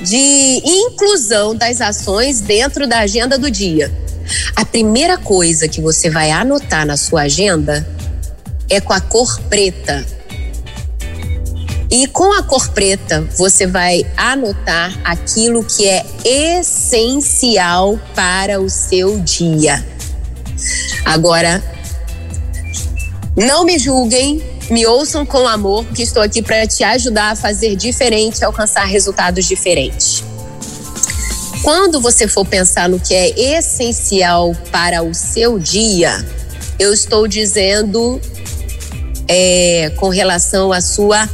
de 0.00 0.62
inclusão 0.64 1.54
das 1.54 1.80
ações 1.80 2.40
dentro 2.40 2.86
da 2.86 3.00
agenda 3.00 3.38
do 3.38 3.50
dia. 3.50 3.92
A 4.56 4.64
primeira 4.64 5.18
coisa 5.18 5.68
que 5.68 5.80
você 5.80 6.10
vai 6.10 6.30
anotar 6.30 6.86
na 6.86 6.96
sua 6.96 7.22
agenda 7.22 7.86
é 8.68 8.80
com 8.80 8.92
a 8.92 9.00
cor 9.00 9.40
preta. 9.42 10.04
E 11.90 12.06
com 12.08 12.32
a 12.32 12.42
cor 12.42 12.70
preta, 12.70 13.20
você 13.36 13.66
vai 13.66 14.04
anotar 14.16 14.98
aquilo 15.04 15.62
que 15.62 15.86
é 15.86 16.04
essencial 16.24 17.98
para 18.14 18.60
o 18.60 18.68
seu 18.68 19.20
dia. 19.20 19.84
Agora, 21.04 21.62
não 23.36 23.64
me 23.64 23.78
julguem, 23.78 24.42
me 24.70 24.86
ouçam 24.86 25.26
com 25.26 25.46
amor, 25.46 25.84
que 25.86 26.02
estou 26.02 26.22
aqui 26.22 26.42
para 26.42 26.66
te 26.66 26.82
ajudar 26.82 27.32
a 27.32 27.36
fazer 27.36 27.76
diferente, 27.76 28.44
alcançar 28.44 28.84
resultados 28.86 29.44
diferentes. 29.44 30.24
Quando 31.64 31.98
você 31.98 32.28
for 32.28 32.44
pensar 32.44 32.90
no 32.90 33.00
que 33.00 33.14
é 33.14 33.56
essencial 33.56 34.54
para 34.70 35.02
o 35.02 35.14
seu 35.14 35.58
dia, 35.58 36.22
eu 36.78 36.92
estou 36.92 37.26
dizendo 37.26 38.20
é, 39.26 39.90
com 39.96 40.10
relação 40.10 40.74
à 40.74 40.82
sua 40.82 41.26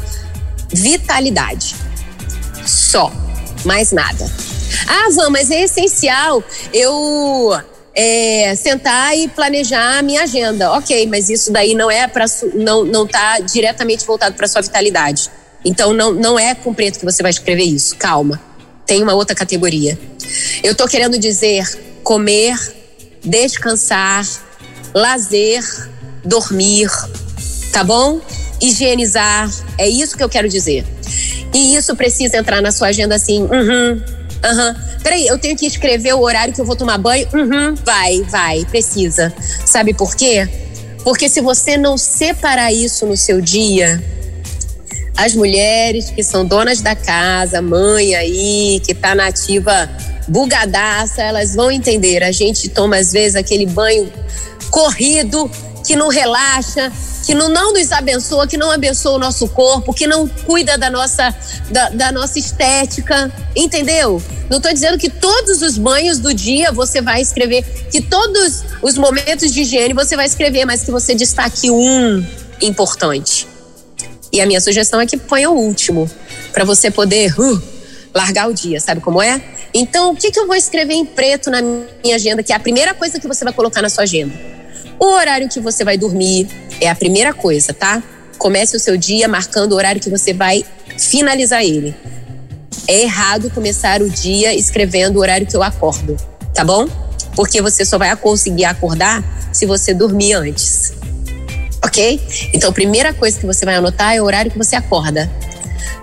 vitalidade. 0.72 1.74
Só, 2.64 3.12
mais 3.64 3.90
nada. 3.90 4.24
Ah, 4.86 5.08
Van, 5.12 5.30
mas 5.30 5.50
é 5.50 5.62
essencial 5.64 6.44
eu 6.72 7.60
é, 7.92 8.54
sentar 8.54 9.18
e 9.18 9.26
planejar 9.26 9.98
a 9.98 10.02
minha 10.02 10.22
agenda. 10.22 10.70
Ok, 10.74 11.08
mas 11.08 11.28
isso 11.28 11.50
daí 11.50 11.74
não 11.74 11.90
é 11.90 12.06
para 12.06 12.26
não 12.54 12.84
não 12.84 13.04
está 13.04 13.40
diretamente 13.40 14.06
voltado 14.06 14.36
para 14.36 14.46
sua 14.46 14.62
vitalidade. 14.62 15.28
Então 15.64 15.92
não 15.92 16.12
não 16.12 16.38
é 16.38 16.54
com 16.54 16.72
preto 16.72 17.00
que 17.00 17.04
você 17.04 17.20
vai 17.20 17.30
escrever 17.30 17.64
isso. 17.64 17.96
Calma, 17.96 18.40
tem 18.90 19.04
uma 19.04 19.14
outra 19.14 19.36
categoria. 19.36 19.96
Eu 20.64 20.72
estou 20.72 20.88
querendo 20.88 21.16
dizer 21.16 21.64
comer, 22.02 22.58
descansar, 23.24 24.26
lazer, 24.92 25.62
dormir, 26.24 26.90
tá 27.72 27.84
bom? 27.84 28.20
Higienizar, 28.60 29.48
é 29.78 29.88
isso 29.88 30.16
que 30.16 30.24
eu 30.24 30.28
quero 30.28 30.48
dizer. 30.48 30.84
E 31.54 31.76
isso 31.76 31.94
precisa 31.94 32.36
entrar 32.36 32.60
na 32.60 32.72
sua 32.72 32.88
agenda 32.88 33.14
assim, 33.14 33.42
uhum, 33.44 34.02
aham. 34.44 34.68
Uhum. 34.70 35.00
Peraí, 35.04 35.24
eu 35.24 35.38
tenho 35.38 35.56
que 35.56 35.66
escrever 35.66 36.12
o 36.14 36.20
horário 36.22 36.52
que 36.52 36.60
eu 36.60 36.64
vou 36.64 36.74
tomar 36.74 36.98
banho? 36.98 37.28
Uhum, 37.32 37.76
vai, 37.84 38.22
vai, 38.22 38.64
precisa. 38.64 39.32
Sabe 39.64 39.94
por 39.94 40.16
quê? 40.16 40.48
Porque 41.04 41.28
se 41.28 41.40
você 41.40 41.76
não 41.76 41.96
separar 41.96 42.72
isso 42.72 43.06
no 43.06 43.16
seu 43.16 43.40
dia, 43.40 44.02
as 45.20 45.34
mulheres 45.34 46.08
que 46.08 46.22
são 46.22 46.46
donas 46.46 46.80
da 46.80 46.96
casa, 46.96 47.60
mãe 47.60 48.14
aí, 48.14 48.80
que 48.82 48.94
tá 48.94 49.14
nativa 49.14 49.88
bugadaça, 50.26 51.22
elas 51.22 51.54
vão 51.54 51.70
entender. 51.70 52.22
A 52.22 52.32
gente 52.32 52.70
toma, 52.70 52.96
às 52.96 53.12
vezes, 53.12 53.36
aquele 53.36 53.66
banho 53.66 54.10
corrido, 54.70 55.50
que 55.86 55.94
não 55.94 56.08
relaxa, 56.08 56.90
que 57.26 57.34
não, 57.34 57.50
não 57.50 57.74
nos 57.74 57.92
abençoa, 57.92 58.46
que 58.46 58.56
não 58.56 58.70
abençoa 58.70 59.12
o 59.12 59.18
nosso 59.18 59.46
corpo, 59.48 59.92
que 59.92 60.06
não 60.06 60.26
cuida 60.26 60.78
da 60.78 60.88
nossa, 60.88 61.34
da, 61.70 61.90
da 61.90 62.12
nossa 62.12 62.38
estética, 62.38 63.30
entendeu? 63.54 64.22
Não 64.48 64.56
estou 64.56 64.72
dizendo 64.72 64.96
que 64.96 65.10
todos 65.10 65.60
os 65.60 65.76
banhos 65.76 66.18
do 66.18 66.32
dia 66.32 66.72
você 66.72 67.02
vai 67.02 67.20
escrever, 67.20 67.62
que 67.90 68.00
todos 68.00 68.64
os 68.80 68.96
momentos 68.96 69.52
de 69.52 69.60
higiene 69.60 69.92
você 69.92 70.16
vai 70.16 70.24
escrever, 70.24 70.64
mas 70.64 70.82
que 70.82 70.90
você 70.90 71.14
destaque 71.14 71.70
um 71.70 72.24
importante. 72.62 73.49
E 74.32 74.40
a 74.40 74.46
minha 74.46 74.60
sugestão 74.60 75.00
é 75.00 75.06
que 75.06 75.16
ponha 75.16 75.50
o 75.50 75.54
último, 75.54 76.08
para 76.52 76.64
você 76.64 76.90
poder 76.90 77.38
uh, 77.38 77.62
largar 78.14 78.48
o 78.48 78.54
dia, 78.54 78.80
sabe 78.80 79.00
como 79.00 79.20
é? 79.20 79.42
Então, 79.72 80.12
o 80.12 80.16
que, 80.16 80.30
que 80.30 80.38
eu 80.38 80.46
vou 80.46 80.56
escrever 80.56 80.94
em 80.94 81.04
preto 81.04 81.50
na 81.50 81.60
minha 81.62 82.16
agenda, 82.16 82.42
que 82.42 82.52
é 82.52 82.56
a 82.56 82.60
primeira 82.60 82.94
coisa 82.94 83.18
que 83.18 83.26
você 83.26 83.44
vai 83.44 83.52
colocar 83.52 83.82
na 83.82 83.88
sua 83.88 84.04
agenda? 84.04 84.32
O 84.98 85.06
horário 85.06 85.48
que 85.48 85.60
você 85.60 85.84
vai 85.84 85.96
dormir 85.96 86.48
é 86.80 86.88
a 86.88 86.94
primeira 86.94 87.32
coisa, 87.32 87.72
tá? 87.72 88.02
Comece 88.38 88.76
o 88.76 88.80
seu 88.80 88.96
dia 88.96 89.26
marcando 89.28 89.72
o 89.72 89.76
horário 89.76 90.00
que 90.00 90.10
você 90.10 90.32
vai 90.32 90.64
finalizar 90.98 91.64
ele. 91.64 91.94
É 92.86 93.02
errado 93.02 93.50
começar 93.50 94.02
o 94.02 94.10
dia 94.10 94.54
escrevendo 94.54 95.16
o 95.16 95.20
horário 95.20 95.46
que 95.46 95.56
eu 95.56 95.62
acordo, 95.62 96.16
tá 96.54 96.64
bom? 96.64 96.88
Porque 97.34 97.62
você 97.62 97.84
só 97.84 97.96
vai 97.96 98.14
conseguir 98.16 98.64
acordar 98.64 99.24
se 99.52 99.66
você 99.66 99.94
dormir 99.94 100.34
antes. 100.34 100.99
Ok? 101.84 102.20
Então, 102.52 102.70
a 102.70 102.72
primeira 102.72 103.12
coisa 103.12 103.38
que 103.38 103.46
você 103.46 103.64
vai 103.64 103.76
anotar 103.76 104.14
é 104.14 104.20
o 104.20 104.24
horário 104.24 104.50
que 104.50 104.58
você 104.58 104.76
acorda. 104.76 105.30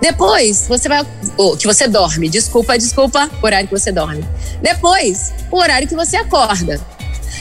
Depois, 0.02 0.66
você 0.68 0.88
vai. 0.88 1.06
Oh, 1.38 1.56
que 1.56 1.66
você 1.66 1.88
dorme. 1.88 2.30
Desculpa, 2.30 2.78
desculpa, 2.78 3.30
o 3.42 3.46
horário 3.46 3.68
que 3.68 3.78
você 3.78 3.92
dorme. 3.92 4.26
Depois, 4.62 5.34
o 5.52 5.58
horário 5.58 5.88
que 5.88 5.96
você 5.96 6.18
acorda. 6.18 6.80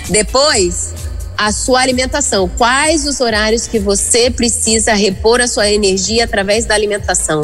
Depois, 0.09 0.95
a 1.37 1.53
sua 1.53 1.81
alimentação. 1.81 2.49
Quais 2.49 3.07
os 3.07 3.21
horários 3.21 3.67
que 3.67 3.79
você 3.79 4.31
precisa 4.31 4.95
repor 4.95 5.41
a 5.41 5.47
sua 5.47 5.71
energia 5.71 6.25
através 6.25 6.65
da 6.65 6.75
alimentação? 6.75 7.43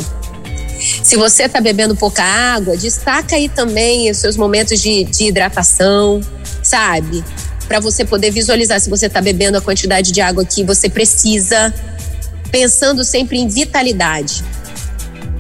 Se 1.03 1.16
você 1.16 1.45
está 1.45 1.61
bebendo 1.61 1.95
pouca 1.95 2.24
água, 2.24 2.76
destaca 2.76 3.36
aí 3.36 3.49
também 3.49 4.11
os 4.11 4.16
seus 4.18 4.36
momentos 4.36 4.80
de, 4.80 5.05
de 5.05 5.24
hidratação, 5.26 6.20
sabe? 6.62 7.22
Para 7.66 7.80
você 7.80 8.04
poder 8.04 8.30
visualizar 8.30 8.80
se 8.80 8.90
você 8.90 9.06
está 9.06 9.20
bebendo 9.20 9.58
a 9.58 9.60
quantidade 9.60 10.12
de 10.12 10.20
água 10.20 10.44
que 10.44 10.62
você 10.64 10.88
precisa, 10.88 11.72
pensando 12.50 13.04
sempre 13.04 13.38
em 13.38 13.48
vitalidade. 13.48 14.44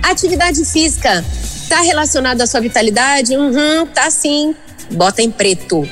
Atividade 0.02 0.64
física 0.64 1.24
tá 1.68 1.80
relacionada 1.80 2.44
à 2.44 2.46
sua 2.46 2.60
vitalidade? 2.60 3.36
Uhum, 3.36 3.86
tá 3.86 4.10
sim. 4.10 4.54
Bota 4.90 5.22
em 5.22 5.30
preto. 5.30 5.88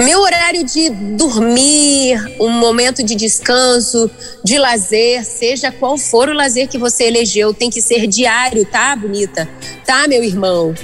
Meu 0.00 0.20
horário 0.20 0.64
de 0.64 0.90
dormir, 1.16 2.18
um 2.40 2.50
momento 2.50 3.04
de 3.04 3.14
descanso, 3.14 4.10
de 4.44 4.58
lazer, 4.58 5.24
seja 5.24 5.70
qual 5.70 5.96
for 5.96 6.28
o 6.28 6.32
lazer 6.32 6.68
que 6.68 6.76
você 6.76 7.04
elegeu, 7.04 7.54
tem 7.54 7.70
que 7.70 7.80
ser 7.80 8.08
diário, 8.08 8.64
tá, 8.64 8.96
bonita? 8.96 9.48
Tá, 9.86 10.08
meu 10.08 10.24
irmão? 10.24 10.74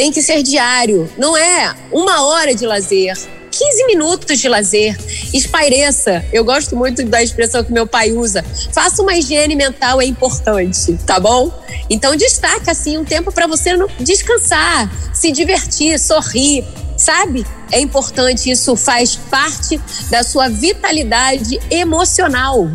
Tem 0.00 0.10
que 0.10 0.22
ser 0.22 0.42
diário. 0.42 1.12
Não 1.18 1.36
é 1.36 1.76
uma 1.92 2.24
hora 2.24 2.54
de 2.54 2.64
lazer. 2.64 3.14
15 3.50 3.84
minutos 3.84 4.38
de 4.38 4.48
lazer. 4.48 4.96
Espaireça. 5.30 6.24
Eu 6.32 6.42
gosto 6.42 6.74
muito 6.74 7.04
da 7.04 7.22
expressão 7.22 7.62
que 7.62 7.70
meu 7.70 7.86
pai 7.86 8.10
usa. 8.10 8.42
Faça 8.72 9.02
uma 9.02 9.14
higiene 9.14 9.54
mental, 9.54 10.00
é 10.00 10.06
importante, 10.06 10.98
tá 11.04 11.20
bom? 11.20 11.52
Então 11.90 12.16
destaca 12.16 12.70
assim 12.70 12.96
um 12.96 13.04
tempo 13.04 13.30
para 13.30 13.46
você 13.46 13.72
descansar, 13.98 14.90
se 15.12 15.30
divertir, 15.32 15.98
sorrir, 15.98 16.64
sabe? 16.96 17.44
É 17.70 17.78
importante, 17.78 18.50
isso 18.50 18.74
faz 18.76 19.16
parte 19.16 19.78
da 20.08 20.22
sua 20.22 20.48
vitalidade 20.48 21.60
emocional. 21.70 22.70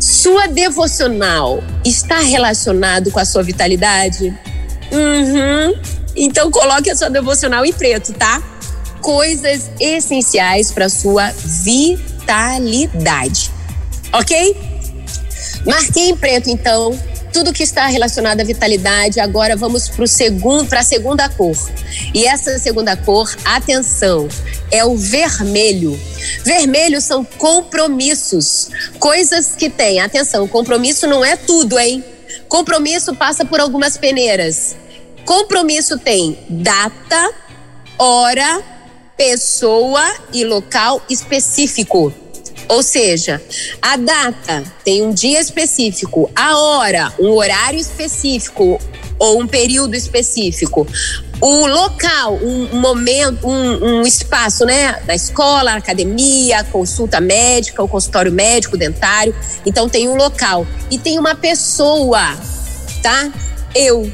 Sua 0.00 0.46
devocional 0.46 1.62
está 1.84 2.20
relacionado 2.20 3.10
com 3.10 3.20
a 3.20 3.24
sua 3.26 3.42
vitalidade? 3.42 4.34
Uhum. 4.90 5.95
Então 6.16 6.50
coloque 6.50 6.90
a 6.90 6.96
sua 6.96 7.10
devocional 7.10 7.64
em 7.64 7.72
preto, 7.72 8.12
tá? 8.12 8.42
Coisas 9.00 9.70
essenciais 9.78 10.72
para 10.72 10.88
sua 10.88 11.30
vitalidade. 11.62 13.50
OK? 14.12 14.56
Marquei 15.64 16.10
em 16.10 16.16
preto 16.16 16.48
então 16.48 16.98
tudo 17.36 17.52
que 17.52 17.62
está 17.62 17.86
relacionado 17.86 18.40
à 18.40 18.44
vitalidade. 18.44 19.20
Agora 19.20 19.54
vamos 19.56 19.90
para 19.90 20.06
segundo, 20.06 20.66
para 20.66 20.80
a 20.80 20.82
segunda 20.82 21.28
cor. 21.28 21.54
E 22.14 22.24
essa 22.24 22.58
segunda 22.58 22.96
cor, 22.96 23.30
atenção, 23.44 24.26
é 24.70 24.82
o 24.86 24.96
vermelho. 24.96 26.00
Vermelho 26.42 26.98
são 26.98 27.22
compromissos, 27.24 28.70
coisas 28.98 29.54
que 29.54 29.68
têm. 29.68 30.00
Atenção, 30.00 30.48
compromisso 30.48 31.06
não 31.06 31.22
é 31.22 31.36
tudo, 31.36 31.78
hein? 31.78 32.02
Compromisso 32.48 33.14
passa 33.14 33.44
por 33.44 33.60
algumas 33.60 33.98
peneiras. 33.98 34.74
Compromisso 35.26 35.98
tem 35.98 36.38
data, 36.48 37.34
hora, 37.98 38.62
pessoa 39.16 40.00
e 40.32 40.44
local 40.44 41.02
específico. 41.10 42.14
Ou 42.68 42.80
seja, 42.80 43.42
a 43.82 43.96
data 43.96 44.62
tem 44.84 45.02
um 45.02 45.12
dia 45.12 45.40
específico, 45.40 46.30
a 46.34 46.56
hora, 46.56 47.12
um 47.18 47.30
horário 47.32 47.78
específico 47.78 48.78
ou 49.18 49.40
um 49.40 49.48
período 49.48 49.96
específico. 49.96 50.86
O 51.40 51.66
local, 51.66 52.36
um 52.36 52.80
momento, 52.80 53.48
um, 53.48 53.98
um 53.98 54.02
espaço, 54.02 54.64
né? 54.64 55.00
Da 55.06 55.14
escola, 55.14 55.74
academia, 55.74 56.62
consulta 56.64 57.20
médica, 57.20 57.82
o 57.82 57.88
consultório 57.88 58.30
médico, 58.30 58.76
dentário. 58.76 59.34
Então 59.64 59.88
tem 59.88 60.08
um 60.08 60.14
local. 60.14 60.64
E 60.88 60.98
tem 60.98 61.18
uma 61.18 61.34
pessoa, 61.34 62.36
tá? 63.02 63.30
Eu, 63.74 64.10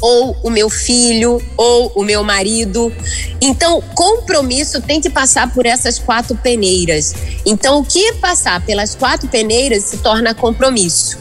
ou 0.00 0.36
o 0.42 0.50
meu 0.50 0.70
filho, 0.70 1.42
ou 1.56 1.92
o 1.94 2.02
meu 2.02 2.24
marido. 2.24 2.92
Então, 3.40 3.80
compromisso 3.94 4.80
tem 4.80 5.00
que 5.00 5.10
passar 5.10 5.52
por 5.52 5.66
essas 5.66 5.98
quatro 5.98 6.36
peneiras. 6.36 7.14
Então, 7.44 7.80
o 7.80 7.84
que 7.84 8.14
passar 8.14 8.64
pelas 8.64 8.94
quatro 8.94 9.28
peneiras 9.28 9.84
se 9.84 9.98
torna 9.98 10.34
compromisso. 10.34 11.18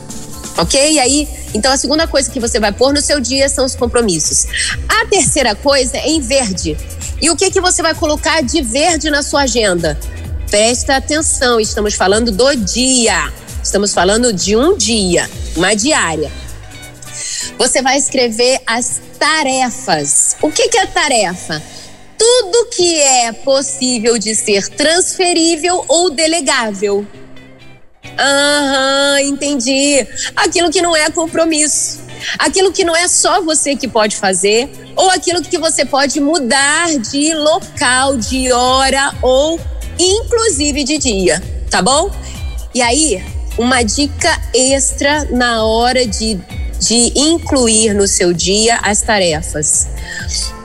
Ok? 0.58 1.00
Aí, 1.00 1.28
então 1.54 1.72
a 1.72 1.78
segunda 1.78 2.08
coisa 2.08 2.30
que 2.30 2.40
você 2.40 2.60
vai 2.60 2.72
pôr 2.72 2.94
no 2.94 3.02
seu 3.02 3.20
dia 3.20 3.48
são 3.50 3.66
os 3.66 3.76
compromissos. 3.76 4.46
A 4.88 5.06
terceira 5.06 5.56
coisa 5.56 5.98
é 5.98 6.10
em 6.10 6.22
verde. 6.22 6.78
E 7.22 7.30
o 7.30 7.36
que 7.36 7.50
que 7.50 7.62
você 7.62 7.82
vai 7.82 7.96
colocar 7.96 8.42
de 8.42 8.62
verde 8.62 9.10
na 9.10 9.24
sua 9.24 9.42
agenda? 9.42 10.00
Presta 10.50 10.96
atenção, 10.96 11.60
estamos 11.60 11.96
falando 11.96 12.32
do 12.32 12.56
dia. 12.56 13.32
Estamos 13.64 13.94
falando 13.94 14.34
de 14.34 14.56
um 14.56 14.76
dia, 14.76 15.30
uma 15.56 15.76
diária. 15.76 16.32
Você 17.58 17.82
vai 17.82 17.98
escrever 17.98 18.60
as 18.66 19.02
tarefas. 19.18 20.36
O 20.42 20.52
que, 20.52 20.70
que 20.70 20.78
é 20.78 20.86
tarefa? 20.86 21.62
Tudo 22.18 22.70
que 22.70 23.00
é 23.02 23.32
possível 23.32 24.18
de 24.18 24.36
ser 24.36 24.68
transferível 24.70 25.84
ou 25.88 26.10
delegável. 26.10 27.06
Aham, 28.18 29.22
entendi. 29.22 30.06
Aquilo 30.36 30.70
que 30.70 30.82
não 30.82 30.96
é 30.96 31.10
compromisso. 31.10 32.00
Aquilo 32.38 32.72
que 32.72 32.84
não 32.84 32.96
é 32.96 33.08
só 33.08 33.42
você 33.42 33.76
que 33.76 33.88
pode 33.88 34.18
fazer, 34.18 34.70
ou 34.96 35.10
aquilo 35.10 35.42
que 35.42 35.58
você 35.58 35.86
pode 35.86 36.20
mudar 36.20 36.90
de 37.00 37.34
local, 37.34 38.18
de 38.18 38.52
hora 38.52 39.14
ou 39.22 39.60
inclusive 39.98 40.84
de 40.84 40.98
dia, 40.98 41.42
tá 41.70 41.82
bom? 41.82 42.12
E 42.74 42.82
aí, 42.82 43.24
uma 43.58 43.84
dica 43.84 44.30
extra 44.54 45.26
na 45.32 45.66
hora 45.66 46.06
de 46.06 46.40
de 46.80 47.12
incluir 47.16 47.94
no 47.94 48.08
seu 48.08 48.34
dia 48.34 48.80
as 48.82 49.02
tarefas. 49.02 49.88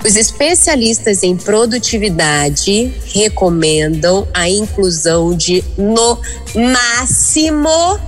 Os 0.05 0.17
especialistas 0.17 1.23
em 1.23 1.37
produtividade 1.37 2.93
recomendam 3.13 4.29
a 4.33 4.49
inclusão 4.49 5.35
de, 5.35 5.65
no 5.77 6.19
máximo, 6.55 7.99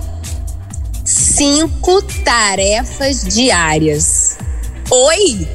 cinco 1.03 2.01
tarefas 2.23 3.23
diárias. 3.23 4.37
Oi? 4.89 5.47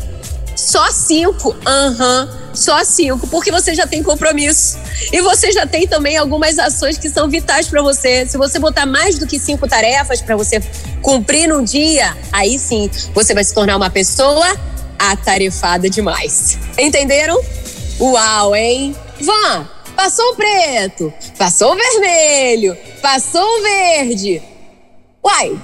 Só 0.54 0.90
cinco? 0.90 1.56
Aham. 1.66 2.28
Uhum 2.36 2.41
só 2.52 2.84
cinco, 2.84 3.26
porque 3.26 3.50
você 3.50 3.74
já 3.74 3.86
tem 3.86 4.02
compromisso. 4.02 4.78
E 5.12 5.20
você 5.20 5.52
já 5.52 5.66
tem 5.66 5.86
também 5.86 6.16
algumas 6.16 6.58
ações 6.58 6.98
que 6.98 7.08
são 7.08 7.28
vitais 7.28 7.68
para 7.68 7.82
você. 7.82 8.26
Se 8.26 8.36
você 8.36 8.58
botar 8.58 8.86
mais 8.86 9.18
do 9.18 9.26
que 9.26 9.38
cinco 9.38 9.66
tarefas 9.68 10.20
para 10.20 10.36
você 10.36 10.60
cumprir 11.00 11.48
num 11.48 11.64
dia, 11.64 12.16
aí 12.32 12.58
sim 12.58 12.90
você 13.14 13.34
vai 13.34 13.44
se 13.44 13.54
tornar 13.54 13.76
uma 13.76 13.90
pessoa 13.90 14.46
atarefada 14.98 15.88
demais. 15.88 16.58
Entenderam? 16.78 17.40
Uau, 18.00 18.54
hein? 18.54 18.94
Vã, 19.20 19.68
passou 19.96 20.24
o 20.32 20.36
preto, 20.36 21.12
passou 21.38 21.72
o 21.72 21.76
vermelho, 21.76 22.76
passou 23.00 23.42
o 23.42 23.62
verde. 23.62 24.42
Uai, 25.24 25.58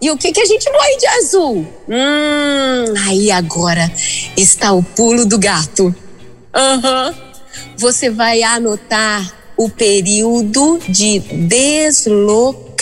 e 0.00 0.10
o 0.10 0.16
que, 0.16 0.32
que 0.32 0.40
a 0.40 0.44
gente 0.44 0.70
morre 0.70 0.96
de 0.96 1.06
azul? 1.06 1.66
Hum, 1.88 2.94
aí 3.06 3.30
agora 3.30 3.90
está 4.36 4.72
o 4.72 4.82
pulo 4.82 5.24
do 5.24 5.38
gato. 5.38 5.94
Uhum. 6.56 7.14
Você 7.76 8.08
vai 8.10 8.42
anotar 8.42 9.34
o 9.56 9.68
período 9.68 10.80
de 10.88 11.18
deslocamento. 11.18 12.72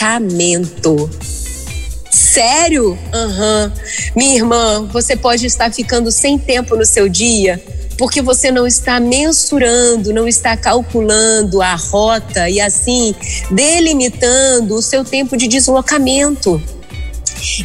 Sério? 2.10 2.90
Uhum. 2.92 3.72
Minha 4.16 4.36
irmã, 4.36 4.88
você 4.92 5.16
pode 5.16 5.46
estar 5.46 5.72
ficando 5.72 6.10
sem 6.12 6.38
tempo 6.38 6.76
no 6.76 6.84
seu 6.84 7.08
dia 7.08 7.62
porque 7.96 8.20
você 8.20 8.50
não 8.50 8.66
está 8.66 8.98
mensurando, 8.98 10.12
não 10.12 10.26
está 10.26 10.56
calculando 10.56 11.62
a 11.62 11.74
rota 11.74 12.48
e 12.48 12.60
assim 12.60 13.14
delimitando 13.50 14.74
o 14.74 14.82
seu 14.82 15.04
tempo 15.04 15.36
de 15.36 15.46
deslocamento. 15.46 16.60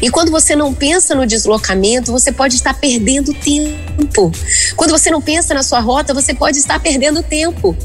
E 0.00 0.10
quando 0.10 0.30
você 0.30 0.54
não 0.54 0.74
pensa 0.74 1.14
no 1.14 1.26
deslocamento, 1.26 2.12
você 2.12 2.32
pode 2.32 2.56
estar 2.56 2.74
perdendo 2.74 3.32
tempo. 3.34 4.30
Quando 4.76 4.90
você 4.90 5.10
não 5.10 5.20
pensa 5.20 5.54
na 5.54 5.62
sua 5.62 5.80
rota, 5.80 6.14
você 6.14 6.34
pode 6.34 6.58
estar 6.58 6.80
perdendo 6.80 7.22
tempo. 7.22 7.76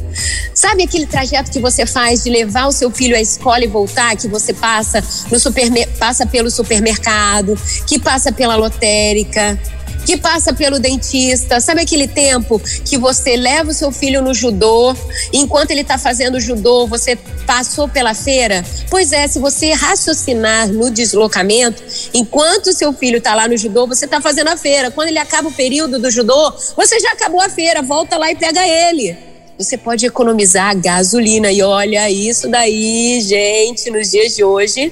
Sabe 0.53 0.83
aquele 0.83 1.05
trajeto 1.05 1.51
que 1.51 1.59
você 1.59 1.85
faz 1.85 2.23
de 2.23 2.29
levar 2.29 2.67
o 2.67 2.71
seu 2.71 2.89
filho 2.91 3.15
à 3.15 3.21
escola 3.21 3.63
e 3.63 3.67
voltar, 3.67 4.15
que 4.15 4.27
você 4.27 4.53
passa 4.53 5.03
no 5.31 5.39
supermer 5.39 5.85
passa 5.95 6.25
pelo 6.25 6.51
supermercado, 6.51 7.57
que 7.87 7.99
passa 7.99 8.31
pela 8.31 8.55
lotérica, 8.55 9.59
que 10.05 10.15
passa 10.17 10.53
pelo 10.53 10.79
dentista. 10.79 11.59
Sabe 11.59 11.81
aquele 11.81 12.07
tempo 12.07 12.61
que 12.83 12.97
você 12.97 13.35
leva 13.35 13.71
o 13.71 13.73
seu 13.73 13.91
filho 13.91 14.21
no 14.21 14.33
judô, 14.33 14.95
enquanto 15.33 15.71
ele 15.71 15.81
está 15.81 15.97
fazendo 15.97 16.39
judô, 16.39 16.87
você 16.87 17.15
passou 17.45 17.87
pela 17.87 18.13
feira? 18.13 18.63
Pois 18.89 19.11
é, 19.11 19.27
se 19.27 19.39
você 19.39 19.73
raciocinar 19.73 20.67
no 20.67 20.91
deslocamento, 20.91 21.83
enquanto 22.13 22.73
seu 22.73 22.93
filho 22.93 23.17
está 23.17 23.35
lá 23.35 23.47
no 23.47 23.57
judô, 23.57 23.87
você 23.87 24.05
está 24.05 24.21
fazendo 24.21 24.49
a 24.49 24.57
feira. 24.57 24.91
Quando 24.91 25.09
ele 25.09 25.19
acaba 25.19 25.49
o 25.49 25.53
período 25.53 25.99
do 25.99 26.09
judô, 26.09 26.53
você 26.75 26.99
já 26.99 27.11
acabou 27.11 27.41
a 27.41 27.49
feira, 27.49 27.81
volta 27.81 28.17
lá 28.17 28.31
e 28.31 28.35
pega 28.35 28.65
ele 28.65 29.35
você 29.57 29.77
pode 29.77 30.05
economizar 30.05 30.77
gasolina. 30.77 31.49
E 31.51 31.61
olha 31.61 32.09
isso 32.11 32.49
daí, 32.49 33.21
gente, 33.21 33.89
nos 33.89 34.11
dias 34.11 34.35
de 34.35 34.43
hoje, 34.43 34.91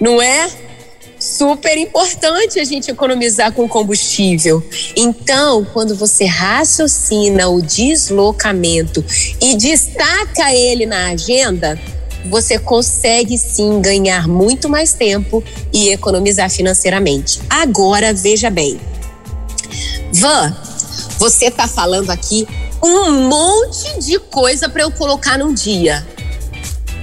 não 0.00 0.22
é? 0.22 0.48
super 1.24 1.78
importante 1.78 2.60
a 2.60 2.64
gente 2.64 2.90
economizar 2.90 3.50
com 3.52 3.66
combustível. 3.66 4.62
Então, 4.94 5.64
quando 5.72 5.94
você 5.94 6.26
raciocina 6.26 7.48
o 7.48 7.62
deslocamento 7.62 9.02
e 9.40 9.56
destaca 9.56 10.52
ele 10.52 10.84
na 10.84 11.08
agenda, 11.08 11.80
você 12.24 12.58
consegue 12.58 13.36
sim 13.36 13.80
ganhar 13.80 14.26
muito 14.26 14.68
mais 14.68 14.92
tempo 14.92 15.42
e 15.72 15.88
economizar 15.90 16.50
financeiramente. 16.50 17.40
Agora, 17.48 18.12
veja 18.12 18.50
bem. 18.50 18.80
Van, 20.12 20.56
você 21.18 21.46
está 21.46 21.66
falando 21.66 22.10
aqui 22.10 22.46
um 22.82 23.28
monte 23.28 23.98
de 23.98 24.18
coisa 24.18 24.68
para 24.68 24.82
eu 24.82 24.90
colocar 24.90 25.38
num 25.38 25.54
dia. 25.54 26.06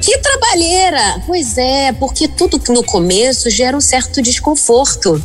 Que 0.01 0.17
trabalheira! 0.17 1.21
Pois 1.27 1.57
é, 1.57 1.91
porque 1.93 2.27
tudo 2.27 2.59
no 2.69 2.83
começo 2.83 3.49
gera 3.49 3.77
um 3.77 3.81
certo 3.81 4.21
desconforto. 4.21 5.21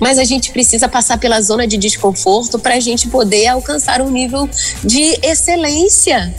Mas 0.00 0.18
a 0.18 0.24
gente 0.24 0.50
precisa 0.50 0.88
passar 0.88 1.18
pela 1.18 1.40
zona 1.42 1.66
de 1.66 1.76
desconforto 1.76 2.58
para 2.58 2.74
a 2.74 2.80
gente 2.80 3.08
poder 3.08 3.46
alcançar 3.48 4.00
um 4.00 4.10
nível 4.10 4.48
de 4.82 5.18
excelência. 5.22 6.34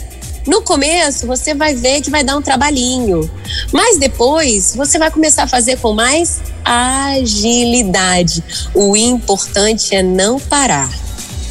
No 0.46 0.62
começo, 0.62 1.26
você 1.26 1.54
vai 1.54 1.74
ver 1.74 2.00
que 2.00 2.10
vai 2.10 2.24
dar 2.24 2.36
um 2.36 2.42
trabalhinho, 2.42 3.30
mas 3.72 3.98
depois 3.98 4.74
você 4.74 4.98
vai 4.98 5.10
começar 5.10 5.42
a 5.42 5.46
fazer 5.46 5.78
com 5.78 5.92
mais 5.92 6.40
agilidade. 6.64 8.42
O 8.74 8.96
importante 8.96 9.94
é 9.94 10.02
não 10.02 10.40
parar 10.40 10.90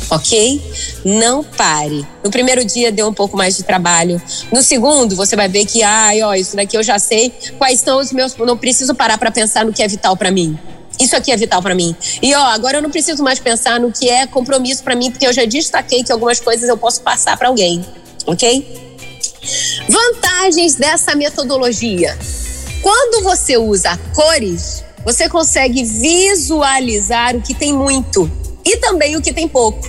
ok? 0.09 0.61
Não 1.05 1.43
pare. 1.43 2.05
No 2.23 2.31
primeiro 2.31 2.65
dia 2.65 2.91
deu 2.91 3.07
um 3.07 3.13
pouco 3.13 3.37
mais 3.37 3.55
de 3.55 3.63
trabalho. 3.63 4.21
No 4.51 4.63
segundo, 4.63 5.15
você 5.15 5.35
vai 5.35 5.47
ver 5.47 5.65
que, 5.65 5.83
ai, 5.83 6.21
ó, 6.21 6.33
isso 6.33 6.55
daqui 6.55 6.75
eu 6.75 6.83
já 6.83 6.97
sei 6.97 7.31
quais 7.57 7.79
são 7.79 7.99
os 7.99 8.11
meus. 8.11 8.35
Não 8.35 8.57
preciso 8.57 8.95
parar 8.95 9.17
para 9.17 9.31
pensar 9.31 9.65
no 9.65 9.71
que 9.71 9.83
é 9.83 9.87
vital 9.87 10.17
para 10.17 10.31
mim. 10.31 10.57
Isso 10.99 11.15
aqui 11.15 11.31
é 11.31 11.37
vital 11.37 11.61
para 11.61 11.73
mim. 11.73 11.95
E 12.21 12.33
ó, 12.35 12.43
agora 12.45 12.77
eu 12.77 12.81
não 12.81 12.89
preciso 12.89 13.23
mais 13.23 13.39
pensar 13.39 13.79
no 13.79 13.91
que 13.91 14.09
é 14.09 14.27
compromisso 14.27 14.83
para 14.83 14.95
mim, 14.95 15.09
porque 15.09 15.25
eu 15.25 15.31
já 15.31 15.45
destaquei 15.45 16.03
que 16.03 16.11
algumas 16.11 16.39
coisas 16.39 16.67
eu 16.67 16.77
posso 16.77 17.01
passar 17.01 17.37
para 17.37 17.47
alguém, 17.47 17.85
ok? 18.25 18.89
Vantagens 19.87 20.75
dessa 20.75 21.15
metodologia. 21.15 22.17
Quando 22.81 23.23
você 23.23 23.57
usa 23.57 23.99
cores, 24.13 24.83
você 25.03 25.27
consegue 25.27 25.83
visualizar 25.83 27.35
o 27.35 27.41
que 27.41 27.53
tem 27.53 27.73
muito 27.73 28.29
e 28.63 28.77
também 28.77 29.15
o 29.15 29.21
que 29.21 29.33
tem 29.33 29.47
pouco. 29.47 29.87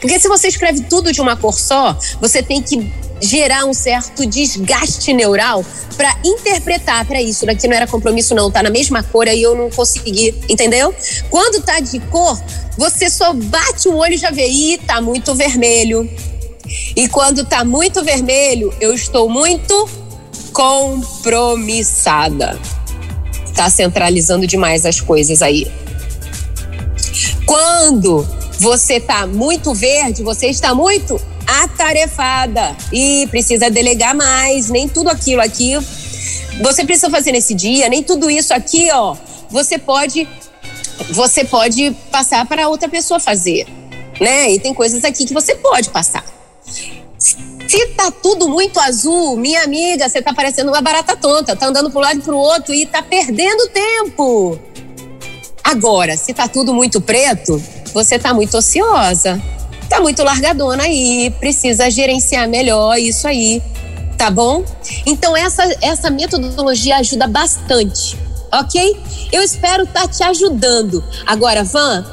Porque 0.00 0.20
se 0.20 0.28
você 0.28 0.48
escreve 0.48 0.82
tudo 0.82 1.12
de 1.12 1.20
uma 1.20 1.36
cor 1.36 1.58
só, 1.58 1.96
você 2.20 2.42
tem 2.42 2.62
que 2.62 2.92
gerar 3.20 3.64
um 3.64 3.74
certo 3.74 4.24
desgaste 4.24 5.12
neural 5.12 5.64
para 5.96 6.16
interpretar 6.24 7.04
para 7.04 7.20
isso 7.20 7.44
daqui 7.44 7.68
não 7.68 7.76
era 7.76 7.86
compromisso 7.86 8.34
não, 8.34 8.50
tá 8.50 8.62
na 8.62 8.70
mesma 8.70 9.02
cor 9.02 9.28
aí 9.28 9.42
eu 9.42 9.54
não 9.54 9.68
consegui, 9.68 10.34
entendeu? 10.48 10.94
Quando 11.28 11.62
tá 11.62 11.80
de 11.80 12.00
cor, 12.00 12.40
você 12.78 13.10
só 13.10 13.34
bate 13.34 13.88
o 13.88 13.96
olho 13.96 14.14
e 14.14 14.16
já 14.16 14.30
vê, 14.30 14.48
ih, 14.48 14.78
tá 14.78 15.00
muito 15.02 15.34
vermelho. 15.34 16.08
E 16.94 17.08
quando 17.08 17.44
tá 17.44 17.64
muito 17.64 18.04
vermelho, 18.04 18.72
eu 18.80 18.94
estou 18.94 19.28
muito 19.28 19.88
compromissada. 20.52 22.58
Tá 23.54 23.68
centralizando 23.68 24.46
demais 24.46 24.86
as 24.86 25.00
coisas 25.00 25.42
aí. 25.42 25.70
Quando 27.44 28.26
você 28.58 28.94
está 28.94 29.26
muito 29.26 29.74
verde, 29.74 30.22
você 30.22 30.48
está 30.48 30.74
muito 30.74 31.20
atarefada 31.46 32.76
e 32.92 33.26
precisa 33.30 33.70
delegar 33.70 34.14
mais, 34.14 34.70
nem 34.70 34.88
tudo 34.88 35.10
aquilo 35.10 35.40
aqui 35.40 35.76
você 36.62 36.84
precisa 36.84 37.10
fazer 37.10 37.32
nesse 37.32 37.54
dia, 37.54 37.88
nem 37.88 38.02
tudo 38.02 38.30
isso 38.30 38.52
aqui, 38.52 38.90
ó, 38.92 39.16
você 39.48 39.78
pode 39.78 40.28
você 41.10 41.44
pode 41.44 41.96
passar 42.10 42.46
para 42.46 42.68
outra 42.68 42.88
pessoa 42.88 43.18
fazer, 43.18 43.66
né? 44.20 44.52
E 44.52 44.60
tem 44.60 44.74
coisas 44.74 45.02
aqui 45.02 45.24
que 45.24 45.32
você 45.32 45.54
pode 45.54 45.88
passar. 45.88 46.24
Se 47.18 47.86
tá 47.88 48.10
tudo 48.10 48.48
muito 48.48 48.80
azul, 48.80 49.36
minha 49.36 49.62
amiga, 49.62 50.08
você 50.08 50.22
tá 50.22 50.32
parecendo 50.32 50.70
uma 50.70 50.80
barata 50.80 51.16
tonta, 51.16 51.54
tá 51.54 51.66
andando 51.66 51.92
um 51.94 52.00
lado 52.00 52.18
e 52.18 52.22
para 52.22 52.34
o 52.34 52.38
outro 52.38 52.74
e 52.74 52.86
tá 52.86 53.02
perdendo 53.02 53.68
tempo. 53.68 54.58
Agora, 55.62 56.16
se 56.16 56.32
tá 56.32 56.48
tudo 56.48 56.74
muito 56.74 57.00
preto, 57.00 57.62
você 57.92 58.16
está 58.16 58.32
muito 58.32 58.56
ociosa, 58.56 59.40
está 59.82 60.00
muito 60.00 60.22
largadona 60.22 60.84
aí, 60.84 61.30
precisa 61.38 61.90
gerenciar 61.90 62.48
melhor 62.48 62.98
isso 62.98 63.28
aí, 63.28 63.62
tá 64.16 64.30
bom? 64.30 64.64
Então 65.04 65.36
essa 65.36 65.62
essa 65.80 66.10
metodologia 66.10 66.96
ajuda 66.96 67.26
bastante, 67.28 68.18
ok? 68.50 69.00
Eu 69.30 69.42
espero 69.42 69.84
estar 69.84 70.02
tá 70.02 70.08
te 70.08 70.22
ajudando. 70.22 71.04
Agora, 71.26 71.62
Van, 71.62 72.04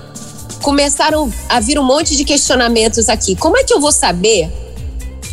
começaram 0.62 1.32
a 1.50 1.60
vir 1.60 1.80
um 1.80 1.84
monte 1.84 2.16
de 2.16 2.24
questionamentos 2.24 3.10
aqui. 3.10 3.36
Como 3.36 3.58
é 3.58 3.64
que 3.64 3.74
eu 3.74 3.80
vou 3.80 3.92
saber 3.92 4.52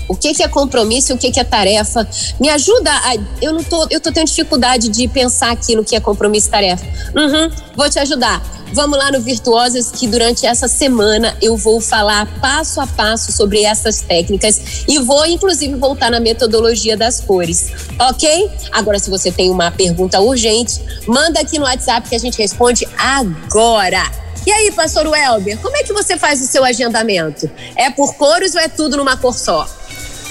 o 0.08 0.14
que, 0.14 0.34
que 0.34 0.42
é 0.42 0.48
compromisso 0.48 1.12
e 1.12 1.14
o 1.14 1.18
que, 1.18 1.30
que 1.30 1.40
é 1.40 1.44
tarefa? 1.44 2.06
Me 2.38 2.48
ajuda 2.48 2.90
a. 2.90 3.14
Eu 3.40 3.52
não 3.52 3.64
tô. 3.64 3.86
Eu 3.90 4.00
tô 4.00 4.12
tendo 4.12 4.26
dificuldade 4.26 4.88
de 4.88 5.08
pensar 5.08 5.52
aqui 5.52 5.74
no 5.74 5.84
que 5.84 5.96
é 5.96 6.00
compromisso 6.00 6.48
e 6.48 6.50
tarefa. 6.50 6.84
Uhum, 7.14 7.50
vou 7.74 7.88
te 7.88 7.98
ajudar. 7.98 8.42
Vamos 8.72 8.98
lá 8.98 9.12
no 9.12 9.20
Virtuosas, 9.20 9.92
que 9.92 10.08
durante 10.08 10.44
essa 10.46 10.66
semana 10.66 11.36
eu 11.40 11.56
vou 11.56 11.80
falar 11.80 12.26
passo 12.40 12.80
a 12.80 12.86
passo 12.86 13.30
sobre 13.30 13.62
essas 13.62 14.00
técnicas 14.00 14.84
e 14.88 14.98
vou, 14.98 15.24
inclusive, 15.26 15.74
voltar 15.76 16.10
na 16.10 16.18
metodologia 16.18 16.96
das 16.96 17.20
cores, 17.20 17.70
ok? 18.00 18.50
Agora, 18.72 18.98
se 18.98 19.08
você 19.08 19.30
tem 19.30 19.48
uma 19.48 19.70
pergunta 19.70 20.20
urgente, 20.20 20.80
manda 21.06 21.38
aqui 21.38 21.56
no 21.56 21.64
WhatsApp 21.64 22.08
que 22.08 22.16
a 22.16 22.18
gente 22.18 22.36
responde 22.36 22.84
agora. 22.98 24.23
E 24.46 24.52
aí, 24.52 24.70
pastor 24.72 25.06
Welber, 25.06 25.58
como 25.58 25.76
é 25.76 25.82
que 25.82 25.92
você 25.92 26.18
faz 26.18 26.40
o 26.42 26.46
seu 26.46 26.64
agendamento? 26.64 27.50
É 27.76 27.90
por 27.90 28.14
cores 28.14 28.54
ou 28.54 28.60
é 28.60 28.68
tudo 28.68 28.96
numa 28.96 29.16
cor 29.16 29.34
só? 29.34 29.66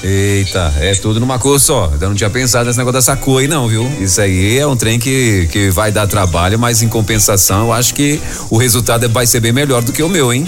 Eita, 0.04 0.74
é 0.80 0.94
tudo 0.96 1.20
numa 1.20 1.40
cor 1.40 1.60
só. 1.60 1.92
Eu 2.00 2.10
não 2.10 2.16
tinha 2.16 2.30
pensado 2.30 2.66
nesse 2.66 2.78
negócio 2.78 3.00
dessa 3.00 3.16
cor 3.16 3.42
aí, 3.42 3.48
não, 3.48 3.68
viu? 3.68 3.90
Isso 4.00 4.20
aí 4.20 4.58
é 4.60 4.68
um 4.68 4.76
trem 4.76 5.00
que, 5.00 5.48
que 5.52 5.70
vai 5.72 5.92
dar 5.92 6.08
trabalho, 6.08 6.60
mas 6.60 6.84
em 6.84 6.90
compensação, 6.90 7.68
eu 7.68 7.74
acho 7.74 7.94
que 7.94 8.22
o 8.50 8.58
resultado 8.58 9.08
vai 9.10 9.26
ser 9.26 9.40
bem 9.40 9.54
melhor 9.54 9.82
do 9.82 9.94
que 9.94 10.04
o 10.04 10.10
meu, 10.10 10.34
hein? 10.34 10.48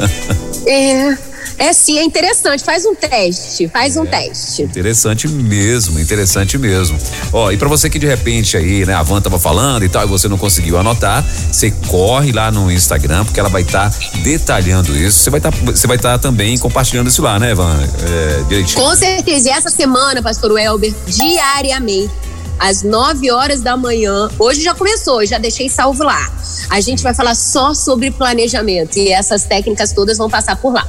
é. 0.66 1.33
É 1.58 1.72
sim, 1.72 1.98
é 1.98 2.04
interessante. 2.04 2.64
Faz 2.64 2.84
um 2.84 2.94
teste, 2.94 3.68
faz 3.68 3.96
é, 3.96 4.00
um 4.00 4.06
teste. 4.06 4.62
Interessante 4.62 5.28
mesmo, 5.28 5.98
interessante 6.00 6.58
mesmo. 6.58 6.98
Ó, 7.32 7.50
e 7.50 7.56
para 7.56 7.68
você 7.68 7.88
que 7.88 7.98
de 7.98 8.06
repente 8.06 8.56
aí, 8.56 8.84
né, 8.84 8.94
a 8.94 9.02
Van 9.02 9.20
tava 9.20 9.38
falando 9.38 9.84
e 9.84 9.88
tal, 9.88 10.04
e 10.04 10.06
você 10.06 10.28
não 10.28 10.38
conseguiu 10.38 10.78
anotar, 10.78 11.24
você 11.50 11.70
corre 11.88 12.32
lá 12.32 12.50
no 12.50 12.70
Instagram, 12.70 13.24
porque 13.24 13.38
ela 13.38 13.48
vai 13.48 13.62
estar 13.62 13.90
tá 13.90 13.96
detalhando 14.22 14.96
isso. 14.96 15.18
Você 15.18 15.30
vai 15.30 15.38
estar 15.38 15.52
tá, 15.52 15.58
você 15.64 15.86
vai 15.86 15.96
estar 15.96 16.12
tá 16.12 16.18
também 16.18 16.56
compartilhando 16.58 17.08
isso 17.08 17.22
lá, 17.22 17.38
né, 17.38 17.54
Van? 17.54 17.78
É, 17.80 18.42
direitinho. 18.48 18.82
Com 18.82 18.94
certeza. 18.96 19.48
E 19.48 19.52
essa 19.52 19.70
semana, 19.70 20.22
pastor 20.22 20.52
Welber, 20.52 20.92
diariamente 21.06 22.12
às 22.58 22.82
9 22.82 23.30
horas 23.30 23.60
da 23.60 23.76
manhã. 23.76 24.28
Hoje 24.38 24.62
já 24.62 24.74
começou, 24.74 25.24
já 25.26 25.38
deixei 25.38 25.68
salvo 25.68 26.02
lá. 26.02 26.32
A 26.70 26.80
gente 26.80 27.02
vai 27.02 27.14
falar 27.14 27.34
só 27.34 27.74
sobre 27.74 28.10
planejamento 28.10 28.98
e 28.98 29.10
essas 29.10 29.44
técnicas 29.44 29.92
todas 29.92 30.18
vão 30.18 30.30
passar 30.30 30.56
por 30.56 30.72
lá. 30.72 30.86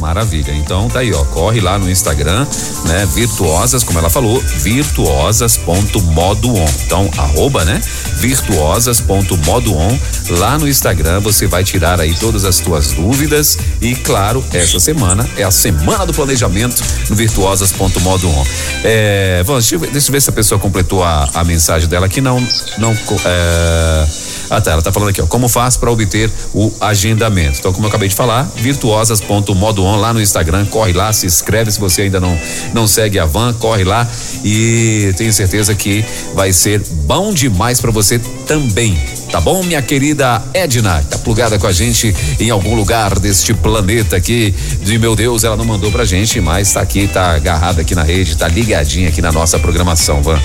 Maravilha. 0.00 0.52
Então 0.52 0.88
tá 0.88 1.00
aí, 1.00 1.12
ó. 1.12 1.22
Corre 1.26 1.60
lá 1.60 1.78
no 1.78 1.90
Instagram, 1.90 2.46
né? 2.86 3.06
Virtuosas, 3.14 3.84
como 3.84 3.98
ela 3.98 4.08
falou, 4.08 4.40
virtuosas.modoon. 4.40 6.64
Então, 6.86 7.10
arroba, 7.18 7.66
né? 7.66 7.82
Virtuosas.modoon. 8.16 9.98
Lá 10.30 10.58
no 10.58 10.66
Instagram 10.66 11.20
você 11.20 11.46
vai 11.46 11.62
tirar 11.62 12.00
aí 12.00 12.14
todas 12.14 12.46
as 12.46 12.60
tuas 12.60 12.92
dúvidas. 12.92 13.58
E, 13.80 13.94
claro, 13.94 14.42
essa 14.52 14.78
semana 14.80 15.28
é 15.36 15.44
a 15.44 15.50
semana 15.50 16.06
do 16.06 16.14
planejamento 16.14 16.82
no 17.10 17.16
virtuosas.modoon. 17.16 18.46
É, 18.82 19.42
vamos, 19.44 19.68
deixa, 19.68 19.86
deixa 19.92 20.08
eu 20.08 20.12
ver 20.12 20.22
se 20.22 20.30
a 20.30 20.32
pessoa 20.32 20.58
completou 20.58 21.04
a, 21.04 21.28
a 21.34 21.44
mensagem 21.44 21.86
dela 21.88 22.06
aqui. 22.06 22.22
Não, 22.22 22.40
não. 22.78 22.96
É, 23.24 24.06
ah, 24.50 24.60
tá. 24.60 24.72
Ela 24.72 24.82
tá 24.82 24.92
falando 24.92 25.10
aqui, 25.10 25.22
ó. 25.22 25.26
Como 25.26 25.48
faz 25.48 25.76
para 25.76 25.90
obter 25.90 26.28
o 26.52 26.72
agendamento? 26.80 27.60
Então, 27.60 27.72
como 27.72 27.86
eu 27.86 27.88
acabei 27.88 28.08
de 28.08 28.14
falar, 28.16 28.50
virtuosas.modoon 28.56 29.96
lá 29.96 30.12
no 30.12 30.20
Instagram. 30.20 30.66
Corre 30.66 30.92
lá, 30.92 31.12
se 31.12 31.24
inscreve 31.26 31.70
se 31.70 31.78
você 31.78 32.02
ainda 32.02 32.18
não, 32.20 32.36
não 32.74 32.86
segue 32.86 33.18
a 33.18 33.24
van, 33.24 33.52
corre 33.54 33.84
lá 33.84 34.06
e 34.44 35.14
tenho 35.16 35.32
certeza 35.32 35.74
que 35.74 36.04
vai 36.34 36.52
ser 36.52 36.80
bom 37.04 37.32
demais 37.32 37.80
para 37.80 37.92
você 37.92 38.18
também. 38.46 38.98
Tá 39.30 39.40
bom, 39.40 39.62
minha 39.62 39.80
querida 39.80 40.42
Edna? 40.52 41.04
Tá 41.08 41.16
plugada 41.18 41.56
com 41.56 41.66
a 41.68 41.72
gente 41.72 42.14
em 42.40 42.50
algum 42.50 42.74
lugar 42.74 43.16
deste 43.20 43.54
planeta 43.54 44.16
aqui. 44.16 44.52
De 44.82 44.98
meu 44.98 45.14
Deus, 45.14 45.44
ela 45.44 45.56
não 45.56 45.64
mandou 45.64 45.92
pra 45.92 46.04
gente, 46.04 46.40
mas 46.40 46.72
tá 46.72 46.80
aqui, 46.80 47.06
tá 47.06 47.36
agarrada 47.36 47.82
aqui 47.82 47.94
na 47.94 48.02
rede, 48.02 48.36
tá 48.36 48.48
ligadinha 48.48 49.08
aqui 49.08 49.22
na 49.22 49.30
nossa 49.30 49.58
programação, 49.58 50.20
Van. 50.22 50.40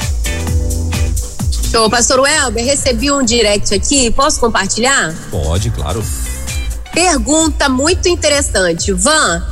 Show. 1.75 1.89
Pastor 1.89 2.21
Welber, 2.21 2.63
recebi 2.63 3.11
um 3.11 3.21
direct 3.21 3.73
aqui, 3.73 4.09
posso 4.09 4.39
compartilhar? 4.39 5.13
Pode, 5.29 5.69
claro. 5.71 6.01
Pergunta 6.93 7.67
muito 7.67 8.07
interessante. 8.07 8.93
Van, 8.93 9.45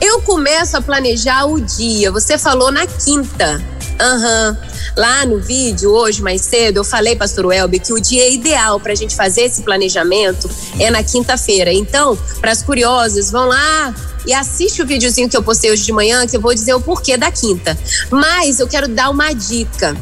eu 0.00 0.20
começo 0.22 0.76
a 0.76 0.82
planejar 0.82 1.44
o 1.44 1.60
dia. 1.60 2.10
Você 2.10 2.36
falou 2.36 2.72
na 2.72 2.88
quinta. 2.88 3.62
Aham. 4.00 4.58
Uhum. 4.60 4.70
Lá 4.96 5.24
no 5.24 5.38
vídeo, 5.38 5.92
hoje 5.92 6.20
mais 6.20 6.42
cedo, 6.42 6.78
eu 6.78 6.84
falei, 6.84 7.14
pastor 7.14 7.46
Welber, 7.46 7.80
que 7.80 7.92
o 7.92 8.00
dia 8.00 8.28
ideal 8.28 8.80
para 8.80 8.90
a 8.90 8.96
gente 8.96 9.14
fazer 9.14 9.42
esse 9.42 9.62
planejamento 9.62 10.50
é 10.80 10.90
na 10.90 11.04
quinta-feira. 11.04 11.72
Então, 11.72 12.18
para 12.40 12.50
as 12.50 12.62
curiosas, 12.62 13.30
vão 13.30 13.46
lá 13.46 13.94
e 14.26 14.34
assiste 14.34 14.82
o 14.82 14.86
videozinho 14.86 15.28
que 15.28 15.36
eu 15.36 15.42
postei 15.42 15.70
hoje 15.70 15.84
de 15.84 15.92
manhã, 15.92 16.26
que 16.26 16.36
eu 16.36 16.40
vou 16.40 16.52
dizer 16.52 16.74
o 16.74 16.80
porquê 16.80 17.16
da 17.16 17.30
quinta. 17.30 17.78
Mas 18.10 18.58
eu 18.58 18.66
quero 18.66 18.88
dar 18.88 19.10
uma 19.10 19.32
dica. 19.32 19.96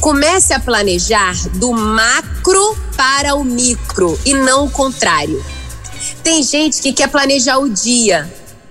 Comece 0.00 0.52
a 0.54 0.60
planejar 0.60 1.34
do 1.54 1.72
macro 1.72 2.76
para 2.96 3.34
o 3.34 3.44
micro 3.44 4.18
e 4.24 4.34
não 4.34 4.66
o 4.66 4.70
contrário. 4.70 5.44
Tem 6.22 6.42
gente 6.42 6.80
que 6.80 6.92
quer 6.92 7.08
planejar 7.08 7.58
o 7.58 7.68
dia, 7.68 8.30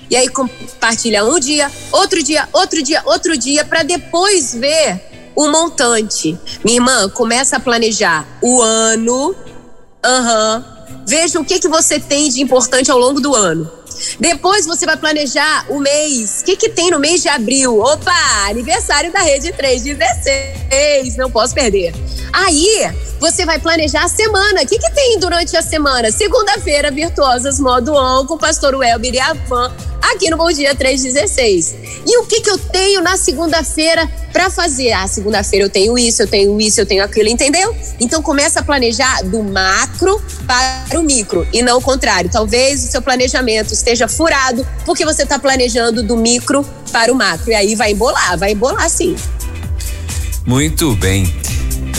E 0.10 0.16
aí 0.16 0.28
compartilha 0.28 1.24
um 1.24 1.40
dia, 1.40 1.72
outro 1.92 2.24
dia, 2.24 2.50
outro 2.52 2.82
dia, 2.82 3.02
outro 3.06 3.38
dia, 3.38 3.64
para 3.64 3.84
depois 3.84 4.56
ver 4.56 5.00
o 5.36 5.48
montante. 5.52 6.36
Minha 6.66 6.78
irmã, 6.78 7.10
começa 7.10 7.58
a 7.58 7.60
planejar 7.60 8.28
o 8.42 8.62
ano. 8.62 9.36
Aham. 10.04 10.66
Uhum. 10.66 10.80
Veja 11.06 11.40
o 11.40 11.46
que, 11.46 11.60
que 11.60 11.68
você 11.68 12.00
tem 12.00 12.30
de 12.30 12.42
importante 12.42 12.90
ao 12.90 12.98
longo 12.98 13.20
do 13.20 13.36
ano. 13.36 13.70
Depois 14.20 14.66
você 14.66 14.86
vai 14.86 14.98
planejar 14.98 15.66
o 15.70 15.80
mês. 15.80 16.42
O 16.42 16.46
que, 16.46 16.56
que 16.56 16.70
tem 16.70 16.92
no 16.92 17.00
mês 17.00 17.22
de 17.22 17.30
abril? 17.30 17.80
Opa, 17.80 18.12
aniversário 18.50 19.12
da 19.12 19.20
Rede 19.20 19.52
316. 19.52 21.18
Não 21.18 21.30
posso 21.30 21.54
perder. 21.54 21.94
Aí 22.32 22.92
você 23.20 23.46
vai 23.46 23.60
planejar 23.60 24.04
a 24.04 24.10
semana. 24.10 24.62
O 24.62 24.68
que, 24.68 24.78
que 24.78 24.92
tem 24.92 25.20
durante 25.20 25.56
a 25.58 25.62
semana? 25.62 26.12
Segunda-feira, 26.12 26.92
Virtuosas 26.92 27.60
Modo 27.60 27.94
On 27.94 28.26
com 28.26 28.36
o 28.36 28.40
pastor 28.40 28.76
Welber 28.76 29.14
e 29.14 29.20
a 29.20 29.34
Van 29.34 29.72
aqui 30.02 30.30
no 30.30 30.38
Bom 30.38 30.52
Dia 30.52 30.76
316. 30.76 31.76
E 32.06 32.18
o 32.18 32.26
que, 32.26 32.42
que 32.42 32.50
eu 32.50 32.58
tenho 32.58 33.02
na 33.02 33.18
segunda-feira 33.18 34.10
para 34.32 34.50
fazer? 34.50 34.92
Ah, 34.92 35.08
segunda-feira 35.08 35.66
eu 35.66 35.70
tenho 35.70 35.98
isso, 35.98 36.24
eu 36.24 36.28
tenho 36.28 36.60
isso, 36.60 36.80
eu 36.80 36.86
tenho 36.86 37.04
aquilo, 37.04 37.30
entendeu? 37.30 37.76
Então 38.00 38.22
começa 38.22 38.60
a 38.60 38.64
planejar 38.64 39.24
do 39.24 39.44
macro 39.44 40.22
para 40.46 41.00
o 41.00 41.04
micro 41.04 41.48
e 41.54 41.62
não 41.62 41.78
o 41.78 41.82
contrário. 41.82 42.30
Talvez 42.30 42.84
o 42.84 42.92
seu 42.92 43.02
planejamento 43.02 43.74
esteja 43.74 44.08
furado 44.08 44.66
porque 44.86 45.06
você 45.06 45.24
está 45.24 45.38
planejando 45.38 46.04
do 46.04 46.18
micro 46.18 46.66
para 46.92 47.12
o 47.12 47.16
macro. 47.16 47.52
E 47.52 47.56
aí 47.56 47.76
vai 47.76 47.92
embolar, 47.92 48.38
vai 48.38 48.52
embolar 48.52 48.90
sim. 48.90 49.16
Muito 50.46 50.96
bem. 50.96 51.32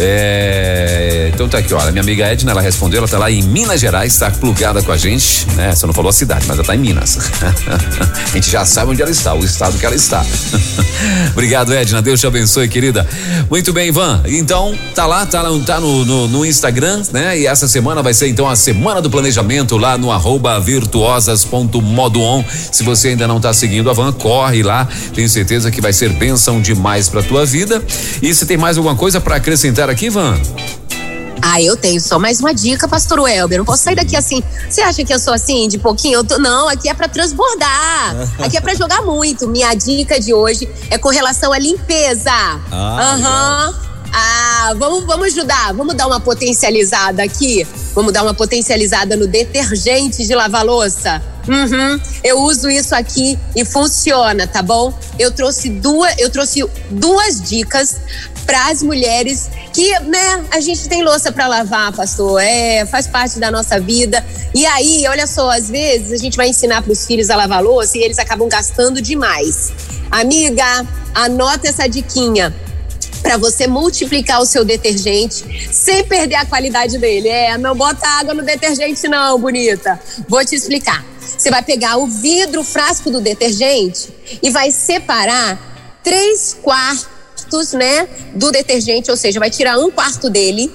É, 0.02 1.30
então 1.34 1.46
tá 1.46 1.58
aqui, 1.58 1.74
olha, 1.74 1.92
minha 1.92 2.02
amiga 2.02 2.24
Edna, 2.24 2.52
ela 2.52 2.62
respondeu, 2.62 2.98
ela 2.98 3.08
tá 3.08 3.18
lá 3.18 3.30
em 3.30 3.42
Minas 3.42 3.78
Gerais, 3.78 4.16
tá 4.16 4.30
plugada 4.30 4.82
com 4.82 4.90
a 4.90 4.96
gente, 4.96 5.46
né? 5.50 5.74
Você 5.74 5.84
não 5.86 5.92
falou 5.92 6.08
a 6.08 6.12
cidade, 6.12 6.46
mas 6.48 6.56
ela 6.56 6.66
tá 6.66 6.74
em 6.74 6.78
Minas. 6.78 7.18
a 8.32 8.34
gente 8.34 8.50
já 8.50 8.64
sabe 8.64 8.92
onde 8.92 9.02
ela 9.02 9.10
está, 9.10 9.34
o 9.34 9.44
estado 9.44 9.76
que 9.78 9.84
ela 9.84 9.94
está. 9.94 10.24
Obrigado, 11.32 11.74
Edna, 11.74 12.00
Deus 12.00 12.18
te 12.18 12.26
abençoe, 12.26 12.66
querida. 12.66 13.06
Muito 13.50 13.74
bem, 13.74 13.88
Ivan, 13.88 14.22
então 14.26 14.74
tá 14.94 15.06
lá, 15.06 15.26
tá, 15.26 15.42
tá 15.66 15.78
no, 15.78 16.04
no, 16.06 16.28
no, 16.28 16.46
Instagram, 16.46 17.02
né? 17.12 17.38
E 17.38 17.46
essa 17.46 17.68
semana 17.68 18.02
vai 18.02 18.14
ser 18.14 18.28
então 18.28 18.48
a 18.48 18.56
semana 18.56 19.02
do 19.02 19.10
planejamento 19.10 19.76
lá 19.76 19.98
no 19.98 20.10
arroba 20.10 20.58
virtuosas.modoon. 20.60 22.42
Se 22.72 22.82
você 22.82 23.08
ainda 23.08 23.28
não 23.28 23.38
tá 23.38 23.52
seguindo 23.52 23.90
a 23.90 23.92
Van, 23.92 24.12
corre 24.12 24.62
lá, 24.62 24.88
tenho 25.14 25.28
certeza 25.28 25.70
que 25.70 25.82
vai 25.82 25.92
ser 25.92 26.08
bênção 26.10 26.58
demais 26.58 27.10
pra 27.10 27.22
tua 27.22 27.44
vida. 27.44 27.82
E 28.22 28.34
se 28.34 28.46
tem 28.46 28.56
mais 28.56 28.78
alguma 28.78 28.96
coisa 28.96 29.20
para 29.20 29.36
acrescentar 29.36 29.89
aqui, 29.90 30.08
Van? 30.08 30.38
Ah, 31.42 31.60
eu 31.60 31.76
tenho 31.76 32.00
só 32.00 32.18
mais 32.18 32.38
uma 32.38 32.54
dica, 32.54 32.86
pastor 32.86 33.18
Welber. 33.18 33.58
Não 33.58 33.64
posso 33.64 33.82
sair 33.82 33.96
daqui 33.96 34.14
assim. 34.14 34.42
Você 34.68 34.82
acha 34.82 35.04
que 35.04 35.12
eu 35.12 35.18
sou 35.18 35.34
assim, 35.34 35.66
de 35.68 35.78
pouquinho? 35.78 36.16
Eu 36.20 36.24
tô, 36.24 36.38
não, 36.38 36.68
aqui 36.68 36.88
é 36.88 36.94
para 36.94 37.08
transbordar. 37.08 38.14
Aqui 38.38 38.56
é 38.56 38.60
para 38.60 38.74
jogar 38.74 39.02
muito. 39.02 39.48
Minha 39.48 39.74
dica 39.74 40.20
de 40.20 40.32
hoje 40.32 40.68
é 40.90 40.98
com 40.98 41.08
relação 41.08 41.52
à 41.52 41.58
limpeza. 41.58 42.30
Ah, 42.70 43.14
Aham. 43.14 43.68
Uhum. 43.68 43.90
Ah, 44.12 44.74
vamos, 44.76 45.04
vamos 45.04 45.26
ajudar, 45.28 45.72
vamos 45.72 45.94
dar 45.94 46.06
uma 46.06 46.18
potencializada 46.18 47.22
aqui. 47.22 47.66
Vamos 47.94 48.12
dar 48.12 48.22
uma 48.22 48.34
potencializada 48.34 49.16
no 49.16 49.26
detergente 49.26 50.26
de 50.26 50.34
lavar 50.34 50.64
louça. 50.64 51.22
Uhum, 51.48 52.00
eu 52.22 52.38
uso 52.40 52.68
isso 52.68 52.94
aqui 52.94 53.38
e 53.56 53.64
funciona, 53.64 54.46
tá 54.46 54.62
bom? 54.62 54.92
Eu 55.18 55.30
trouxe 55.30 55.68
duas, 55.68 56.14
eu 56.18 56.30
trouxe 56.30 56.64
duas 56.90 57.40
dicas 57.40 57.96
para 58.46 58.68
as 58.68 58.82
mulheres 58.82 59.50
que, 59.72 59.98
né, 60.00 60.44
a 60.50 60.60
gente 60.60 60.88
tem 60.88 61.02
louça 61.02 61.30
para 61.30 61.46
lavar, 61.46 61.92
pastor, 61.92 62.40
é, 62.42 62.84
faz 62.86 63.06
parte 63.06 63.38
da 63.38 63.50
nossa 63.50 63.78
vida. 63.80 64.24
E 64.54 64.66
aí, 64.66 65.04
olha 65.08 65.26
só, 65.26 65.50
às 65.50 65.68
vezes 65.68 66.12
a 66.12 66.16
gente 66.16 66.36
vai 66.36 66.48
ensinar 66.48 66.82
para 66.82 66.92
os 66.92 67.06
filhos 67.06 67.30
a 67.30 67.36
lavar 67.36 67.62
louça 67.62 67.98
e 67.98 68.02
eles 68.02 68.18
acabam 68.18 68.48
gastando 68.48 69.00
demais. 69.00 69.72
Amiga, 70.10 70.86
anota 71.14 71.68
essa 71.68 71.88
diquinha 71.88 72.54
para 73.22 73.36
você 73.36 73.66
multiplicar 73.66 74.40
o 74.40 74.46
seu 74.46 74.64
detergente 74.64 75.68
sem 75.72 76.02
perder 76.04 76.36
a 76.36 76.46
qualidade 76.46 76.98
dele. 76.98 77.28
É, 77.28 77.56
não 77.56 77.76
bota 77.76 78.06
água 78.08 78.34
no 78.34 78.42
detergente 78.42 79.06
não, 79.08 79.38
bonita. 79.38 80.00
Vou 80.28 80.44
te 80.44 80.54
explicar. 80.54 81.04
Você 81.20 81.50
vai 81.50 81.62
pegar 81.62 81.96
o 81.96 82.06
vidro, 82.06 82.62
o 82.62 82.64
frasco 82.64 83.10
do 83.10 83.20
detergente 83.20 84.12
e 84.42 84.50
vai 84.50 84.70
separar 84.70 85.58
três 86.02 86.56
quartos, 86.60 87.08
né, 87.72 88.08
do 88.34 88.50
detergente, 88.50 89.10
ou 89.10 89.16
seja, 89.16 89.38
vai 89.38 89.50
tirar 89.50 89.78
um 89.78 89.90
quarto 89.90 90.30
dele, 90.30 90.72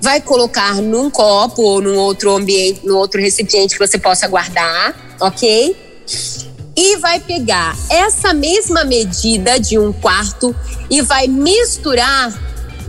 vai 0.00 0.20
colocar 0.20 0.76
num 0.76 1.10
copo 1.10 1.62
ou 1.62 1.80
num 1.80 1.96
outro 1.96 2.30
ambiente, 2.30 2.80
num 2.84 2.96
outro 2.96 3.20
recipiente 3.20 3.76
que 3.76 3.86
você 3.86 3.98
possa 3.98 4.26
guardar, 4.26 5.16
ok? 5.20 5.88
e 6.80 6.96
vai 6.98 7.18
pegar 7.18 7.76
essa 7.90 8.32
mesma 8.32 8.84
medida 8.84 9.58
de 9.58 9.76
um 9.76 9.92
quarto 9.92 10.54
e 10.88 11.02
vai 11.02 11.26
misturar 11.26 12.32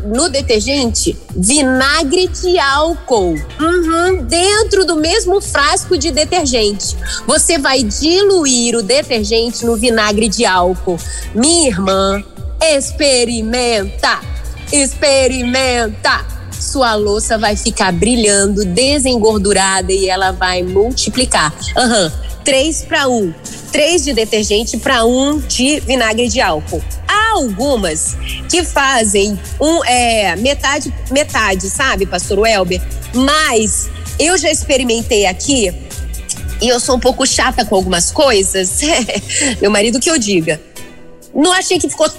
no 0.05 0.30
detergente 0.30 1.18
vinagre 1.36 2.28
de 2.28 2.60
álcool 2.60 3.34
uhum, 3.60 4.24
dentro 4.26 4.86
do 4.86 4.95
mesmo 4.95 5.41
frasco 5.41 5.97
de 5.97 6.12
detergente. 6.12 6.95
Você 7.26 7.57
vai 7.57 7.82
diluir 7.82 8.76
o 8.76 8.84
detergente 8.84 9.66
no 9.66 9.76
vinagre 9.76 10.30
de 10.30 10.45
álcool. 10.45 10.99
Minha 11.34 11.70
irmã, 11.70 12.24
experimenta! 12.62 14.22
Experimenta! 14.72 16.26
Sua 16.51 16.95
louça 16.95 17.38
vai 17.38 17.55
ficar 17.55 17.91
brilhando, 17.91 18.66
desengordurada 18.66 19.91
e 19.91 20.10
ela 20.10 20.32
vai 20.32 20.62
multiplicar. 20.62 21.53
Uhum, 21.76 22.12
3 22.43 22.84
para 22.84 23.07
1 23.07 23.34
três 23.72 24.03
de 24.03 24.14
detergente 24.14 24.78
para 24.78 25.05
um 25.05 25.39
de 25.39 25.80
vinagre 25.80 26.28
de 26.28 26.41
álcool. 26.41 26.84
Há 27.07 27.34
algumas 27.34 28.18
que 28.49 28.64
fazem 28.64 29.39
um 29.60 29.84
é, 29.86 30.36
metade 30.36 30.93
metade, 31.12 31.70
sabe, 31.70 32.05
Pastor 32.05 32.39
Welber? 32.39 32.82
Mas 33.14 33.89
eu 34.20 34.38
já 34.38 34.51
experimentei 34.51 35.26
aqui 35.26 35.74
e 36.62 36.68
eu 36.68 36.80
sou 36.80 36.95
um 36.95 36.99
pouco 36.99 37.26
chata 37.26 37.64
com 37.64 37.76
algumas 37.76 38.12
coisas. 38.12 38.82
Meu 39.62 39.72
marido 39.72 39.99
que 39.99 40.10
eu 40.10 40.18
diga. 40.18 40.60
Não 41.34 41.53
achei 41.53 41.80
que 41.80 41.89
ficou 41.89 42.10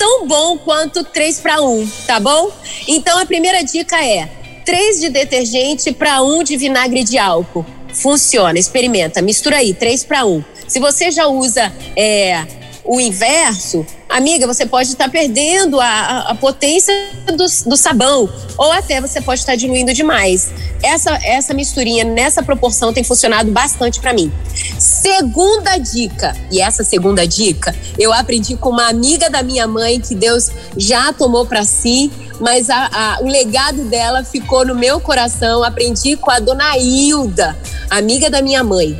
tão 0.00 0.26
bom 0.26 0.56
quanto 0.56 1.04
três 1.04 1.38
para 1.38 1.60
um, 1.60 1.86
tá 2.06 2.18
bom? 2.18 2.50
Então 2.88 3.18
a 3.18 3.26
primeira 3.26 3.62
dica 3.62 4.02
é 4.02 4.26
três 4.64 4.98
de 4.98 5.10
detergente 5.10 5.92
para 5.92 6.22
um 6.22 6.42
de 6.42 6.56
vinagre 6.56 7.04
de 7.04 7.18
álcool. 7.18 7.66
Funciona, 7.92 8.58
experimenta, 8.58 9.20
mistura 9.20 9.58
aí, 9.58 9.74
três 9.74 10.02
para 10.02 10.24
um. 10.24 10.42
Se 10.66 10.80
você 10.80 11.10
já 11.10 11.26
usa 11.26 11.70
é, 11.94 12.46
o 12.84 13.00
inverso, 13.00 13.86
amiga, 14.08 14.46
você 14.46 14.66
pode 14.66 14.88
estar 14.88 15.08
perdendo 15.08 15.80
a, 15.80 16.30
a 16.30 16.34
potência 16.34 16.92
do, 17.26 17.36
do, 17.36 17.76
sabão, 17.76 18.28
ou 18.56 18.72
até 18.72 19.00
você 19.00 19.20
pode 19.20 19.40
estar 19.40 19.54
diluindo 19.54 19.92
demais. 19.92 20.50
Essa, 20.82 21.18
essa 21.22 21.54
misturinha 21.54 22.04
nessa 22.04 22.42
proporção 22.42 22.92
tem 22.92 23.04
funcionado 23.04 23.50
bastante 23.50 24.00
para 24.00 24.12
mim. 24.12 24.32
Segunda 24.78 25.76
dica, 25.76 26.34
e 26.50 26.60
essa 26.60 26.82
segunda 26.82 27.26
dica 27.26 27.74
eu 27.98 28.12
aprendi 28.12 28.56
com 28.56 28.70
uma 28.70 28.88
amiga 28.88 29.28
da 29.28 29.42
minha 29.42 29.66
mãe 29.66 30.00
que 30.00 30.14
Deus 30.14 30.50
já 30.76 31.12
tomou 31.12 31.46
para 31.46 31.64
si, 31.64 32.10
mas 32.40 32.70
a, 32.70 33.18
o 33.20 33.26
legado 33.26 33.84
dela 33.84 34.24
ficou 34.24 34.64
no 34.64 34.74
meu 34.74 34.98
coração. 34.98 35.62
Aprendi 35.62 36.16
com 36.16 36.30
a 36.30 36.38
dona 36.40 36.76
Hilda, 36.78 37.56
amiga 37.90 38.30
da 38.30 38.40
minha 38.40 38.64
mãe. 38.64 38.98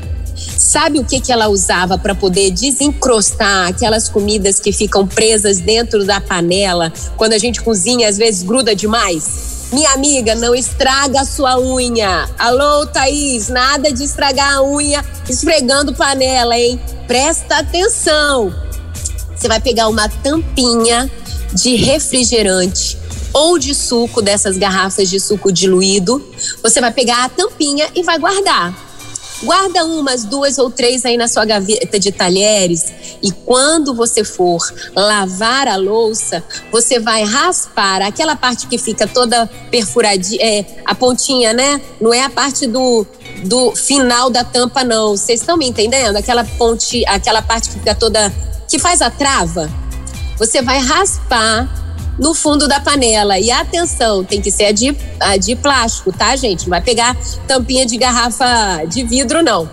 Sabe 0.57 0.99
o 0.99 1.05
que, 1.05 1.20
que 1.20 1.32
ela 1.32 1.49
usava 1.49 1.99
para 1.99 2.14
poder 2.14 2.51
desencrostar 2.51 3.68
aquelas 3.68 4.09
comidas 4.09 4.61
que 4.61 4.72
ficam 4.72 5.07
presas 5.07 5.59
dentro 5.59 6.05
da 6.05 6.20
panela? 6.20 6.93
Quando 7.16 7.32
a 7.32 7.38
gente 7.38 7.61
cozinha, 7.62 8.09
às 8.09 8.16
vezes 8.16 8.43
gruda 8.43 8.74
demais? 8.74 9.68
Minha 9.72 9.91
amiga, 9.93 10.34
não 10.34 10.55
estraga 10.55 11.20
a 11.20 11.24
sua 11.24 11.59
unha. 11.61 12.28
Alô, 12.38 12.86
Thaís, 12.86 13.49
nada 13.49 13.93
de 13.93 14.03
estragar 14.03 14.55
a 14.55 14.62
unha 14.62 15.05
esfregando 15.28 15.95
panela, 15.95 16.59
hein? 16.59 16.80
Presta 17.07 17.59
atenção. 17.59 18.53
Você 19.34 19.47
vai 19.47 19.61
pegar 19.61 19.88
uma 19.88 20.09
tampinha 20.09 21.11
de 21.53 21.76
refrigerante 21.76 22.99
ou 23.32 23.59
de 23.59 23.74
suco 23.74 24.20
dessas 24.20 24.59
garrafas 24.59 25.09
de 25.09 25.20
suco 25.20 25.53
diluído. 25.53 26.22
Você 26.62 26.80
vai 26.80 26.93
pegar 26.93 27.24
a 27.24 27.28
tampinha 27.28 27.88
e 27.95 28.03
vai 28.03 28.18
guardar. 28.18 28.89
Guarda 29.43 29.84
umas, 29.84 30.24
duas 30.24 30.59
ou 30.59 30.70
três 30.70 31.05
aí 31.05 31.16
na 31.16 31.26
sua 31.26 31.45
gaveta 31.45 31.99
de 31.99 32.12
talheres 32.12 32.93
e 33.22 33.30
quando 33.32 33.95
você 33.95 34.24
for 34.24 34.61
lavar 34.95 35.68
a 35.68 35.76
louça, 35.76 36.43
você 36.72 36.99
vai 36.99 37.22
raspar 37.22 38.03
aquela 38.03 38.34
parte 38.36 38.66
que 38.66 38.78
fica 38.78 39.07
toda 39.07 39.47
perfuradinha, 39.70 40.43
é, 40.43 40.64
a 40.84 40.95
pontinha, 40.95 41.53
né? 41.53 41.80
Não 42.01 42.12
é 42.12 42.22
a 42.22 42.30
parte 42.30 42.66
do, 42.66 43.07
do 43.45 43.74
final 43.74 44.30
da 44.30 44.45
tampa, 44.45 44.84
não. 44.84 45.16
Vocês 45.16 45.41
estão 45.41 45.57
me 45.57 45.68
entendendo? 45.68 46.16
Aquela 46.16 46.45
ponte, 46.45 47.05
aquela 47.07 47.43
parte 47.43 47.68
que 47.68 47.78
fica 47.78 47.95
toda. 47.95 48.32
que 48.68 48.78
faz 48.78 49.03
a 49.03 49.11
trava. 49.11 49.70
Você 50.38 50.62
vai 50.62 50.78
raspar 50.78 51.68
no 52.20 52.34
fundo 52.34 52.68
da 52.68 52.78
panela. 52.78 53.38
E 53.38 53.50
atenção, 53.50 54.22
tem 54.22 54.40
que 54.40 54.50
ser 54.50 54.66
a 54.66 54.72
de, 54.72 54.94
a 55.18 55.36
de 55.38 55.56
plástico, 55.56 56.12
tá, 56.12 56.36
gente? 56.36 56.64
Não 56.64 56.70
vai 56.70 56.82
pegar 56.82 57.16
tampinha 57.48 57.86
de 57.86 57.96
garrafa 57.96 58.84
de 58.86 59.02
vidro, 59.02 59.42
não. 59.42 59.68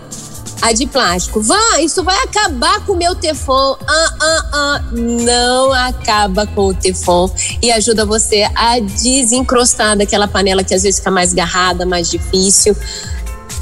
a 0.62 0.72
de 0.72 0.86
plástico. 0.86 1.42
Vã, 1.42 1.78
isso 1.80 2.02
vai 2.02 2.16
acabar 2.24 2.84
com 2.84 2.94
o 2.94 2.96
meu 2.96 3.14
Teflon. 3.14 3.76
Ah, 3.86 4.14
ah, 4.20 4.42
ah. 4.52 4.84
Não 4.92 5.72
acaba 5.72 6.46
com 6.46 6.68
o 6.68 6.74
Teflon 6.74 7.28
e 7.62 7.70
ajuda 7.70 8.06
você 8.06 8.48
a 8.54 8.80
desencrostar 8.80 9.96
daquela 9.96 10.26
panela 10.26 10.64
que 10.64 10.74
às 10.74 10.82
vezes 10.82 10.98
fica 10.98 11.10
mais 11.10 11.34
garrada, 11.34 11.84
mais 11.84 12.10
difícil. 12.10 12.74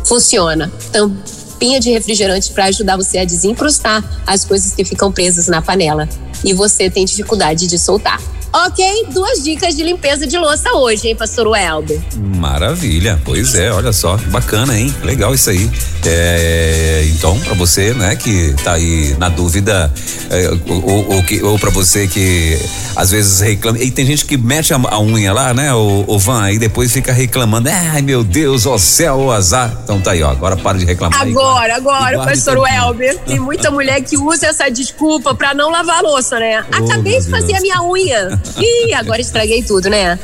Funciona. 0.05 0.73
Tampinha 0.93 1.81
de 1.81 1.91
refrigerante 1.91 2.53
para 2.53 2.67
ajudar 2.67 2.97
você 2.97 3.19
a 3.19 3.25
desencrustar 3.25 4.05
as 4.25 4.45
coisas 4.45 4.73
que 4.73 4.85
ficam 4.85 5.11
presas 5.11 5.49
na 5.49 5.61
panela 5.61 6.09
e 6.45 6.55
você 6.55 6.89
tem 6.89 7.05
dificuldade 7.05 7.67
de 7.67 7.79
soltar. 7.79 8.21
Ok, 8.53 9.07
duas 9.13 9.45
dicas 9.45 9.77
de 9.77 9.83
limpeza 9.83 10.27
de 10.27 10.39
louça 10.39 10.73
hoje, 10.73 11.09
hein, 11.09 11.17
pastor 11.17 11.47
Welber? 11.49 12.01
Maravilha, 12.17 13.21
pois 13.25 13.55
é, 13.55 13.71
olha 13.71 13.93
só, 13.93 14.17
bacana, 14.29 14.79
hein? 14.79 14.95
Legal 15.03 15.35
isso 15.35 15.51
aí. 15.51 15.71
É, 16.07 17.05
então, 17.15 17.39
para 17.41 17.55
você, 17.55 17.93
né, 17.93 18.17
que 18.17 18.55
tá 18.65 18.75
aí 18.75 19.15
na 19.19 19.29
dúvida, 19.29 19.93
é, 20.31 20.49
ou, 20.73 21.17
ou, 21.17 21.23
que, 21.25 21.43
ou 21.43 21.59
para 21.59 21.71
você 21.71 22.07
que 22.07 22.59
às 22.95 23.11
vezes 23.11 23.41
reclama, 23.41 23.79
e 23.79 23.91
tem 23.91 24.07
gente 24.07 24.25
que 24.25 24.37
mete 24.39 24.73
a, 24.73 24.77
a 24.77 25.01
unha 25.01 25.33
lá, 25.33 25.53
né, 25.53 25.75
o, 25.75 26.05
o 26.07 26.19
Van, 26.19 26.51
e 26.51 26.59
depois 26.59 26.93
fica 26.93 27.13
reclamando, 27.13 27.69
ai 27.69 28.01
meu 28.01 28.25
Deus, 28.25 28.65
ó 28.65 28.79
céu, 28.79 29.21
ó 29.21 29.33
azar. 29.33 29.77
Então 29.85 30.01
tá 30.01 30.13
aí, 30.13 30.23
ó, 30.23 30.31
agora 30.31 30.57
para 30.57 30.79
de 30.79 30.85
reclamar. 30.85 31.21
Agora, 31.21 31.75
aí, 31.75 31.81
agora, 31.81 32.19
pastor 32.25 32.59
Welber, 32.59 33.19
tem 33.19 33.39
muita 33.39 33.71
mulher 33.71 34.01
que 34.01 34.17
usa 34.17 34.47
essa 34.47 34.71
desculpa 34.71 35.35
para 35.35 35.53
não 35.53 35.71
lavar 35.71 35.99
a 35.99 36.01
louça, 36.01 36.39
né? 36.39 36.65
Oh, 36.73 36.85
Acabei 36.85 37.21
de 37.21 37.29
fazer 37.29 37.57
a 37.57 37.61
minha 37.61 37.83
unha. 37.83 38.41
Ih, 38.59 38.95
agora 38.95 39.21
estraguei 39.21 39.63
tudo, 39.63 39.89
né? 39.89 40.19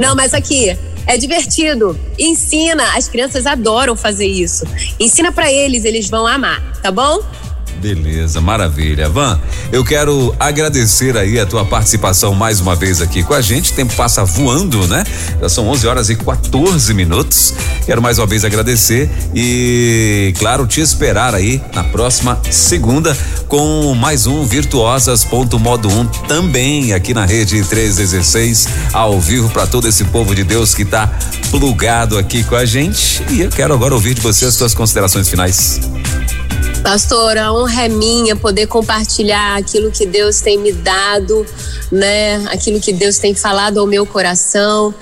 Não, 0.00 0.14
mas 0.14 0.34
aqui, 0.34 0.76
é 1.06 1.16
divertido. 1.16 1.98
Ensina, 2.18 2.96
as 2.96 3.08
crianças 3.08 3.46
adoram 3.46 3.96
fazer 3.96 4.26
isso. 4.26 4.64
Ensina 4.98 5.30
para 5.32 5.50
eles, 5.52 5.84
eles 5.84 6.08
vão 6.08 6.26
amar, 6.26 6.60
tá 6.82 6.90
bom? 6.90 7.20
Beleza, 7.80 8.40
maravilha. 8.40 9.08
Van, 9.08 9.38
eu 9.70 9.84
quero 9.84 10.34
agradecer 10.40 11.16
aí 11.16 11.38
a 11.38 11.46
tua 11.46 11.64
participação 11.64 12.34
mais 12.34 12.60
uma 12.60 12.74
vez 12.74 13.00
aqui 13.00 13.22
com 13.22 13.34
a 13.34 13.40
gente. 13.40 13.72
O 13.72 13.74
tempo 13.74 13.94
passa 13.94 14.24
voando, 14.24 14.86
né? 14.86 15.04
Já 15.40 15.48
são 15.48 15.68
11 15.68 15.86
horas 15.86 16.10
e 16.10 16.16
14 16.16 16.94
minutos. 16.94 17.54
Quero 17.84 18.00
mais 18.00 18.18
uma 18.18 18.26
vez 18.26 18.44
agradecer 18.44 19.10
e, 19.34 20.34
claro, 20.38 20.66
te 20.66 20.80
esperar 20.80 21.34
aí 21.34 21.60
na 21.74 21.84
próxima 21.84 22.40
segunda 22.50 23.16
com 23.46 23.94
mais 23.94 24.26
um 24.26 24.44
Virtuosas.modo 24.44 25.88
1 25.88 26.00
um, 26.00 26.06
também 26.26 26.92
aqui 26.92 27.14
na 27.14 27.24
rede 27.24 27.62
316, 27.62 28.68
ao 28.92 29.20
vivo 29.20 29.48
para 29.50 29.66
todo 29.66 29.86
esse 29.86 30.04
povo 30.04 30.34
de 30.34 30.42
Deus 30.42 30.74
que 30.74 30.82
está 30.82 31.12
plugado 31.50 32.18
aqui 32.18 32.42
com 32.42 32.56
a 32.56 32.64
gente. 32.64 33.22
E 33.30 33.42
eu 33.42 33.50
quero 33.50 33.74
agora 33.74 33.94
ouvir 33.94 34.14
de 34.14 34.20
você 34.20 34.46
as 34.46 34.54
suas 34.54 34.74
considerações 34.74 35.28
finais. 35.28 35.80
Pastora, 36.82 37.52
honra 37.52 37.84
é 37.84 37.88
minha 37.88 38.36
poder 38.36 38.66
compartilhar 38.66 39.56
aquilo 39.56 39.90
que 39.90 40.06
Deus 40.06 40.40
tem 40.40 40.58
me 40.58 40.72
dado, 40.72 41.44
né? 41.90 42.36
Aquilo 42.46 42.80
que 42.80 42.92
Deus 42.92 43.18
tem 43.18 43.34
falado 43.34 43.78
ao 43.78 43.86
meu 43.86 44.06
coração. 44.06 44.94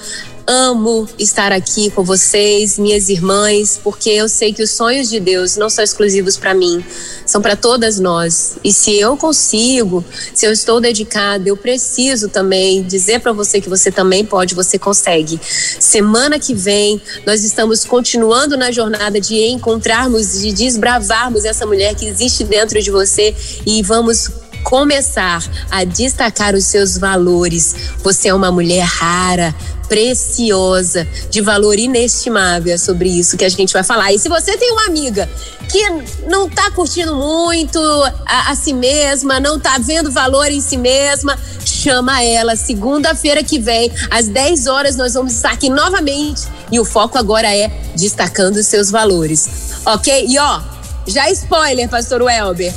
Amo 0.46 1.08
estar 1.18 1.52
aqui 1.52 1.90
com 1.90 2.04
vocês, 2.04 2.78
minhas 2.78 3.08
irmãs, 3.08 3.80
porque 3.82 4.10
eu 4.10 4.28
sei 4.28 4.52
que 4.52 4.62
os 4.62 4.72
sonhos 4.72 5.08
de 5.08 5.18
Deus 5.18 5.56
não 5.56 5.70
são 5.70 5.82
exclusivos 5.82 6.36
para 6.36 6.52
mim, 6.52 6.84
são 7.24 7.40
para 7.40 7.56
todas 7.56 7.98
nós. 7.98 8.58
E 8.62 8.70
se 8.70 8.94
eu 8.94 9.16
consigo, 9.16 10.04
se 10.34 10.46
eu 10.46 10.52
estou 10.52 10.82
dedicada, 10.82 11.48
eu 11.48 11.56
preciso 11.56 12.28
também 12.28 12.82
dizer 12.82 13.20
para 13.20 13.32
você 13.32 13.58
que 13.58 13.70
você 13.70 13.90
também 13.90 14.22
pode, 14.22 14.54
você 14.54 14.78
consegue. 14.78 15.40
Semana 15.80 16.38
que 16.38 16.54
vem, 16.54 17.00
nós 17.24 17.42
estamos 17.42 17.82
continuando 17.82 18.54
na 18.54 18.70
jornada 18.70 19.18
de 19.18 19.46
encontrarmos, 19.46 20.42
de 20.42 20.52
desbravarmos 20.52 21.46
essa 21.46 21.64
mulher 21.64 21.94
que 21.94 22.04
existe 22.04 22.44
dentro 22.44 22.82
de 22.82 22.90
você 22.90 23.34
e 23.64 23.82
vamos 23.82 24.28
começar 24.64 25.44
a 25.70 25.84
destacar 25.84 26.54
os 26.54 26.64
seus 26.64 26.96
valores. 26.96 27.92
Você 28.02 28.28
é 28.28 28.34
uma 28.34 28.50
mulher 28.50 28.82
rara, 28.82 29.54
preciosa, 29.86 31.06
de 31.30 31.40
valor 31.40 31.78
inestimável. 31.78 32.74
É 32.74 32.78
sobre 32.78 33.08
isso 33.08 33.36
que 33.36 33.44
a 33.44 33.48
gente 33.48 33.72
vai 33.72 33.84
falar. 33.84 34.12
E 34.12 34.18
se 34.18 34.28
você 34.28 34.56
tem 34.56 34.72
uma 34.72 34.86
amiga 34.86 35.28
que 35.70 35.80
não 36.26 36.48
tá 36.48 36.70
curtindo 36.70 37.14
muito 37.14 37.78
a, 38.26 38.50
a 38.50 38.56
si 38.56 38.72
mesma, 38.72 39.38
não 39.38 39.60
tá 39.60 39.76
vendo 39.78 40.10
valor 40.10 40.50
em 40.50 40.60
si 40.60 40.76
mesma, 40.76 41.38
chama 41.64 42.22
ela. 42.22 42.56
Segunda-feira 42.56 43.44
que 43.44 43.58
vem, 43.58 43.92
às 44.10 44.26
10 44.26 44.66
horas, 44.66 44.96
nós 44.96 45.14
vamos 45.14 45.34
estar 45.34 45.52
aqui 45.52 45.68
novamente. 45.68 46.42
E 46.72 46.80
o 46.80 46.84
foco 46.84 47.18
agora 47.18 47.54
é 47.54 47.68
destacando 47.94 48.56
os 48.56 48.66
seus 48.66 48.90
valores. 48.90 49.48
Ok? 49.84 50.26
E 50.26 50.38
ó, 50.38 50.60
já 51.06 51.30
spoiler, 51.30 51.88
pastor 51.88 52.22
Welber 52.22 52.72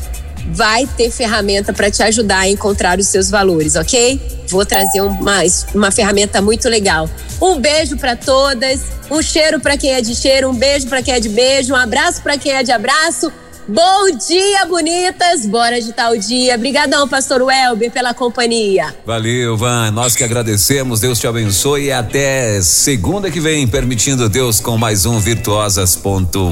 vai 0.48 0.88
ter 0.98 1.12
ferramenta 1.12 1.74
para 1.74 1.92
te 1.92 2.02
ajudar 2.04 2.40
a 2.40 2.48
encontrar 2.48 3.00
os 3.00 3.08
seus 3.08 3.30
valores, 3.30 3.76
ok? 3.76 4.20
Vou 4.48 4.66
trazer 4.66 5.02
uma, 5.02 5.42
uma 5.74 5.92
ferramenta 5.92 6.42
muito 6.42 6.70
legal. 6.70 7.10
Um 7.42 7.60
beijo 7.60 7.98
para 7.98 8.16
todas, 8.16 8.82
um 9.12 9.22
cheiro 9.22 9.60
para 9.60 9.78
quem 9.78 9.94
é 9.94 10.02
de 10.02 10.16
cheiro, 10.16 10.50
um 10.50 10.56
beijo 10.56 10.88
para 10.88 11.02
quem 11.02 11.14
é 11.14 11.20
de 11.20 11.30
beijo, 11.30 11.74
um 11.74 11.78
abraço 11.78 12.22
para 12.22 12.38
quem 12.38 12.52
é 12.52 12.64
de 12.64 12.72
abraço. 12.72 13.32
Bom 13.70 14.10
dia, 14.12 14.66
bonitas! 14.66 15.46
Bora 15.46 15.82
de 15.82 15.92
tal 15.92 16.16
dia. 16.16 16.56
Obrigadão, 16.56 17.06
pastor 17.06 17.42
Welber, 17.42 17.92
pela 17.92 18.14
companhia. 18.14 18.96
Valeu, 19.06 19.58
Van. 19.58 19.92
Nós 19.92 20.16
que 20.16 20.24
agradecemos. 20.24 21.02
Deus 21.02 21.20
te 21.20 21.28
abençoe 21.28 21.88
e 21.88 21.92
até 21.92 22.62
segunda 22.62 23.30
que 23.30 23.42
vem, 23.42 23.68
permitindo 23.68 24.30
Deus 24.30 24.62
com 24.62 24.78
mais 24.78 25.06
um 25.06 25.20
Virtuosas. 25.20 26.02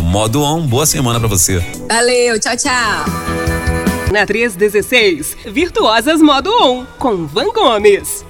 Modo 0.03 0.41
On. 0.41 0.68
Boa 0.68 0.86
semana 0.86 1.18
para 1.18 1.30
você. 1.30 1.63
Valeu, 1.88 2.38
tchau, 2.38 2.57
tchau. 2.57 3.05
Na 4.11 4.26
316, 4.26 5.38
Virtuosas 5.45 6.22
Modo 6.22 6.49
On, 6.49 6.86
com 6.99 7.26
Van 7.26 7.51
Gomes. 7.53 8.26